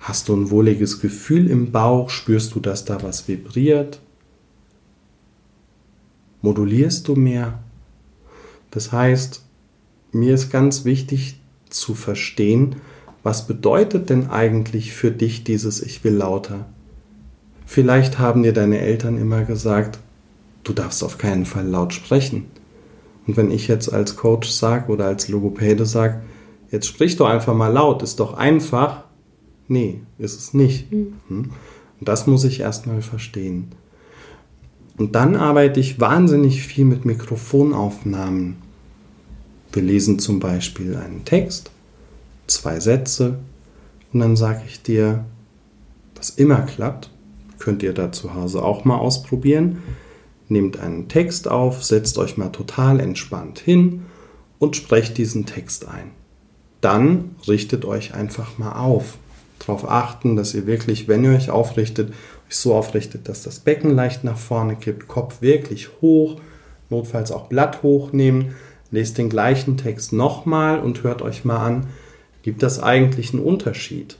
Hast 0.00 0.28
du 0.28 0.36
ein 0.36 0.50
wohliges 0.50 1.00
Gefühl 1.00 1.48
im 1.48 1.72
Bauch? 1.72 2.10
Spürst 2.10 2.54
du, 2.54 2.60
dass 2.60 2.84
da 2.84 3.02
was 3.02 3.28
vibriert? 3.28 4.00
Modulierst 6.42 7.08
du 7.08 7.14
mehr? 7.14 7.60
Das 8.70 8.92
heißt, 8.92 9.42
mir 10.12 10.34
ist 10.34 10.50
ganz 10.50 10.84
wichtig 10.84 11.40
zu 11.70 11.94
verstehen, 11.94 12.76
was 13.22 13.46
bedeutet 13.46 14.10
denn 14.10 14.28
eigentlich 14.28 14.92
für 14.92 15.10
dich 15.10 15.44
dieses 15.44 15.82
Ich 15.82 16.04
will 16.04 16.14
lauter? 16.14 16.66
Vielleicht 17.66 18.18
haben 18.18 18.44
dir 18.44 18.52
deine 18.52 18.78
Eltern 18.78 19.18
immer 19.18 19.42
gesagt, 19.42 19.98
du 20.64 20.72
darfst 20.72 21.04
auf 21.04 21.18
keinen 21.18 21.44
Fall 21.44 21.66
laut 21.66 21.92
sprechen. 21.92 22.46
Und 23.26 23.36
wenn 23.36 23.50
ich 23.50 23.66
jetzt 23.68 23.92
als 23.92 24.16
Coach 24.16 24.48
sage 24.48 24.90
oder 24.90 25.06
als 25.06 25.28
Logopäde 25.28 25.84
sage, 25.84 26.22
jetzt 26.70 26.86
sprich 26.86 27.16
doch 27.16 27.28
einfach 27.28 27.54
mal 27.54 27.68
laut, 27.68 28.02
ist 28.02 28.20
doch 28.20 28.34
einfach. 28.34 29.02
Nee, 29.68 30.00
ist 30.18 30.38
es 30.38 30.54
nicht. 30.54 30.90
Mhm. 30.92 31.16
Und 31.28 32.08
das 32.08 32.26
muss 32.26 32.44
ich 32.44 32.60
erstmal 32.60 33.02
verstehen. 33.02 33.72
Und 34.96 35.14
dann 35.14 35.34
arbeite 35.34 35.80
ich 35.80 36.00
wahnsinnig 36.00 36.62
viel 36.62 36.84
mit 36.84 37.04
Mikrofonaufnahmen. 37.04 38.56
Wir 39.72 39.82
lesen 39.82 40.18
zum 40.18 40.40
Beispiel 40.40 40.96
einen 40.96 41.24
Text, 41.24 41.70
zwei 42.46 42.80
Sätze, 42.80 43.38
und 44.12 44.20
dann 44.20 44.36
sage 44.36 44.62
ich 44.66 44.82
dir, 44.82 45.24
was 46.14 46.30
immer 46.30 46.62
klappt, 46.62 47.10
könnt 47.66 47.82
ihr 47.82 47.94
da 47.94 48.12
zu 48.12 48.32
Hause 48.32 48.62
auch 48.62 48.84
mal 48.84 48.98
ausprobieren. 48.98 49.82
Nehmt 50.48 50.78
einen 50.78 51.08
Text 51.08 51.48
auf, 51.48 51.82
setzt 51.82 52.16
euch 52.16 52.36
mal 52.36 52.50
total 52.50 53.00
entspannt 53.00 53.58
hin 53.58 54.02
und 54.60 54.76
sprecht 54.76 55.18
diesen 55.18 55.46
Text 55.46 55.88
ein. 55.88 56.12
Dann 56.80 57.34
richtet 57.48 57.84
euch 57.84 58.14
einfach 58.14 58.56
mal 58.58 58.74
auf. 58.74 59.18
Darauf 59.58 59.90
achten, 59.90 60.36
dass 60.36 60.54
ihr 60.54 60.68
wirklich, 60.68 61.08
wenn 61.08 61.24
ihr 61.24 61.32
euch 61.32 61.50
aufrichtet, 61.50 62.10
euch 62.48 62.54
so 62.54 62.72
aufrichtet, 62.72 63.28
dass 63.28 63.42
das 63.42 63.58
Becken 63.58 63.90
leicht 63.90 64.22
nach 64.22 64.38
vorne 64.38 64.76
kippt, 64.76 65.08
Kopf 65.08 65.42
wirklich 65.42 65.88
hoch, 66.00 66.40
notfalls 66.88 67.32
auch 67.32 67.48
Blatt 67.48 67.82
hochnehmen. 67.82 68.54
Lest 68.92 69.18
den 69.18 69.28
gleichen 69.28 69.76
Text 69.76 70.12
nochmal 70.12 70.78
und 70.78 71.02
hört 71.02 71.20
euch 71.20 71.44
mal 71.44 71.58
an, 71.58 71.86
gibt 72.44 72.62
das 72.62 72.80
eigentlich 72.80 73.32
einen 73.32 73.42
Unterschied? 73.42 74.18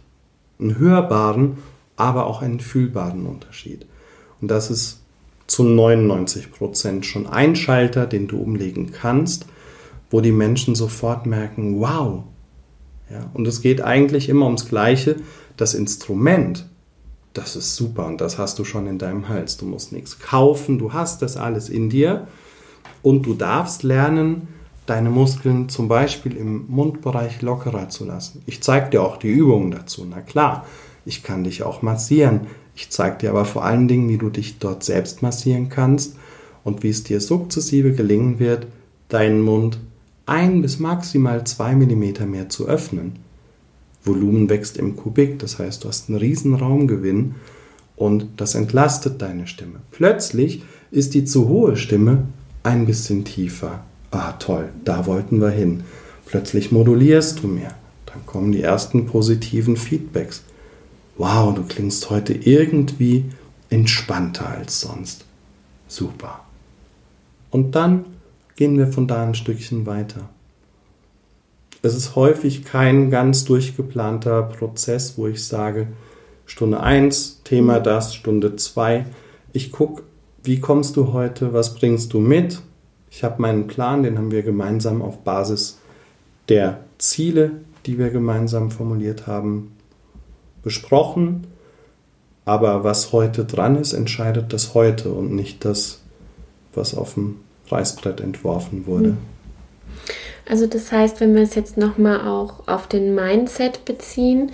Einen 0.59 0.81
hörbaren, 0.81 1.59
aber 1.97 2.27
auch 2.27 2.43
einen 2.43 2.61
fühlbaren 2.61 3.27
Unterschied. 3.27 3.87
Und 4.41 4.51
das 4.51 4.71
ist 4.71 5.01
zu 5.47 5.65
99 5.65 6.53
Prozent 6.53 7.07
schon 7.07 7.27
ein 7.27 7.57
Schalter, 7.57 8.07
den 8.07 8.29
du 8.29 8.39
umlegen 8.39 8.93
kannst, 8.93 9.47
wo 10.11 10.21
die 10.21 10.33
Menschen 10.33 10.75
sofort 10.75 11.27
merken, 11.27 11.81
wow. 11.81 12.25
Ja, 13.11 13.31
und 13.35 13.47
es 13.47 13.61
geht 13.63 13.83
eigentlich 13.83 14.29
immer 14.29 14.47
ums 14.47 14.69
Gleiche. 14.69 15.17
Das 15.57 15.75
Instrument, 15.75 16.67
das 17.33 17.57
ist 17.57 17.77
super 17.77 18.07
und 18.07 18.21
das 18.21 18.39
hast 18.39 18.59
du 18.59 18.65
schon 18.65 18.87
in 18.87 18.99
deinem 18.99 19.29
Hals. 19.29 19.57
Du 19.57 19.67
musst 19.67 19.93
nichts 19.93 20.19
kaufen, 20.19 20.79
du 20.79 20.93
hast 20.93 21.23
das 21.23 21.37
alles 21.37 21.69
in 21.69 21.89
dir 21.89 22.27
und 23.03 23.25
du 23.25 23.35
darfst 23.35 23.85
lernen, 23.85 24.49
deine 24.87 25.11
Muskeln 25.11 25.69
zum 25.69 25.89
Beispiel 25.89 26.37
im 26.37 26.67
Mundbereich 26.69 27.43
lockerer 27.43 27.89
zu 27.89 28.05
lassen. 28.05 28.43
Ich 28.47 28.63
zeige 28.63 28.91
dir 28.91 29.03
auch 29.03 29.17
die 29.17 29.29
Übungen 29.31 29.71
dazu, 29.71 30.07
na 30.09 30.21
klar. 30.21 30.67
Ich 31.07 31.23
kann 31.23 31.45
dich 31.45 31.63
auch 31.63 31.81
massieren. 31.81 32.43
Ich 32.75 32.91
zeige 32.91 33.17
dir 33.19 33.31
aber 33.31 33.47
vor 33.47 33.65
allen 33.65 33.89
Dingen, 33.89 34.11
wie 34.11 34.19
du 34.19 34.29
dich 34.29 34.59
dort 34.59 34.85
selbst 34.85 35.23
massieren 35.23 35.71
kannst 35.71 36.17
und 36.63 36.83
wie 36.83 36.91
es 36.91 37.05
dir 37.05 37.23
sukzessive 37.23 37.93
gelingen 37.93 38.39
wird, 38.39 38.67
deinen 39.09 39.41
Mund 39.41 39.79
ein 40.27 40.61
bis 40.61 40.79
maximal 40.79 41.47
zwei 41.47 41.75
Millimeter 41.75 42.27
mehr 42.27 42.51
zu 42.51 42.67
öffnen. 42.67 43.13
Volumen 44.05 44.51
wächst 44.51 44.77
im 44.77 44.97
Kubik, 44.97 45.39
das 45.39 45.59
heißt, 45.59 45.85
du 45.85 45.89
hast 45.89 46.11
einen 46.11 46.19
riesen 46.19 46.55
Raumgewinn 46.55 47.37
und 47.97 48.27
das 48.37 48.55
entlastet 48.55 49.23
deine 49.23 49.47
Stimme. 49.47 49.81
Plötzlich 49.91 50.63
ist 50.91 51.15
die 51.15 51.25
zu 51.25 51.49
hohe 51.49 51.77
Stimme 51.77 52.25
ein 52.63 52.85
bisschen 52.85 53.25
tiefer 53.25 53.85
ah 54.17 54.33
toll, 54.33 54.71
da 54.85 55.07
wollten 55.07 55.41
wir 55.41 55.51
hin. 55.51 55.83
Plötzlich 56.25 56.73
modulierst 56.73 57.43
du 57.43 57.49
mehr. 57.49 57.75
Dann 58.07 58.25
kommen 58.27 58.53
die 58.53 58.63
ersten 58.63 59.07
positiven 59.07 59.77
Feedbacks. 59.77 60.43
Wow, 61.19 61.55
du 61.55 61.63
klingst 61.63 62.11
heute 62.11 62.35
irgendwie 62.35 63.25
entspannter 63.71 64.49
als 64.49 64.81
sonst. 64.81 65.25
Super. 65.89 66.41
Und 67.51 67.75
dann 67.75 68.05
gehen 68.57 68.77
wir 68.77 68.89
von 68.89 69.07
da 69.07 69.23
ein 69.23 69.35
Stückchen 69.35 69.87
weiter. 69.87 70.29
Es 71.83 71.95
ist 71.95 72.17
häufig 72.17 72.65
kein 72.65 73.11
ganz 73.11 73.45
durchgeplanter 73.45 74.43
Prozess, 74.43 75.17
wo 75.17 75.27
ich 75.27 75.45
sage, 75.45 75.89
Stunde 76.45 76.81
1, 76.81 77.43
Thema 77.45 77.81
das, 77.81 78.15
Stunde 78.15 78.57
2. 78.57 79.07
Ich 79.53 79.73
gucke, 79.73 80.03
wie 80.43 80.61
kommst 80.61 80.97
du 80.97 81.13
heute, 81.13 81.53
was 81.53 81.75
bringst 81.75 82.13
du 82.13 82.21
mit, 82.21 82.61
ich 83.11 83.25
habe 83.25 83.41
meinen 83.41 83.67
Plan, 83.67 84.03
den 84.03 84.19
haben 84.19 84.31
wir 84.31 84.43
gemeinsam 84.43 85.01
auf 85.01 85.19
Basis 85.25 85.79
der 86.49 86.81
Ziele, 86.99 87.53
die 87.87 87.99
wir 87.99 88.11
gemeinsam 88.11 88.71
formuliert 88.71 89.27
haben, 89.27 89.76
besprochen. 90.67 91.47
Aber 92.45 92.83
was 92.83 93.13
heute 93.13 93.45
dran 93.45 93.77
ist, 93.77 93.93
entscheidet 93.93 94.53
das 94.53 94.75
heute 94.75 95.11
und 95.11 95.33
nicht 95.33 95.65
das, 95.65 96.01
was 96.75 96.97
auf 96.97 97.15
dem 97.15 97.37
Reißbrett 97.69 98.21
entworfen 98.21 98.85
wurde. 98.87 99.11
Hm. 99.11 99.19
Also 100.49 100.67
das 100.67 100.91
heißt, 100.91 101.21
wenn 101.21 101.37
wir 101.37 101.43
es 101.43 101.55
jetzt 101.55 101.77
nochmal 101.77 102.27
auch 102.27 102.67
auf 102.67 102.89
den 102.89 103.15
Mindset 103.15 103.85
beziehen, 103.85 104.51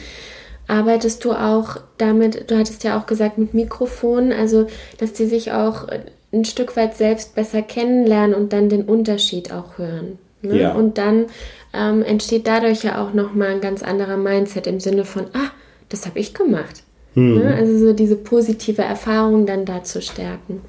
arbeitest 0.69 1.25
du 1.25 1.33
auch 1.33 1.79
damit, 1.97 2.51
du 2.51 2.59
hattest 2.59 2.85
ja 2.85 2.99
auch 2.99 3.07
gesagt 3.07 3.39
mit 3.39 3.55
Mikrofon, 3.55 4.33
also 4.33 4.67
dass 4.99 5.15
die 5.15 5.27
sich 5.27 5.53
auch 5.53 5.89
ein 6.31 6.45
Stück 6.45 6.77
weit 6.77 6.95
selbst 6.97 7.35
besser 7.35 7.63
kennenlernen 7.63 8.35
und 8.35 8.53
dann 8.53 8.69
den 8.69 8.85
Unterschied 8.85 9.51
auch 9.51 9.79
hören. 9.79 10.19
Ne? 10.43 10.61
Ja. 10.61 10.73
Und 10.73 10.99
dann 10.99 11.27
ähm, 11.73 12.03
entsteht 12.03 12.47
dadurch 12.47 12.85
ja 12.85 13.03
auch 13.03 13.15
nochmal 13.15 13.49
ein 13.49 13.61
ganz 13.63 13.83
anderer 13.83 14.19
Mindset 14.19 14.67
im 14.67 14.79
Sinne 14.79 15.07
von, 15.07 15.25
ah, 15.33 15.51
das 15.93 16.07
habe 16.07 16.19
ich 16.19 16.35
gemacht. 16.35 16.83
Mhm. 17.15 17.39
Ne? 17.39 17.55
Also 17.55 17.79
so 17.79 17.93
diese 17.93 18.17
positive 18.17 18.83
Erfahrung 18.83 19.47
dann 19.47 19.65
da 19.65 19.85
zu 19.85 20.01
stärken. 20.01 20.63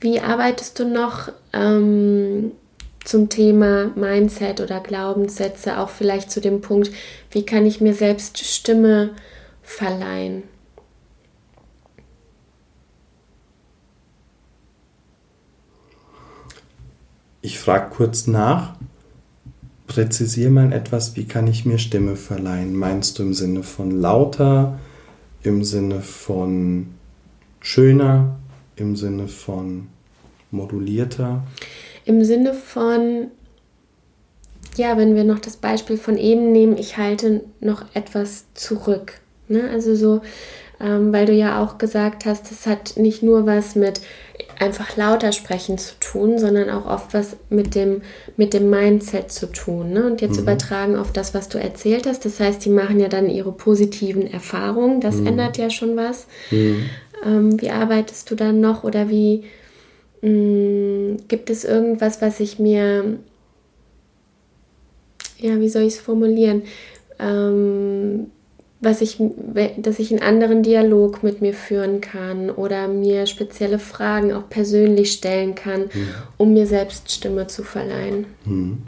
Wie 0.00 0.20
arbeitest 0.20 0.78
du 0.78 0.86
noch 0.86 1.30
ähm, 1.52 2.52
zum 3.04 3.28
Thema 3.28 3.92
Mindset 3.94 4.60
oder 4.60 4.80
Glaubenssätze, 4.80 5.78
auch 5.78 5.88
vielleicht 5.88 6.30
zu 6.30 6.40
dem 6.40 6.60
Punkt, 6.60 6.90
wie 7.30 7.46
kann 7.46 7.64
ich 7.64 7.80
mir 7.80 7.94
selbst 7.94 8.38
Stimme 8.38 9.10
verleihen? 9.62 10.42
Ich 17.40 17.60
frage 17.60 17.94
kurz 17.94 18.26
nach. 18.26 18.74
Präzisiere 19.86 20.50
mal 20.50 20.72
etwas, 20.72 21.16
wie 21.16 21.24
kann 21.24 21.46
ich 21.46 21.64
mir 21.64 21.78
Stimme 21.78 22.16
verleihen? 22.16 22.74
Meinst 22.74 23.18
du 23.18 23.22
im 23.22 23.34
Sinne 23.34 23.62
von 23.62 23.90
lauter, 23.90 24.78
im 25.42 25.62
Sinne 25.64 26.00
von 26.00 26.88
schöner, 27.60 28.36
im 28.76 28.96
Sinne 28.96 29.28
von 29.28 29.88
modulierter? 30.50 31.44
Im 32.04 32.24
Sinne 32.24 32.54
von, 32.54 33.28
ja, 34.76 34.96
wenn 34.96 35.14
wir 35.14 35.24
noch 35.24 35.38
das 35.38 35.56
Beispiel 35.56 35.96
von 35.96 36.16
eben 36.16 36.52
nehmen, 36.52 36.76
ich 36.76 36.96
halte 36.96 37.42
noch 37.60 37.84
etwas 37.94 38.44
zurück. 38.54 39.20
Ne? 39.48 39.68
Also 39.70 39.94
so, 39.94 40.20
ähm, 40.80 41.12
weil 41.12 41.26
du 41.26 41.32
ja 41.32 41.62
auch 41.62 41.78
gesagt 41.78 42.26
hast, 42.26 42.50
es 42.50 42.66
hat 42.66 42.96
nicht 42.96 43.22
nur 43.22 43.46
was 43.46 43.76
mit 43.76 44.00
einfach 44.60 44.96
lauter 44.96 45.32
sprechen 45.32 45.78
zu 45.78 45.94
tun, 46.00 46.38
sondern 46.38 46.70
auch 46.70 46.86
oft 46.86 47.14
was 47.14 47.36
mit 47.50 47.74
dem, 47.74 48.02
mit 48.36 48.54
dem 48.54 48.70
Mindset 48.70 49.30
zu 49.30 49.46
tun. 49.52 49.92
Ne? 49.92 50.06
Und 50.06 50.20
jetzt 50.20 50.36
mhm. 50.36 50.42
übertragen 50.42 50.96
auf 50.96 51.12
das, 51.12 51.34
was 51.34 51.48
du 51.48 51.58
erzählt 51.58 52.06
hast. 52.06 52.24
Das 52.24 52.40
heißt, 52.40 52.64
die 52.64 52.70
machen 52.70 53.00
ja 53.00 53.08
dann 53.08 53.28
ihre 53.28 53.52
positiven 53.52 54.26
Erfahrungen. 54.30 55.00
Das 55.00 55.16
mhm. 55.16 55.28
ändert 55.28 55.58
ja 55.58 55.70
schon 55.70 55.96
was. 55.96 56.26
Mhm. 56.50 56.90
Ähm, 57.24 57.60
wie 57.60 57.70
arbeitest 57.70 58.30
du 58.30 58.34
dann 58.34 58.60
noch 58.60 58.84
oder 58.84 59.08
wie 59.08 59.44
mh, 60.22 60.30
mm, 60.30 61.16
gibt 61.28 61.50
es 61.50 61.64
irgendwas, 61.64 62.22
was 62.22 62.40
ich 62.40 62.58
mir, 62.58 63.18
ja, 65.38 65.60
wie 65.60 65.68
soll 65.68 65.82
ich 65.82 65.94
es 65.94 66.00
formulieren? 66.00 66.62
Ähm, 67.18 68.30
was 68.86 69.00
ich, 69.00 69.20
dass 69.78 69.98
ich 69.98 70.12
einen 70.12 70.22
anderen 70.22 70.62
Dialog 70.62 71.24
mit 71.24 71.42
mir 71.42 71.54
führen 71.54 72.00
kann 72.00 72.50
oder 72.50 72.86
mir 72.86 73.26
spezielle 73.26 73.80
Fragen 73.80 74.32
auch 74.32 74.48
persönlich 74.48 75.10
stellen 75.10 75.56
kann, 75.56 75.82
mhm. 75.92 76.08
um 76.36 76.52
mir 76.52 76.68
selbst 76.68 77.10
Stimme 77.10 77.48
zu 77.48 77.64
verleihen. 77.64 78.26
Mhm. 78.44 78.78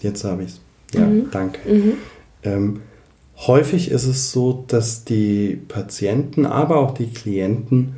Jetzt 0.00 0.22
habe 0.22 0.44
ich 0.44 0.50
es. 0.50 0.60
Ja, 0.94 1.04
mhm. 1.04 1.32
danke. 1.32 1.58
Mhm. 1.68 1.92
Ähm, 2.44 2.82
häufig 3.48 3.90
ist 3.90 4.06
es 4.06 4.30
so, 4.30 4.64
dass 4.68 5.04
die 5.04 5.58
Patienten, 5.66 6.46
aber 6.46 6.76
auch 6.76 6.94
die 6.94 7.10
Klienten 7.10 7.96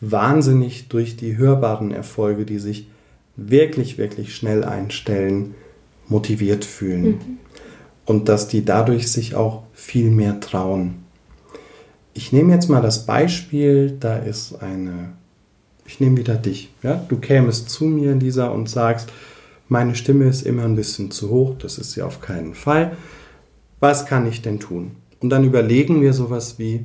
wahnsinnig 0.00 0.88
durch 0.88 1.16
die 1.16 1.36
hörbaren 1.36 1.90
Erfolge, 1.92 2.46
die 2.46 2.58
sich 2.58 2.88
wirklich, 3.36 3.98
wirklich 3.98 4.34
schnell 4.34 4.64
einstellen, 4.64 5.54
motiviert 6.08 6.64
fühlen. 6.64 7.38
Und 8.06 8.28
dass 8.28 8.48
die 8.48 8.64
dadurch 8.64 9.10
sich 9.10 9.34
auch 9.34 9.62
viel 9.72 10.10
mehr 10.10 10.40
trauen. 10.40 11.04
Ich 12.12 12.32
nehme 12.32 12.52
jetzt 12.52 12.68
mal 12.68 12.82
das 12.82 13.06
Beispiel, 13.06 13.96
da 13.98 14.16
ist 14.16 14.62
eine, 14.62 15.12
ich 15.86 16.00
nehme 16.00 16.18
wieder 16.18 16.34
dich, 16.34 16.72
ja, 16.82 17.04
du 17.08 17.16
kämest 17.16 17.70
zu 17.70 17.84
mir, 17.84 18.14
Lisa, 18.14 18.48
und 18.48 18.68
sagst, 18.68 19.10
meine 19.68 19.94
Stimme 19.94 20.26
ist 20.26 20.42
immer 20.42 20.64
ein 20.64 20.76
bisschen 20.76 21.10
zu 21.10 21.30
hoch, 21.30 21.56
das 21.58 21.78
ist 21.78 21.92
sie 21.92 22.02
auf 22.02 22.20
keinen 22.20 22.54
Fall. 22.54 22.96
Was 23.80 24.06
kann 24.06 24.26
ich 24.26 24.42
denn 24.42 24.60
tun? 24.60 24.92
Und 25.20 25.30
dann 25.30 25.44
überlegen 25.44 26.02
wir 26.02 26.12
sowas 26.12 26.58
wie, 26.58 26.84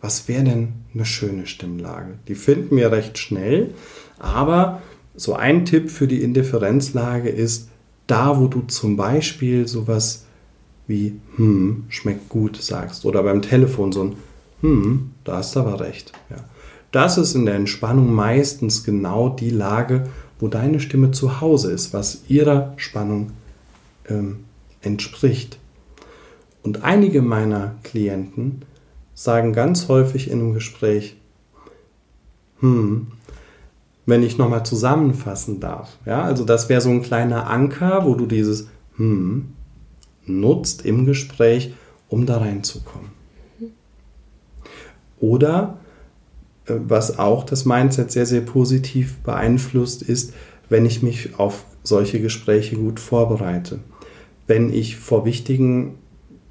was 0.00 0.28
wäre 0.28 0.44
denn 0.44 0.72
eine 0.94 1.04
schöne 1.04 1.46
Stimmlage? 1.46 2.18
Die 2.28 2.34
finden 2.34 2.76
wir 2.76 2.92
recht 2.92 3.18
schnell, 3.18 3.70
aber 4.18 4.82
so 5.14 5.34
ein 5.34 5.64
Tipp 5.64 5.90
für 5.90 6.06
die 6.06 6.22
Indifferenzlage 6.22 7.28
ist, 7.28 7.68
da 8.06 8.38
wo 8.38 8.46
du 8.46 8.62
zum 8.62 8.96
Beispiel 8.96 9.66
sowas 9.66 10.26
wie 10.86 11.20
hm, 11.36 11.84
schmeckt 11.88 12.28
gut 12.28 12.60
sagst 12.60 13.04
oder 13.04 13.22
beim 13.22 13.42
Telefon 13.42 13.92
so 13.92 14.04
ein 14.04 14.16
hm, 14.62 15.10
da 15.24 15.38
hast 15.38 15.54
du 15.54 15.60
aber 15.60 15.80
recht. 15.80 16.12
Ja. 16.30 16.36
Das 16.92 17.18
ist 17.18 17.34
in 17.34 17.46
der 17.46 17.56
Entspannung 17.56 18.12
meistens 18.14 18.84
genau 18.84 19.28
die 19.28 19.50
Lage, 19.50 20.08
wo 20.38 20.48
deine 20.48 20.80
Stimme 20.80 21.10
zu 21.10 21.40
Hause 21.40 21.72
ist, 21.72 21.92
was 21.92 22.22
ihrer 22.28 22.72
Spannung 22.76 23.32
ähm, 24.08 24.44
entspricht. 24.80 25.58
Und 26.62 26.84
einige 26.84 27.22
meiner 27.22 27.74
Klienten 27.82 28.62
sagen 29.14 29.52
ganz 29.52 29.88
häufig 29.88 30.30
in 30.30 30.40
einem 30.40 30.54
Gespräch, 30.54 31.16
hm, 32.60 33.08
wenn 34.06 34.22
ich 34.22 34.38
nochmal 34.38 34.64
zusammenfassen 34.64 35.58
darf. 35.58 35.98
Ja, 36.06 36.22
also 36.22 36.44
das 36.44 36.68
wäre 36.68 36.80
so 36.80 36.90
ein 36.90 37.02
kleiner 37.02 37.48
Anker, 37.48 38.04
wo 38.04 38.14
du 38.14 38.26
dieses 38.26 38.68
hm 38.96 39.48
nutzt 40.26 40.84
im 40.84 41.06
Gespräch, 41.06 41.72
um 42.08 42.26
da 42.26 42.38
reinzukommen. 42.38 43.10
Oder 45.18 45.78
äh, 46.66 46.74
was 46.86 47.18
auch 47.18 47.44
das 47.44 47.64
Mindset 47.64 48.10
sehr, 48.12 48.26
sehr 48.26 48.40
positiv 48.40 49.18
beeinflusst, 49.18 50.02
ist, 50.02 50.34
wenn 50.68 50.86
ich 50.86 51.02
mich 51.02 51.38
auf 51.38 51.64
solche 51.82 52.20
Gespräche 52.20 52.76
gut 52.76 53.00
vorbereite. 53.00 53.80
Wenn 54.46 54.72
ich 54.72 54.96
vor 54.96 55.24
wichtigen 55.24 55.94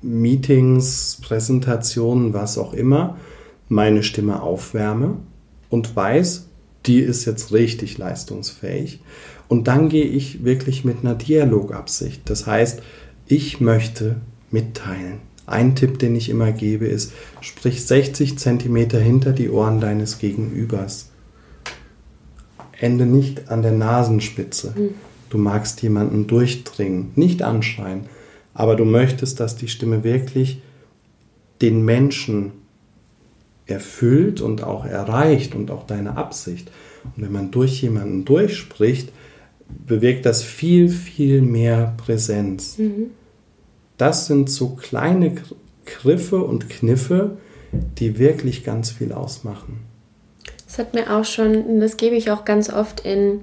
Meetings, 0.01 1.19
Präsentationen, 1.21 2.33
was 2.33 2.57
auch 2.57 2.73
immer, 2.73 3.17
meine 3.69 4.03
Stimme 4.03 4.41
aufwärme 4.41 5.17
und 5.69 5.95
weiß, 5.95 6.47
die 6.85 6.99
ist 6.99 7.25
jetzt 7.25 7.53
richtig 7.53 7.97
leistungsfähig. 7.97 9.01
Und 9.47 9.67
dann 9.67 9.89
gehe 9.89 10.05
ich 10.05 10.43
wirklich 10.43 10.83
mit 10.83 10.99
einer 11.01 11.15
Dialogabsicht. 11.15 12.21
Das 12.29 12.47
heißt, 12.47 12.81
ich 13.31 13.61
möchte 13.61 14.17
mitteilen. 14.51 15.19
Ein 15.45 15.75
Tipp, 15.75 15.99
den 15.99 16.15
ich 16.15 16.29
immer 16.29 16.51
gebe, 16.51 16.85
ist, 16.85 17.13
sprich 17.39 17.85
60 17.85 18.37
cm 18.37 18.89
hinter 18.91 19.31
die 19.31 19.49
Ohren 19.49 19.79
deines 19.79 20.19
Gegenübers. 20.19 21.09
Ende 22.79 23.05
nicht 23.05 23.49
an 23.49 23.61
der 23.61 23.71
Nasenspitze. 23.71 24.73
Mhm. 24.77 24.89
Du 25.29 25.37
magst 25.37 25.81
jemanden 25.81 26.27
durchdringen, 26.27 27.11
nicht 27.15 27.41
anschreien, 27.41 28.01
aber 28.53 28.75
du 28.75 28.83
möchtest, 28.83 29.39
dass 29.39 29.55
die 29.55 29.69
Stimme 29.69 30.03
wirklich 30.03 30.61
den 31.61 31.85
Menschen 31.85 32.51
erfüllt 33.65 34.41
und 34.41 34.63
auch 34.63 34.85
erreicht 34.85 35.55
und 35.55 35.71
auch 35.71 35.87
deine 35.87 36.17
Absicht. 36.17 36.69
Und 37.15 37.23
wenn 37.23 37.31
man 37.31 37.51
durch 37.51 37.81
jemanden 37.81 38.25
durchspricht, 38.25 39.13
bewirkt 39.87 40.25
das 40.25 40.43
viel, 40.43 40.89
viel 40.89 41.41
mehr 41.41 41.93
Präsenz. 41.97 42.77
Mhm. 42.77 43.11
Das 44.01 44.25
sind 44.25 44.49
so 44.49 44.69
kleine 44.69 45.35
Griffe 45.85 46.43
und 46.43 46.71
Kniffe, 46.71 47.37
die 47.71 48.17
wirklich 48.17 48.63
ganz 48.63 48.89
viel 48.89 49.13
ausmachen. 49.13 49.81
Das 50.65 50.79
hat 50.79 50.95
mir 50.95 51.15
auch 51.15 51.23
schon, 51.23 51.79
das 51.79 51.97
gebe 51.97 52.15
ich 52.15 52.31
auch 52.31 52.43
ganz 52.43 52.73
oft 52.73 53.01
in 53.01 53.41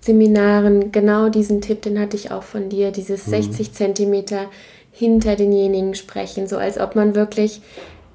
Seminaren, 0.00 0.92
genau 0.92 1.30
diesen 1.30 1.62
Tipp, 1.62 1.80
den 1.80 1.98
hatte 1.98 2.14
ich 2.14 2.30
auch 2.30 2.42
von 2.42 2.68
dir, 2.68 2.90
dieses 2.90 3.26
mhm. 3.26 3.30
60 3.30 3.72
Zentimeter 3.72 4.50
hinter 4.92 5.34
denjenigen 5.34 5.94
sprechen, 5.94 6.46
so 6.46 6.58
als 6.58 6.78
ob 6.78 6.94
man 6.94 7.14
wirklich 7.14 7.62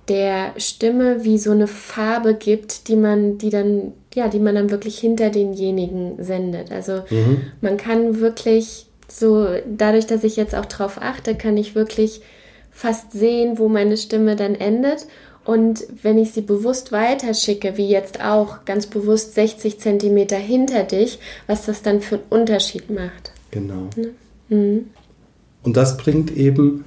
der 0.07 0.53
Stimme 0.57 1.23
wie 1.23 1.39
so 1.39 1.49
eine 1.49 1.65
Farbe 1.65 2.35
gibt, 2.35 2.89
die 2.89 2.95
man, 2.95 3.39
die 3.39 3.49
dann, 3.49 3.93
ja, 4.13 4.27
die 4.27 4.39
man 4.39 4.53
dann 4.53 4.69
wirklich 4.69 4.99
hinter 4.99 5.31
denjenigen 5.31 6.23
sendet. 6.23 6.71
Also 6.71 7.01
mhm. 7.09 7.41
man 7.61 7.77
kann 7.77 8.19
wirklich 8.19 8.85
so, 9.19 9.47
dadurch, 9.65 10.07
dass 10.07 10.23
ich 10.23 10.35
jetzt 10.35 10.55
auch 10.55 10.65
drauf 10.65 10.99
achte, 11.01 11.35
kann 11.35 11.57
ich 11.57 11.75
wirklich 11.75 12.21
fast 12.71 13.11
sehen, 13.11 13.57
wo 13.57 13.67
meine 13.67 13.97
Stimme 13.97 14.35
dann 14.35 14.55
endet. 14.55 15.07
Und 15.43 15.85
wenn 16.03 16.17
ich 16.17 16.31
sie 16.31 16.41
bewusst 16.41 16.91
weiterschicke, 16.91 17.77
wie 17.77 17.89
jetzt 17.89 18.23
auch 18.23 18.63
ganz 18.65 18.85
bewusst 18.85 19.33
60 19.35 19.79
Zentimeter 19.79 20.37
hinter 20.37 20.83
dich, 20.83 21.19
was 21.47 21.65
das 21.65 21.81
dann 21.81 22.01
für 22.01 22.15
einen 22.15 22.25
Unterschied 22.29 22.89
macht. 22.89 23.31
Genau. 23.49 23.89
Ne? 23.95 24.11
Mhm. 24.49 24.85
Und 25.63 25.77
das 25.77 25.97
bringt 25.97 26.35
eben 26.35 26.85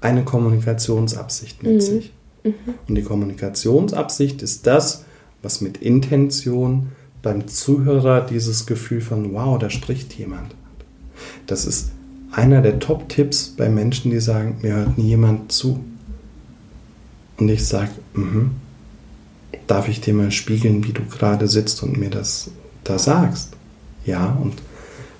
eine 0.00 0.24
Kommunikationsabsicht 0.24 1.62
mit 1.62 1.74
mhm. 1.74 1.80
sich. 1.80 2.12
Mhm. 2.44 2.54
Und 2.88 2.94
die 2.94 3.02
Kommunikationsabsicht 3.02 4.42
ist 4.42 4.66
das, 4.66 5.04
was 5.42 5.60
mit 5.60 5.78
Intention 5.78 6.92
beim 7.22 7.48
Zuhörer 7.48 8.20
dieses 8.20 8.66
Gefühl 8.66 9.00
von, 9.00 9.32
wow, 9.32 9.58
da 9.58 9.68
spricht 9.68 10.14
jemand. 10.14 10.54
Das 11.46 11.66
ist 11.66 11.90
einer 12.32 12.62
der 12.62 12.78
Top-Tipps 12.78 13.54
bei 13.56 13.68
Menschen, 13.68 14.10
die 14.10 14.20
sagen, 14.20 14.58
mir 14.62 14.74
hört 14.74 14.98
nie 14.98 15.08
jemand 15.08 15.52
zu. 15.52 15.80
Und 17.38 17.48
ich 17.48 17.66
sage, 17.66 17.90
mhm, 18.14 18.52
darf 19.66 19.88
ich 19.88 20.00
dir 20.00 20.14
mal 20.14 20.30
spiegeln, 20.30 20.84
wie 20.84 20.92
du 20.92 21.02
gerade 21.04 21.48
sitzt 21.48 21.82
und 21.82 21.98
mir 21.98 22.10
das 22.10 22.50
da 22.84 22.98
sagst? 22.98 23.50
Ja, 24.04 24.38
und 24.40 24.54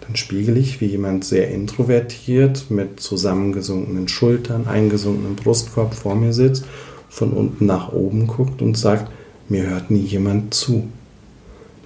dann 0.06 0.16
spiegel 0.16 0.56
ich, 0.56 0.80
wie 0.80 0.86
jemand 0.86 1.24
sehr 1.24 1.50
introvertiert 1.50 2.70
mit 2.70 3.00
zusammengesunkenen 3.00 4.08
Schultern, 4.08 4.68
eingesunkenen 4.68 5.36
Brustkorb 5.36 5.94
vor 5.94 6.14
mir 6.14 6.32
sitzt 6.32 6.64
von 7.08 7.32
unten 7.32 7.66
nach 7.66 7.92
oben 7.92 8.26
guckt 8.26 8.62
und 8.62 8.76
sagt, 8.76 9.10
mir 9.48 9.68
hört 9.68 9.90
nie 9.90 10.00
jemand 10.00 10.54
zu. 10.54 10.88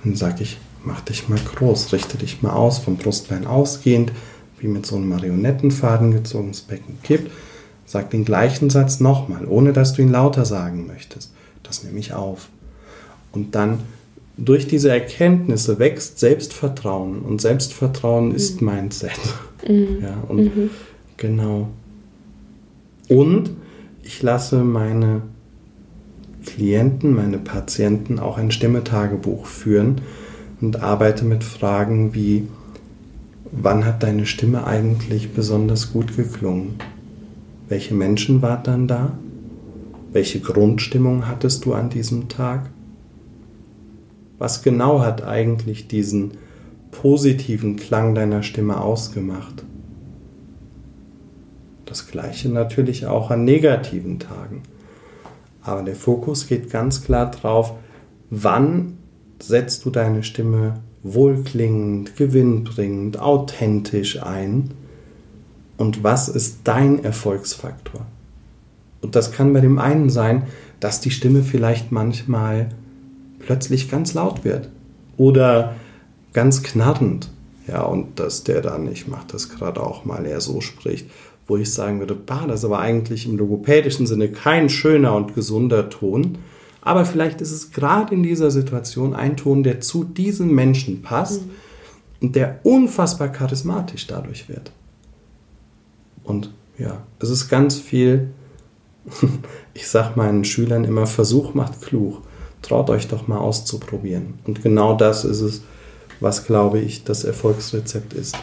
Dann 0.03 0.17
sage 0.17 0.43
ich, 0.43 0.59
mach 0.85 1.01
dich 1.01 1.29
mal 1.29 1.39
groß, 1.39 1.93
richte 1.93 2.17
dich 2.17 2.43
mal 2.43 2.53
aus, 2.53 2.79
vom 2.79 2.97
Brustbein 2.97 3.47
ausgehend, 3.47 4.13
wie 4.59 4.69
mit 4.69 4.87
so 4.87 4.97
einem 4.97 5.09
Marionettenfaden 5.09 6.13
gezogenes 6.13 6.63
Becken 6.63 6.99
kippt. 7.03 7.31
Sag 7.87 8.11
den 8.11 8.25
gleichen 8.25 8.71
Satz 8.71 9.01
nochmal, 9.01 9.47
ohne 9.47 9.73
dass 9.73 9.95
du 9.95 10.03
ihn 10.03 10.11
lauter 10.11 10.45
sagen 10.45 10.87
möchtest. 10.87 11.33
Das 11.63 11.83
nehme 11.83 11.99
ich 11.99 12.13
auf. 12.13 12.49
Und 13.33 13.55
dann 13.55 13.81
durch 14.37 14.67
diese 14.67 14.91
Erkenntnisse 14.91 15.79
wächst 15.79 16.19
Selbstvertrauen 16.19 17.21
und 17.21 17.41
Selbstvertrauen 17.41 18.29
mhm. 18.29 18.35
ist 18.35 18.63
Mindset. 18.63 19.13
Mhm. 19.69 19.99
Ja, 20.03 20.23
und 20.29 20.57
mhm. 20.57 20.71
genau. 21.17 21.69
Und 23.09 23.51
ich 24.03 24.23
lasse 24.23 24.65
meine 24.65 25.23
Klienten, 26.47 27.15
meine 27.15 27.39
Patienten 27.39 28.19
auch 28.19 28.39
ein 28.39 28.51
Stimmetagebuch 28.51 29.47
führen 29.47 30.01
und 30.61 30.83
arbeite 30.83 31.25
mit 31.25 31.45
Fragen 31.45 32.15
wie, 32.15 32.49
wann 33.51 33.85
hat 33.85 34.03
deine 34.03 34.27
Stimme 34.27 34.67
eigentlich 34.67 35.33
besonders 35.33 35.93
gut 35.93 36.17
geklungen? 36.17 36.75
Welche 37.69 37.95
Menschen 37.95 38.43
waren 38.43 38.63
dann 38.63 38.89
da? 38.89 39.13
Welche 40.13 40.41
Grundstimmung 40.41 41.29
hattest 41.29 41.65
du 41.65 41.73
an 41.73 41.89
diesem 41.89 42.29
Tag? 42.29 42.71
Was 44.39 44.63
genau 44.63 45.01
hat 45.01 45.23
eigentlich 45.23 45.87
diesen 45.87 46.33
positiven 46.91 47.77
Klang 47.77 48.15
deiner 48.15 48.43
Stimme 48.43 48.81
ausgemacht? 48.81 49.65
Das 51.87 52.09
gleiche 52.09 52.49
natürlich 52.49 53.07
auch 53.07 53.31
an 53.31 53.45
negativen 53.45 54.19
Tagen. 54.19 54.63
Aber 55.63 55.83
der 55.83 55.97
Fokus 55.97 56.49
geht 56.49 56.71
ganz 56.71 57.05
klar 57.05 57.31
drauf, 57.31 57.75
wann 58.31 58.95
setzt 59.43 59.85
du 59.85 59.91
deine 59.91 60.23
Stimme 60.23 60.81
wohlklingend, 61.03 62.17
gewinnbringend, 62.17 63.19
authentisch 63.19 64.23
ein 64.23 64.73
und 65.77 66.05
was 66.05 66.29
ist 66.29 66.61
dein 66.65 67.03
Erfolgsfaktor? 67.03 68.07
Und 69.01 69.17
das 69.17 69.33
kann 69.33 69.53
bei 69.53 69.61
dem 69.61 69.79
einen 69.79 70.11
sein, 70.11 70.45
dass 70.79 71.01
die 71.01 71.11
Stimme 71.11 71.43
vielleicht 71.43 71.91
manchmal 71.91 72.69
plötzlich 73.39 73.91
ganz 73.91 74.13
laut 74.13 74.45
wird 74.45 74.69
oder 75.17 75.75
ganz 76.33 76.63
knarrend. 76.63 77.31
Ja, 77.67 77.83
und 77.83 78.19
dass 78.19 78.45
der 78.45 78.63
dann, 78.63 78.91
ich 78.91 79.07
mache 79.07 79.27
das 79.29 79.49
gerade 79.49 79.83
auch 79.83 80.05
mal, 80.05 80.27
er 80.27 80.41
so 80.41 80.61
spricht 80.61 81.07
wo 81.51 81.57
ich 81.57 81.75
sagen 81.75 81.99
würde, 81.99 82.15
bah, 82.15 82.45
das 82.47 82.61
ist 82.61 82.65
aber 82.65 82.79
eigentlich 82.79 83.27
im 83.27 83.37
logopädischen 83.37 84.07
Sinne 84.07 84.29
kein 84.29 84.69
schöner 84.69 85.17
und 85.17 85.35
gesunder 85.35 85.91
Ton. 85.91 86.39
Aber 86.83 87.05
vielleicht 87.05 87.41
ist 87.41 87.53
es 87.53 87.73
gerade 87.73 88.15
in 88.15 88.23
dieser 88.23 88.51
Situation 88.51 89.15
ein 89.15 89.37
Ton, 89.37 89.63
der 89.63 89.81
zu 89.81 90.05
diesem 90.05 90.55
Menschen 90.55 91.03
passt 91.03 91.43
mhm. 91.43 91.51
und 92.21 92.37
der 92.37 92.61
unfassbar 92.63 93.29
charismatisch 93.29 94.07
dadurch 94.07 94.49
wird. 94.49 94.73
Und 96.25 96.51
ja, 96.79 97.03
es 97.19 97.29
ist 97.29 97.49
ganz 97.49 97.79
viel, 97.79 98.31
ich 99.75 99.89
sage 99.89 100.13
meinen 100.17 100.45
Schülern 100.45 100.85
immer, 100.85 101.07
Versuch 101.07 101.55
macht 101.55 101.83
klug. 101.83 102.23
Traut 102.63 102.91
euch 102.91 103.09
doch 103.09 103.27
mal 103.27 103.39
auszuprobieren. 103.39 104.39
Und 104.45 104.63
genau 104.63 104.95
das 104.95 105.25
ist 105.25 105.41
es, 105.41 105.63
was, 106.21 106.45
glaube 106.45 106.79
ich, 106.79 107.05
das 107.05 107.25
Erfolgsrezept 107.25 108.13
ist. 108.13 108.37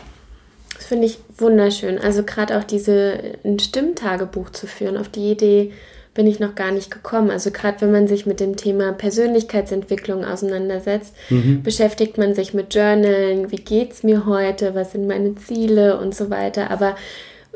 Das 0.75 0.85
finde 0.85 1.05
ich 1.05 1.19
wunderschön. 1.38 1.99
Also 1.99 2.23
gerade 2.23 2.57
auch 2.57 2.63
diese 2.63 3.38
ein 3.43 3.59
Stimmtagebuch 3.59 4.51
zu 4.51 4.67
führen, 4.67 4.97
auf 4.97 5.09
die 5.09 5.31
Idee 5.31 5.71
bin 6.18 6.28
ich 6.28 6.39
noch 6.39 6.55
gar 6.55 6.72
nicht 6.72 6.89
gekommen. 6.89 7.30
Also 7.30 7.51
gerade 7.51 7.80
wenn 7.80 7.91
man 7.91 8.07
sich 8.07 8.26
mit 8.26 8.39
dem 8.39 8.57
Thema 8.57 8.91
Persönlichkeitsentwicklung 8.91 10.26
auseinandersetzt, 10.26 11.13
mhm. 11.30 11.61
beschäftigt 11.61 12.18
man 12.18 12.34
sich 12.34 12.55
mit 12.55 12.74
Journalen, 12.74 13.51
wie 13.51 13.57
geht 13.57 13.93
es 13.93 14.01
mir 14.01 14.26
heute, 14.26 14.74
was 14.74 14.93
sind 14.93 15.07
meine 15.07 15.36
Ziele 15.36 15.99
und 15.99 16.15
so 16.15 16.32
weiter. 16.32 16.72
Aber 16.72 16.95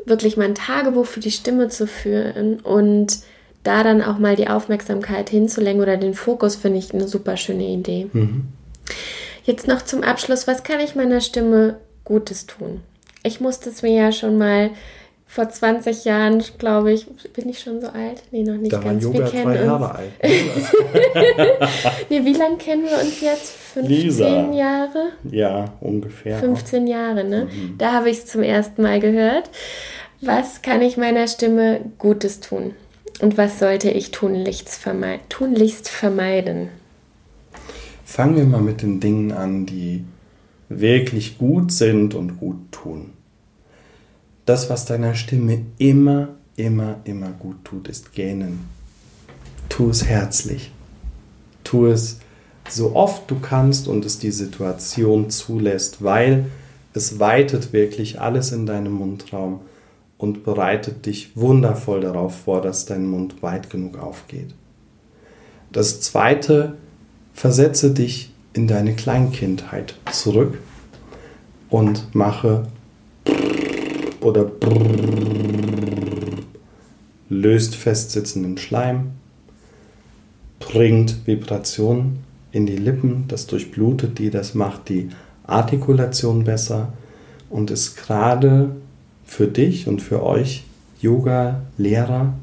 wirklich 0.06 0.36
mal 0.36 0.44
ein 0.44 0.54
Tagebuch 0.54 1.06
für 1.06 1.18
die 1.18 1.32
Stimme 1.32 1.68
zu 1.68 1.88
führen 1.88 2.60
und 2.60 3.18
da 3.64 3.82
dann 3.82 4.00
auch 4.00 4.18
mal 4.18 4.36
die 4.36 4.48
Aufmerksamkeit 4.48 5.28
hinzulenken 5.28 5.82
oder 5.82 5.96
den 5.96 6.14
Fokus, 6.14 6.54
finde 6.54 6.78
ich 6.78 6.94
eine 6.94 7.08
super 7.08 7.36
schöne 7.36 7.66
Idee. 7.66 8.08
Mhm. 8.12 8.44
Jetzt 9.44 9.66
noch 9.66 9.82
zum 9.82 10.04
Abschluss, 10.04 10.46
was 10.46 10.62
kann 10.62 10.78
ich 10.78 10.94
meiner 10.94 11.20
Stimme 11.20 11.78
Gutes 12.04 12.46
tun? 12.46 12.80
Ich 13.24 13.40
musste 13.40 13.70
es 13.70 13.82
mir 13.82 13.92
ja 13.92 14.12
schon 14.12 14.38
mal 14.38 14.70
vor 15.32 15.48
20 15.48 16.04
Jahren, 16.04 16.44
glaube 16.58 16.92
ich, 16.92 17.06
bin 17.32 17.48
ich 17.48 17.60
schon 17.60 17.80
so 17.80 17.86
alt? 17.86 18.22
Nee, 18.32 18.42
noch 18.42 18.58
nicht 18.58 18.70
da 18.70 18.80
ganz. 18.80 19.02
War 19.02 19.14
Yoga 19.14 19.24
wir 19.24 19.30
kennen 19.30 19.44
zwei 19.44 19.64
Jahre 19.64 19.94
alt. 19.94 20.12
nee, 22.10 22.22
wie 22.22 22.34
lange 22.34 22.58
kennen 22.58 22.84
wir 22.84 23.00
uns 23.00 23.18
jetzt? 23.22 23.54
15 23.72 23.90
Lisa. 23.90 24.52
Jahre? 24.52 25.12
Ja, 25.30 25.72
ungefähr. 25.80 26.38
15 26.38 26.86
Jahre, 26.86 27.24
ne? 27.24 27.46
Mhm. 27.46 27.78
Da 27.78 27.92
habe 27.92 28.10
ich 28.10 28.18
es 28.18 28.26
zum 28.26 28.42
ersten 28.42 28.82
Mal 28.82 29.00
gehört. 29.00 29.48
Was 30.20 30.60
kann 30.60 30.82
ich 30.82 30.98
meiner 30.98 31.26
Stimme 31.26 31.80
Gutes 31.96 32.40
tun? 32.40 32.74
Und 33.22 33.38
was 33.38 33.58
sollte 33.58 33.88
ich 33.88 34.10
tunlichst, 34.10 34.74
vermeiden? 34.74 35.22
tunlichst 35.30 35.88
vermeiden? 35.88 36.68
Fangen 38.04 38.36
wir 38.36 38.44
mal 38.44 38.60
mit 38.60 38.82
den 38.82 39.00
Dingen 39.00 39.32
an, 39.32 39.64
die 39.64 40.04
wirklich 40.68 41.38
gut 41.38 41.72
sind 41.72 42.14
und 42.14 42.38
gut 42.38 42.70
tun. 42.70 43.11
Das, 44.44 44.68
was 44.70 44.84
deiner 44.84 45.14
Stimme 45.14 45.62
immer, 45.78 46.28
immer, 46.56 46.96
immer 47.04 47.30
gut 47.30 47.64
tut, 47.64 47.88
ist 47.88 48.12
gähnen. 48.12 48.60
Tu 49.68 49.88
es 49.88 50.04
herzlich. 50.04 50.72
Tu 51.64 51.86
es 51.86 52.18
so 52.68 52.94
oft 52.94 53.30
du 53.30 53.38
kannst 53.40 53.88
und 53.88 54.04
es 54.04 54.18
die 54.18 54.30
Situation 54.30 55.30
zulässt, 55.30 56.02
weil 56.02 56.46
es 56.94 57.18
weitet 57.18 57.72
wirklich 57.72 58.20
alles 58.20 58.52
in 58.52 58.66
deinem 58.66 58.92
Mundraum 58.92 59.60
und 60.18 60.44
bereitet 60.44 61.06
dich 61.06 61.36
wundervoll 61.36 62.00
darauf 62.00 62.42
vor, 62.42 62.60
dass 62.60 62.86
dein 62.86 63.06
Mund 63.06 63.42
weit 63.42 63.70
genug 63.70 63.98
aufgeht. 63.98 64.54
Das 65.72 66.00
zweite, 66.00 66.76
versetze 67.32 67.92
dich 67.92 68.32
in 68.52 68.68
deine 68.68 68.94
Kleinkindheit 68.94 69.94
zurück 70.12 70.58
und 71.70 72.14
mache 72.14 72.68
oder 74.22 74.50
löst 77.28 77.74
festsitzenden 77.74 78.58
Schleim, 78.58 79.12
bringt 80.58 81.26
Vibration 81.26 82.18
in 82.52 82.66
die 82.66 82.76
Lippen, 82.76 83.24
das 83.28 83.46
durchblutet 83.46 84.18
die, 84.18 84.30
das 84.30 84.54
macht 84.54 84.88
die 84.88 85.08
Artikulation 85.44 86.44
besser 86.44 86.92
und 87.50 87.70
ist 87.70 87.96
gerade 87.96 88.76
für 89.24 89.48
dich 89.48 89.88
und 89.88 90.02
für 90.02 90.22
euch 90.22 90.64
Yoga-Lehrer 91.00 92.34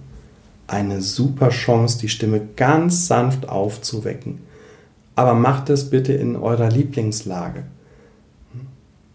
eine 0.67 1.01
super 1.01 1.49
Chance, 1.49 1.99
die 1.99 2.09
Stimme 2.09 2.41
ganz 2.55 3.07
sanft 3.07 3.49
aufzuwecken. 3.49 4.39
Aber 5.15 5.33
macht 5.33 5.69
es 5.69 5.89
bitte 5.89 6.13
in 6.13 6.35
eurer 6.35 6.69
Lieblingslage. 6.69 7.63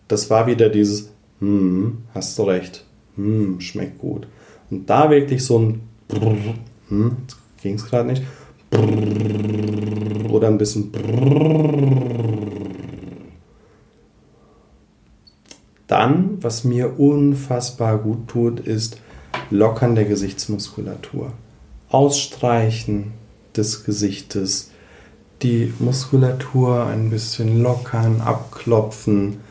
Das 0.09 0.31
war 0.31 0.47
wieder 0.47 0.69
dieses, 0.69 1.14
hm, 1.45 1.99
hast 2.15 2.39
du 2.39 2.45
recht, 2.45 2.85
hm, 3.17 3.61
schmeckt 3.61 3.99
gut. 3.99 4.27
Und 4.71 4.89
da 4.89 5.11
wirklich 5.11 5.45
so 5.45 5.59
ein, 5.59 5.81
hm, 6.89 7.17
ging 7.63 7.75
es 7.75 7.85
gerade 7.85 8.09
nicht, 8.09 8.23
oder 10.31 10.49
ein 10.49 10.59
bisschen. 10.59 10.91
Dann, 15.87 16.39
was 16.41 16.65
mir 16.65 16.99
unfassbar 16.99 17.99
gut 17.99 18.29
tut, 18.29 18.61
ist 18.61 18.99
Lockern 19.51 19.95
der 19.95 20.07
Gesichtsmuskulatur. 20.07 21.33
Ausstreichen 21.91 23.13
des 23.55 23.85
Gesichtes, 23.85 24.71
die 25.43 25.73
Muskulatur 25.79 26.87
ein 26.87 27.11
bisschen 27.11 27.63
lockern, 27.63 28.23
abklopfen. 28.23 29.44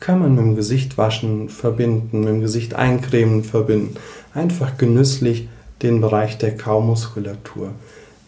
Kann 0.00 0.20
man 0.20 0.34
mit 0.34 0.44
dem 0.44 0.56
Gesicht 0.56 0.96
waschen, 0.96 1.48
verbinden, 1.48 2.20
mit 2.20 2.28
dem 2.28 2.40
Gesicht 2.40 2.74
eincremen, 2.74 3.42
verbinden. 3.42 3.96
Einfach 4.32 4.76
genüsslich 4.78 5.48
den 5.82 6.00
Bereich 6.00 6.38
der 6.38 6.56
Kaumuskulatur. 6.56 7.72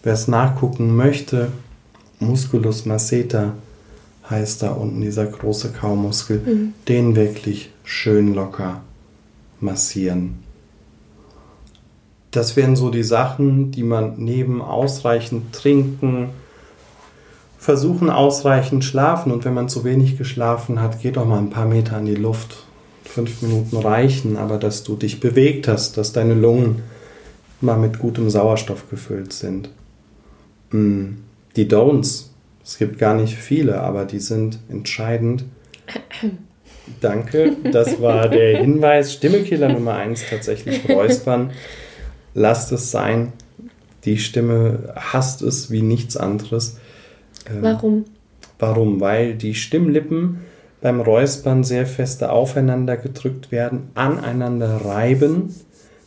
Wer 0.03 0.13
es 0.13 0.29
nachgucken 0.29 0.97
möchte, 0.97 1.49
Musculus 2.19 2.87
masseter 2.87 3.55
heißt 4.29 4.63
da 4.63 4.73
unten 4.73 5.01
dieser 5.01 5.27
große 5.27 5.73
Kaumuskel, 5.73 6.41
mhm. 6.45 6.73
den 6.89 7.17
wirklich 7.17 7.71
schön 7.85 8.35
locker 8.35 8.83
massieren. 9.61 10.39
Das 12.31 12.55
wären 12.55 12.77
so 12.77 12.91
die 12.91 13.03
Sachen, 13.03 13.73
die 13.73 13.83
man 13.83 14.15
neben 14.19 14.63
ausreichend 14.63 15.53
trinken, 15.53 16.31
versuchen 17.61 18.09
ausreichend 18.09 18.87
schlafen 18.87 19.31
und 19.31 19.45
wenn 19.45 19.53
man 19.53 19.69
zu 19.69 19.85
wenig 19.85 20.17
geschlafen 20.17 20.81
hat, 20.81 21.03
geht 21.03 21.19
auch 21.19 21.27
mal 21.27 21.39
ein 21.39 21.51
paar 21.51 21.67
Meter 21.67 21.99
in 21.99 22.07
die 22.07 22.15
Luft. 22.15 22.65
Fünf 23.05 23.43
Minuten 23.43 23.77
reichen, 23.77 24.39
aber 24.39 24.57
dass 24.57 24.83
du 24.83 24.97
dich 24.97 25.21
bewegt 25.21 25.69
hast, 25.69 25.99
dass 25.99 26.15
deine 26.15 26.33
Lungen 26.33 26.83
mal 27.61 27.77
mit 27.77 27.99
gutem 27.99 28.31
Sauerstoff 28.31 28.89
gefüllt 28.89 29.35
sind. 29.35 29.69
Mm, 30.71 31.17
die 31.55 31.69
Don'ts, 31.69 32.31
es 32.65 32.79
gibt 32.79 32.99
gar 32.99 33.15
nicht 33.15 33.37
viele, 33.37 33.83
aber 33.83 34.07
die 34.07 34.21
sind 34.21 34.59
entscheidend. 34.71 35.45
Danke, 37.03 37.57
das 37.71 38.01
war 38.01 38.29
der 38.29 38.59
Hinweis. 38.59 39.13
Stimmekiller 39.13 39.69
Nummer 39.69 39.97
1 39.97 40.25
tatsächlich 40.31 40.81
räuspern. 40.89 41.51
Lasst 42.33 42.73
es 42.73 42.91
sein. 42.91 43.35
Die 44.07 44.17
Stimme 44.17 44.95
hasst 44.97 45.43
es 45.43 45.71
wie 45.71 45.83
nichts 45.83 46.17
anderes. 46.17 46.80
Ähm, 47.49 47.63
warum? 47.63 48.05
Warum? 48.59 49.01
Weil 49.01 49.35
die 49.35 49.55
Stimmlippen 49.55 50.41
beim 50.81 51.01
Räuspern 51.01 51.65
sehr 51.65 51.87
feste 51.87 52.31
aufeinander 52.31 52.97
gedrückt 52.97 53.53
werden, 53.53 53.91
aneinander 53.95 54.85
reiben. 54.85 55.55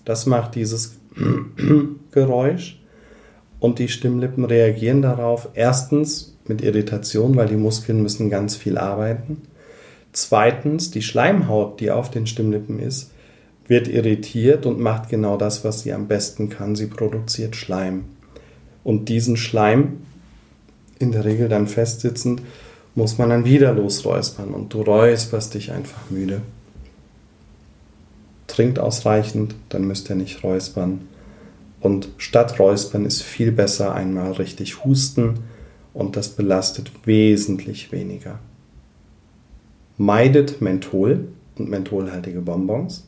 Das 0.05 0.25
macht 0.25 0.55
dieses 0.55 0.97
Geräusch 2.11 2.79
und 3.59 3.79
die 3.79 3.87
Stimmlippen 3.87 4.45
reagieren 4.45 5.01
darauf 5.01 5.49
erstens 5.53 6.37
mit 6.47 6.61
Irritation, 6.61 7.35
weil 7.35 7.47
die 7.47 7.55
Muskeln 7.55 8.01
müssen 8.01 8.29
ganz 8.29 8.55
viel 8.55 8.77
arbeiten. 8.77 9.43
Zweitens, 10.11 10.91
die 10.91 11.01
Schleimhaut, 11.01 11.79
die 11.79 11.89
auf 11.89 12.11
den 12.11 12.27
Stimmlippen 12.27 12.79
ist, 12.79 13.11
wird 13.67 13.87
irritiert 13.87 14.65
und 14.65 14.79
macht 14.79 15.09
genau 15.09 15.37
das, 15.37 15.63
was 15.63 15.81
sie 15.81 15.93
am 15.93 16.07
besten 16.07 16.49
kann. 16.49 16.75
Sie 16.75 16.87
produziert 16.87 17.55
Schleim. 17.55 18.03
Und 18.83 19.07
diesen 19.07 19.37
Schleim, 19.37 20.01
in 20.99 21.11
der 21.11 21.25
Regel 21.25 21.49
dann 21.49 21.67
festsitzend, 21.67 22.41
muss 22.95 23.17
man 23.17 23.29
dann 23.29 23.45
wieder 23.45 23.73
losräuspern 23.73 24.53
und 24.53 24.73
du 24.73 24.81
räusperst 24.81 25.53
dich 25.53 25.71
einfach 25.71 26.09
müde. 26.09 26.41
Trinkt 28.47 28.77
ausreichend, 28.77 29.55
dann 29.69 29.85
müsst 29.85 30.09
ihr 30.09 30.15
nicht 30.15 30.43
räuspern. 30.43 31.07
Und 31.79 32.09
statt 32.17 32.59
Räuspern 32.59 33.05
ist 33.05 33.23
viel 33.23 33.51
besser 33.51 33.93
einmal 33.93 34.33
richtig 34.33 34.85
husten 34.85 35.39
und 35.93 36.15
das 36.15 36.29
belastet 36.29 36.91
wesentlich 37.05 37.91
weniger. 37.91 38.39
Meidet 39.97 40.61
Menthol 40.61 41.27
und 41.57 41.69
mentholhaltige 41.69 42.41
Bonbons. 42.41 43.05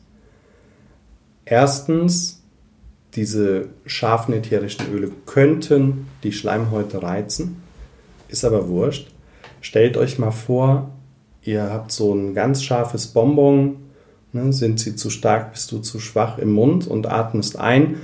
Erstens, 1.44 2.42
diese 3.14 3.68
scharfen 3.86 4.34
ätherischen 4.34 4.92
Öle 4.92 5.10
könnten 5.24 6.08
die 6.22 6.32
Schleimhäute 6.32 7.02
reizen, 7.02 7.62
ist 8.28 8.44
aber 8.44 8.68
wurscht. 8.68 9.10
Stellt 9.60 9.96
euch 9.96 10.18
mal 10.18 10.30
vor, 10.30 10.90
ihr 11.42 11.70
habt 11.70 11.92
so 11.92 12.14
ein 12.14 12.34
ganz 12.34 12.62
scharfes 12.62 13.08
Bonbon, 13.08 13.76
ne, 14.32 14.52
sind 14.52 14.80
sie 14.80 14.96
zu 14.96 15.10
stark, 15.10 15.52
bist 15.52 15.72
du 15.72 15.78
zu 15.78 15.98
schwach 15.98 16.38
im 16.38 16.52
Mund 16.52 16.86
und 16.86 17.06
atmest 17.06 17.58
ein 17.58 17.96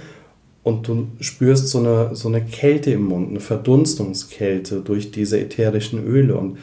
und 0.63 0.87
du 0.89 1.09
spürst 1.21 1.69
so 1.69 1.79
eine, 1.79 2.15
so 2.15 2.29
eine 2.29 2.45
Kälte 2.45 2.93
im 2.93 3.05
Mund, 3.05 3.31
eine 3.31 3.41
Verdunstungskälte 3.41 4.81
durch 4.81 5.11
diese 5.11 5.41
ätherischen 5.41 6.05
Öle. 6.05 6.37
Und 6.37 6.59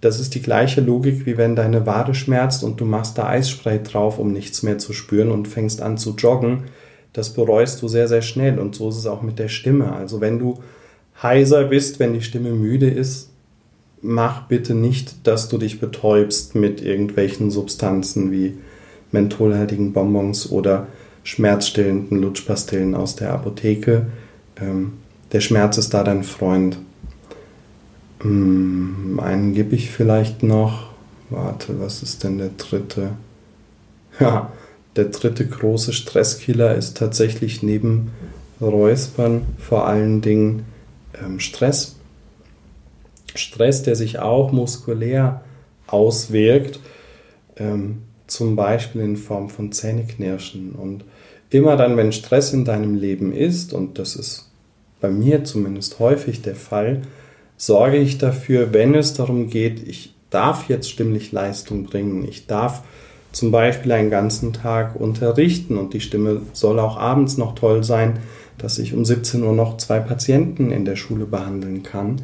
das 0.00 0.18
ist 0.18 0.34
die 0.34 0.42
gleiche 0.42 0.80
Logik, 0.80 1.26
wie 1.26 1.36
wenn 1.36 1.54
deine 1.54 1.86
Wade 1.86 2.14
schmerzt 2.14 2.64
und 2.64 2.80
du 2.80 2.84
machst 2.84 3.18
da 3.18 3.28
Eisspray 3.28 3.82
drauf, 3.82 4.18
um 4.18 4.32
nichts 4.32 4.62
mehr 4.62 4.78
zu 4.78 4.92
spüren 4.92 5.30
und 5.30 5.46
fängst 5.46 5.80
an 5.80 5.96
zu 5.96 6.14
joggen. 6.16 6.64
Das 7.12 7.30
bereust 7.34 7.82
du 7.82 7.88
sehr, 7.88 8.08
sehr 8.08 8.22
schnell. 8.22 8.58
Und 8.58 8.74
so 8.74 8.88
ist 8.88 8.96
es 8.96 9.06
auch 9.06 9.22
mit 9.22 9.38
der 9.38 9.48
Stimme. 9.48 9.92
Also 9.92 10.20
wenn 10.20 10.38
du 10.38 10.60
heiser 11.22 11.64
bist, 11.64 11.98
wenn 11.98 12.14
die 12.14 12.22
Stimme 12.22 12.50
müde 12.50 12.88
ist, 12.88 13.30
mach 14.02 14.48
bitte 14.48 14.74
nicht, 14.74 15.26
dass 15.26 15.48
du 15.48 15.58
dich 15.58 15.80
betäubst 15.80 16.54
mit 16.54 16.82
irgendwelchen 16.82 17.50
Substanzen 17.50 18.32
wie 18.32 18.56
mentholhaltigen 19.12 19.92
Bonbons 19.92 20.50
oder 20.50 20.86
schmerzstillenden 21.22 22.18
Lutschpastillen 22.20 22.94
aus 22.94 23.16
der 23.16 23.32
Apotheke. 23.32 24.06
Ähm, 24.60 24.94
der 25.32 25.40
Schmerz 25.40 25.78
ist 25.78 25.92
da 25.92 26.02
dein 26.02 26.24
Freund. 26.24 26.78
Hm, 28.22 29.20
einen 29.22 29.54
gebe 29.54 29.74
ich 29.74 29.90
vielleicht 29.90 30.42
noch. 30.42 30.90
Warte, 31.28 31.80
was 31.80 32.02
ist 32.02 32.24
denn 32.24 32.38
der 32.38 32.50
dritte? 32.56 33.10
Ja, 34.18 34.52
der 34.96 35.06
dritte 35.06 35.46
große 35.46 35.92
Stresskiller 35.92 36.74
ist 36.74 36.96
tatsächlich 36.96 37.62
neben 37.62 38.10
Räuspern 38.60 39.42
vor 39.58 39.86
allen 39.86 40.20
Dingen 40.20 40.64
Stress. 41.38 41.96
Stress, 43.34 43.82
der 43.82 43.96
sich 43.96 44.18
auch 44.18 44.52
muskulär 44.52 45.42
auswirkt, 45.86 46.80
ähm, 47.56 48.02
zum 48.26 48.56
Beispiel 48.56 49.02
in 49.02 49.16
Form 49.16 49.50
von 49.50 49.72
Zähneknirschen. 49.72 50.72
Und 50.72 51.04
immer 51.50 51.76
dann, 51.76 51.96
wenn 51.96 52.12
Stress 52.12 52.52
in 52.52 52.64
deinem 52.64 52.94
Leben 52.94 53.32
ist, 53.32 53.72
und 53.72 53.98
das 53.98 54.16
ist 54.16 54.50
bei 55.00 55.10
mir 55.10 55.44
zumindest 55.44 55.98
häufig 55.98 56.42
der 56.42 56.54
Fall, 56.54 57.02
sorge 57.56 57.96
ich 57.96 58.18
dafür, 58.18 58.72
wenn 58.72 58.94
es 58.94 59.14
darum 59.14 59.50
geht, 59.50 59.86
ich 59.86 60.14
darf 60.30 60.68
jetzt 60.68 60.90
stimmlich 60.90 61.32
Leistung 61.32 61.84
bringen, 61.84 62.26
ich 62.28 62.46
darf 62.46 62.82
zum 63.32 63.50
Beispiel 63.50 63.92
einen 63.92 64.10
ganzen 64.10 64.52
Tag 64.52 64.96
unterrichten 64.96 65.76
und 65.78 65.94
die 65.94 66.00
Stimme 66.00 66.42
soll 66.52 66.78
auch 66.78 66.96
abends 66.96 67.36
noch 67.36 67.54
toll 67.54 67.84
sein, 67.84 68.18
dass 68.62 68.78
ich 68.78 68.94
um 68.94 69.04
17 69.04 69.42
Uhr 69.42 69.52
noch 69.52 69.76
zwei 69.78 70.00
Patienten 70.00 70.70
in 70.70 70.84
der 70.84 70.96
Schule 70.96 71.24
behandeln 71.24 71.82
kann, 71.82 72.22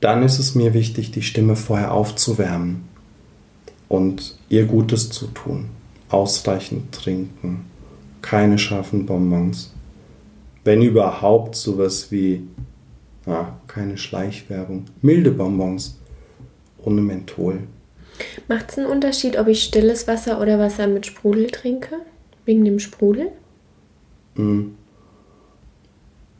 dann 0.00 0.22
ist 0.22 0.38
es 0.38 0.54
mir 0.54 0.74
wichtig, 0.74 1.12
die 1.12 1.22
Stimme 1.22 1.56
vorher 1.56 1.92
aufzuwärmen 1.92 2.84
und 3.88 4.36
ihr 4.48 4.66
Gutes 4.66 5.10
zu 5.10 5.28
tun. 5.28 5.70
Ausreichend 6.10 6.92
trinken, 6.92 7.64
keine 8.20 8.58
scharfen 8.58 9.06
Bonbons. 9.06 9.72
Wenn 10.62 10.82
überhaupt 10.82 11.56
sowas 11.56 12.10
wie, 12.10 12.42
na, 13.26 13.58
keine 13.66 13.96
Schleichwerbung, 13.96 14.84
milde 15.02 15.30
Bonbons 15.30 15.98
ohne 16.82 17.00
Menthol. 17.00 17.60
Macht 18.48 18.70
es 18.70 18.78
einen 18.78 18.86
Unterschied, 18.86 19.38
ob 19.38 19.48
ich 19.48 19.62
stilles 19.62 20.06
Wasser 20.06 20.40
oder 20.40 20.58
Wasser 20.58 20.86
mit 20.86 21.06
Sprudel 21.06 21.46
trinke? 21.50 21.96
Wegen 22.44 22.64
dem 22.64 22.78
Sprudel? 22.78 23.28
Mhm. 24.34 24.74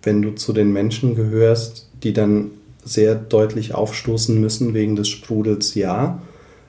Wenn 0.05 0.23
du 0.23 0.35
zu 0.35 0.53
den 0.53 0.73
Menschen 0.73 1.15
gehörst, 1.15 1.89
die 2.03 2.13
dann 2.13 2.51
sehr 2.85 3.15
deutlich 3.15 3.75
aufstoßen 3.75 4.39
müssen 4.41 4.75
wegen 4.75 4.97
des 4.97 5.09
Sprudels, 5.09 5.75
ja. 5.75 6.23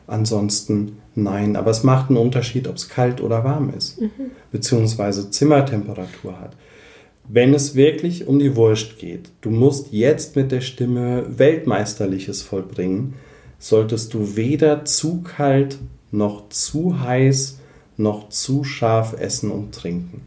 Ansonsten 0.07 0.97
nein. 1.15 1.55
Aber 1.55 1.71
es 1.71 1.83
macht 1.83 2.09
einen 2.09 2.17
Unterschied, 2.17 2.67
ob 2.67 2.75
es 2.75 2.89
kalt 2.89 3.21
oder 3.21 3.43
warm 3.43 3.71
ist, 3.75 3.99
mhm. 3.99 4.09
beziehungsweise 4.51 5.29
Zimmertemperatur 5.29 6.39
hat. 6.39 6.55
Wenn 7.27 7.53
es 7.53 7.75
wirklich 7.75 8.27
um 8.27 8.39
die 8.39 8.55
Wurst 8.55 8.99
geht, 8.99 9.29
du 9.41 9.49
musst 9.49 9.91
jetzt 9.91 10.35
mit 10.35 10.51
der 10.51 10.61
Stimme 10.61 11.25
Weltmeisterliches 11.37 12.43
vollbringen, 12.43 13.15
solltest 13.57 14.13
du 14.13 14.35
weder 14.35 14.85
zu 14.85 15.21
kalt 15.21 15.79
noch 16.11 16.49
zu 16.49 17.01
heiß 17.01 17.57
noch 17.97 18.29
zu 18.29 18.63
scharf 18.63 19.15
essen 19.19 19.51
und 19.51 19.73
trinken. 19.73 20.21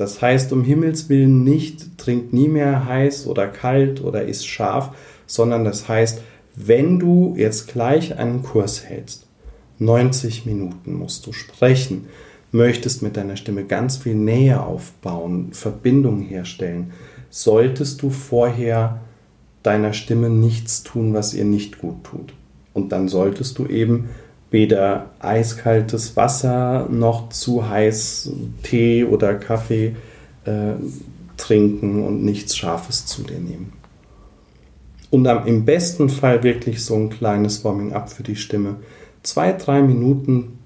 Das 0.00 0.22
heißt 0.22 0.50
um 0.54 0.64
Himmels 0.64 1.10
willen 1.10 1.44
nicht, 1.44 1.98
trink 1.98 2.32
nie 2.32 2.48
mehr 2.48 2.86
heiß 2.86 3.26
oder 3.26 3.46
kalt 3.46 4.02
oder 4.02 4.24
isst 4.24 4.48
scharf, 4.48 4.96
sondern 5.26 5.62
das 5.62 5.88
heißt, 5.88 6.22
wenn 6.56 6.98
du 6.98 7.34
jetzt 7.36 7.68
gleich 7.68 8.16
einen 8.16 8.42
Kurs 8.42 8.82
hältst, 8.82 9.26
90 9.78 10.46
Minuten 10.46 10.94
musst 10.94 11.26
du 11.26 11.34
sprechen, 11.34 12.06
möchtest 12.50 13.02
mit 13.02 13.18
deiner 13.18 13.36
Stimme 13.36 13.66
ganz 13.66 13.98
viel 13.98 14.14
Nähe 14.14 14.62
aufbauen, 14.62 15.52
Verbindungen 15.52 16.22
herstellen, 16.22 16.94
solltest 17.28 18.00
du 18.00 18.08
vorher 18.08 19.02
deiner 19.62 19.92
Stimme 19.92 20.30
nichts 20.30 20.82
tun, 20.82 21.12
was 21.12 21.34
ihr 21.34 21.44
nicht 21.44 21.78
gut 21.78 22.04
tut. 22.04 22.32
Und 22.72 22.92
dann 22.92 23.06
solltest 23.08 23.58
du 23.58 23.66
eben 23.66 24.08
weder 24.50 25.10
eiskaltes 25.20 26.16
Wasser 26.16 26.88
noch 26.90 27.28
zu 27.28 27.68
heiß 27.68 28.32
Tee 28.62 29.04
oder 29.04 29.34
Kaffee 29.34 29.94
äh, 30.44 30.72
trinken 31.36 32.04
und 32.04 32.24
nichts 32.24 32.56
Scharfes 32.56 33.06
zu 33.06 33.22
dir 33.22 33.38
nehmen. 33.38 33.72
Und 35.10 35.26
am, 35.26 35.46
im 35.46 35.64
besten 35.64 36.08
Fall 36.08 36.42
wirklich 36.42 36.84
so 36.84 36.94
ein 36.94 37.10
kleines 37.10 37.64
Warming-up 37.64 38.10
für 38.10 38.22
die 38.22 38.36
Stimme. 38.36 38.76
Zwei, 39.22 39.52
drei 39.52 39.82
Minuten 39.82 40.58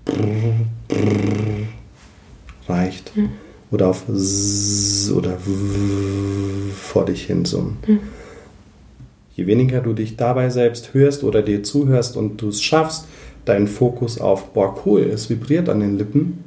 reicht. 2.68 3.16
Mhm. 3.16 3.30
Oder 3.70 3.89
auf 3.89 4.05
Z 4.07 5.12
oder 5.14 5.37
w 5.45 6.70
vor 6.70 7.07
dich 7.07 7.24
hin 7.24 7.45
summen. 7.45 7.78
Mhm. 7.87 8.01
Je 9.35 9.47
weniger 9.47 9.80
du 9.80 9.95
dich 9.95 10.16
dabei 10.16 10.51
selbst 10.51 10.95
hörst 10.95 11.24
oder 11.24 11.43
dir 11.43 11.64
zuhörst 11.64 12.16
und 12.16 12.41
du 12.41 12.49
es 12.49 12.62
schaffst, 12.62 13.07
deinen 13.45 13.68
Fokus 13.68 14.20
auf, 14.20 14.53
boah, 14.53 14.80
cool, 14.84 15.03
es 15.03 15.30
vibriert 15.30 15.68
an 15.68 15.80
den 15.80 15.99
Lippen, 15.99 16.45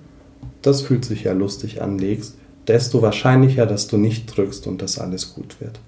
das 0.61 0.81
fühlt 0.81 1.05
sich 1.05 1.23
ja 1.23 1.33
lustig 1.33 1.81
an, 1.81 1.97
legst, 1.97 2.35
desto 2.67 3.01
wahrscheinlicher, 3.01 3.65
dass 3.65 3.87
du 3.87 3.97
nicht 3.97 4.25
drückst 4.35 4.67
und 4.67 4.81
dass 4.81 4.99
alles 4.99 5.33
gut 5.33 5.61
wird. 5.61 5.79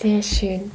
Sehr 0.00 0.22
schön. 0.22 0.70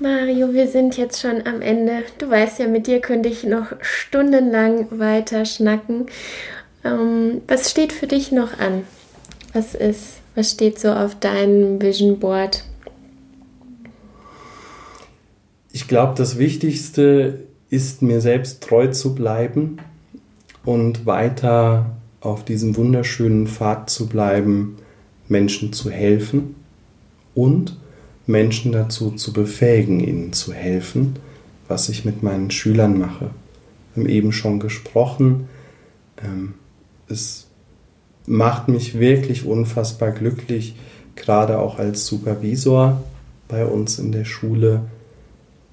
Mario, 0.00 0.52
wir 0.54 0.68
sind 0.68 0.96
jetzt 0.96 1.20
schon 1.20 1.46
am 1.46 1.60
Ende. 1.60 2.04
Du 2.18 2.30
weißt 2.30 2.60
ja, 2.60 2.68
mit 2.68 2.86
dir 2.86 3.00
könnte 3.00 3.28
ich 3.28 3.44
noch 3.44 3.72
stundenlang 3.80 4.86
weiter 4.90 5.44
schnacken. 5.44 6.06
Ähm, 6.84 7.42
was 7.48 7.70
steht 7.70 7.92
für 7.92 8.06
dich 8.06 8.32
noch 8.32 8.58
an? 8.58 8.84
Was 9.52 9.74
ist 9.74 10.18
was 10.38 10.52
steht 10.52 10.78
so 10.78 10.92
auf 10.92 11.16
deinem 11.16 11.82
Vision 11.82 12.20
Board? 12.20 12.62
Ich 15.78 15.86
glaube, 15.86 16.14
das 16.16 16.38
Wichtigste 16.38 17.44
ist, 17.70 18.02
mir 18.02 18.20
selbst 18.20 18.64
treu 18.64 18.88
zu 18.88 19.14
bleiben 19.14 19.76
und 20.64 21.06
weiter 21.06 21.98
auf 22.20 22.44
diesem 22.44 22.74
wunderschönen 22.74 23.46
Pfad 23.46 23.88
zu 23.88 24.08
bleiben, 24.08 24.78
Menschen 25.28 25.72
zu 25.72 25.88
helfen 25.88 26.56
und 27.36 27.78
Menschen 28.26 28.72
dazu 28.72 29.12
zu 29.12 29.32
befähigen, 29.32 30.00
ihnen 30.00 30.32
zu 30.32 30.52
helfen, 30.52 31.14
was 31.68 31.88
ich 31.88 32.04
mit 32.04 32.24
meinen 32.24 32.50
Schülern 32.50 32.98
mache. 32.98 33.30
Wir 33.94 34.02
haben 34.02 34.10
eben 34.10 34.32
schon 34.32 34.58
gesprochen. 34.58 35.48
Ähm, 36.20 36.54
es 37.08 37.46
macht 38.26 38.66
mich 38.66 38.98
wirklich 38.98 39.46
unfassbar 39.46 40.10
glücklich, 40.10 40.74
gerade 41.14 41.60
auch 41.60 41.78
als 41.78 42.04
Supervisor 42.04 43.00
bei 43.46 43.64
uns 43.64 44.00
in 44.00 44.10
der 44.10 44.24
Schule, 44.24 44.82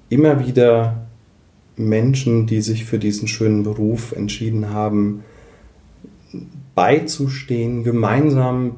immer 0.08 0.46
wieder 0.46 1.06
Menschen, 1.76 2.46
die 2.46 2.62
sich 2.62 2.84
für 2.84 2.98
diesen 2.98 3.28
schönen 3.28 3.62
Beruf 3.62 4.12
entschieden 4.12 4.70
haben, 4.70 5.24
beizustehen, 6.74 7.84
gemeinsam 7.84 8.76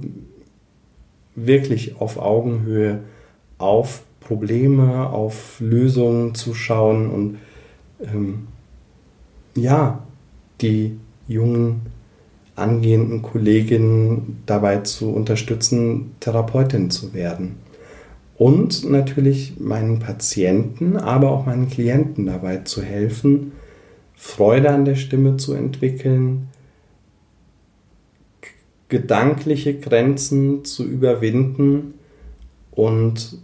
wirklich 1.35 2.01
auf 2.01 2.19
Augenhöhe 2.19 3.01
auf 3.59 4.03
Probleme, 4.21 5.09
auf 5.09 5.57
Lösungen 5.61 6.35
zu 6.35 6.55
schauen 6.55 7.11
und 7.11 7.39
ähm, 8.03 8.49
ja, 9.55 10.05
die 10.61 10.99
jungen 11.27 11.83
angehenden 12.55 13.23
Kolleginnen 13.23 14.43
dabei 14.47 14.79
zu 14.79 15.11
unterstützen, 15.11 16.15
Therapeutin 16.21 16.91
zu 16.91 17.15
werden. 17.15 17.57
Und 18.39 18.89
natürlich 18.89 19.59
meinen 19.59 19.99
Patienten, 19.99 20.97
aber 20.97 21.33
auch 21.33 21.45
meinen 21.45 21.69
Klienten 21.69 22.27
dabei 22.27 22.59
zu 22.59 22.83
helfen, 22.83 23.53
Freude 24.15 24.71
an 24.71 24.85
der 24.85 24.95
Stimme 24.95 25.37
zu 25.37 25.55
entwickeln, 25.55 26.49
gedankliche 28.89 29.79
Grenzen 29.79 30.65
zu 30.65 30.85
überwinden 30.85 31.95
und 32.71 33.39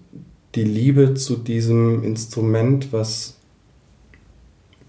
die 0.55 0.65
Liebe 0.65 1.15
zu 1.15 1.37
diesem 1.37 2.05
Instrument, 2.05 2.93
was 2.93 3.39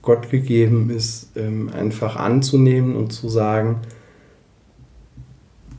Gott 0.04 0.30
gegeben 0.30 0.92
ist, 0.92 1.32
ähm, 1.36 1.70
einfach 1.70 2.16
anzunehmen 2.16 2.96
und 2.96 3.12
zu 3.12 3.28
sagen, 3.28 3.82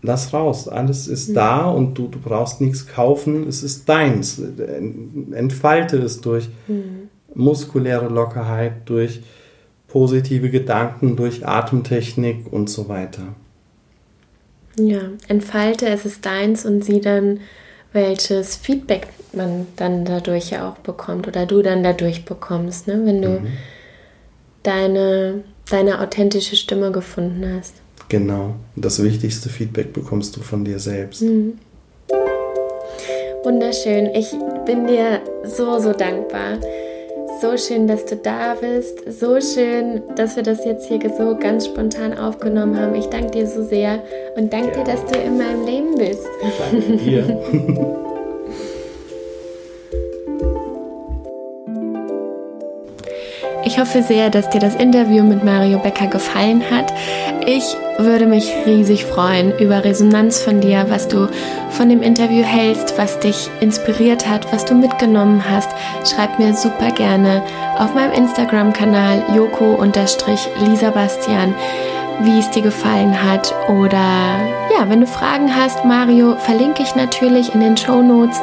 lass 0.07 0.33
raus, 0.33 0.69
alles 0.69 1.09
ist 1.09 1.31
mhm. 1.31 1.35
da 1.35 1.65
und 1.67 1.99
du, 1.99 2.09
du 2.09 2.19
brauchst 2.19 2.61
nichts 2.61 2.87
kaufen, 2.87 3.47
es 3.47 3.63
ist 3.63 3.89
deins. 3.89 4.41
Entfalte 5.33 5.99
es 5.99 6.21
durch 6.21 6.49
mhm. 6.69 7.09
muskuläre 7.35 8.09
Lockerheit, 8.09 8.89
durch 8.89 9.23
positive 9.89 10.51
Gedanken, 10.51 11.17
durch 11.17 11.47
Atemtechnik 11.47 12.51
und 12.51 12.71
so 12.71 12.89
weiter. 12.89 13.35
Ja, 14.79 15.01
entfalte, 15.29 15.87
es 15.89 16.05
ist 16.05 16.25
deins 16.25 16.67
und 16.67 16.85
sieh 16.85 17.01
dann, 17.01 17.41
welches 17.93 18.57
Feedback 18.57 19.09
man 19.33 19.67
dann 19.77 20.05
dadurch 20.05 20.51
ja 20.51 20.71
auch 20.71 20.79
bekommt 20.79 21.29
oder 21.29 21.47
du 21.47 21.63
dann 21.63 21.83
dadurch 21.83 22.25
bekommst, 22.25 22.87
ne? 22.87 23.01
wenn 23.05 23.23
du 23.23 23.41
mhm. 23.41 23.47
deine 24.63 25.45
deine 25.71 26.01
authentische 26.01 26.57
Stimme 26.57 26.93
gefunden 26.93 27.57
hast. 27.57 27.75
Genau. 28.09 28.55
Das 28.77 29.03
wichtigste 29.03 29.49
Feedback 29.49 29.93
bekommst 29.93 30.37
du 30.37 30.41
von 30.41 30.65
dir 30.65 30.79
selbst. 30.79 31.23
Mhm. 31.23 31.59
Wunderschön. 33.43 34.07
Ich 34.15 34.33
bin 34.65 34.87
dir 34.87 35.21
so, 35.45 35.79
so 35.79 35.93
dankbar. 35.93 36.59
So 37.41 37.57
schön, 37.57 37.87
dass 37.87 38.05
du 38.07 38.17
da 38.17 38.55
bist. 38.55 39.01
So 39.21 39.41
schön, 39.41 40.03
dass 40.17 40.37
wir 40.37 40.43
das 40.43 40.65
jetzt 40.65 40.89
hier 40.89 40.99
so 41.17 41.37
ganz 41.37 41.67
spontan 41.67 42.17
aufgenommen 42.17 42.79
haben. 42.79 42.95
Ich 42.95 43.07
danke 43.07 43.31
dir 43.33 43.47
so 43.47 43.63
sehr 43.63 44.03
und 44.37 44.53
danke 44.53 44.79
ja. 44.79 44.85
dir, 44.85 44.93
dass 44.93 45.05
du 45.05 45.19
in 45.19 45.37
meinem 45.37 45.67
Leben 45.67 45.95
bist. 45.97 46.27
Danke 46.59 46.97
dir. 46.97 48.03
Ich 53.77 53.83
hoffe 53.83 54.03
sehr, 54.03 54.31
dass 54.31 54.49
dir 54.49 54.59
das 54.59 54.75
Interview 54.75 55.23
mit 55.23 55.45
Mario 55.45 55.79
Becker 55.79 56.07
gefallen 56.07 56.63
hat. 56.71 56.91
Ich 57.45 57.77
würde 57.99 58.27
mich 58.27 58.51
riesig 58.65 59.05
freuen 59.05 59.53
über 59.59 59.85
Resonanz 59.85 60.41
von 60.41 60.63
dir, 60.63 60.87
was 60.89 61.09
du 61.09 61.29
von 61.69 61.91
dem 61.91 62.01
Interview 62.01 62.43
hältst, 62.43 62.97
was 62.97 63.21
dich 63.21 63.51
inspiriert 63.61 64.27
hat, 64.27 64.51
was 64.51 64.65
du 64.65 64.75
mitgenommen 64.75 65.45
hast. 65.47 65.69
Schreib 66.11 66.39
mir 66.39 66.55
super 66.55 66.91
gerne 66.91 67.43
auf 67.79 67.95
meinem 67.95 68.15
Instagram-Kanal 68.15 69.23
joko-lisabastian, 69.35 71.55
wie 72.21 72.39
es 72.39 72.51
dir 72.51 72.63
gefallen 72.63 73.23
hat. 73.23 73.55
Oder 73.69 73.99
ja, 74.75 74.89
wenn 74.89 75.01
du 75.01 75.07
Fragen 75.07 75.55
hast, 75.55 75.85
Mario, 75.85 76.37
verlinke 76.37 76.83
ich 76.83 76.95
natürlich 76.95 77.55
in 77.55 77.61
den 77.61 77.77
Show 77.77 78.03
Notes 78.03 78.41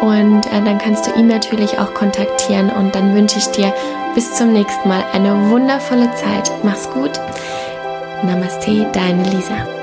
und 0.00 0.46
äh, 0.46 0.62
dann 0.64 0.78
kannst 0.78 1.06
du 1.06 1.18
ihn 1.18 1.26
natürlich 1.26 1.78
auch 1.78 1.94
kontaktieren. 1.94 2.70
Und 2.70 2.94
dann 2.94 3.14
wünsche 3.14 3.38
ich 3.38 3.46
dir 3.46 3.72
bis 4.14 4.34
zum 4.34 4.52
nächsten 4.52 4.88
Mal 4.88 5.04
eine 5.12 5.50
wundervolle 5.50 6.10
Zeit. 6.14 6.50
Mach's 6.62 6.88
gut. 6.90 7.12
Namaste, 8.22 8.86
deine 8.92 9.24
Lisa. 9.24 9.81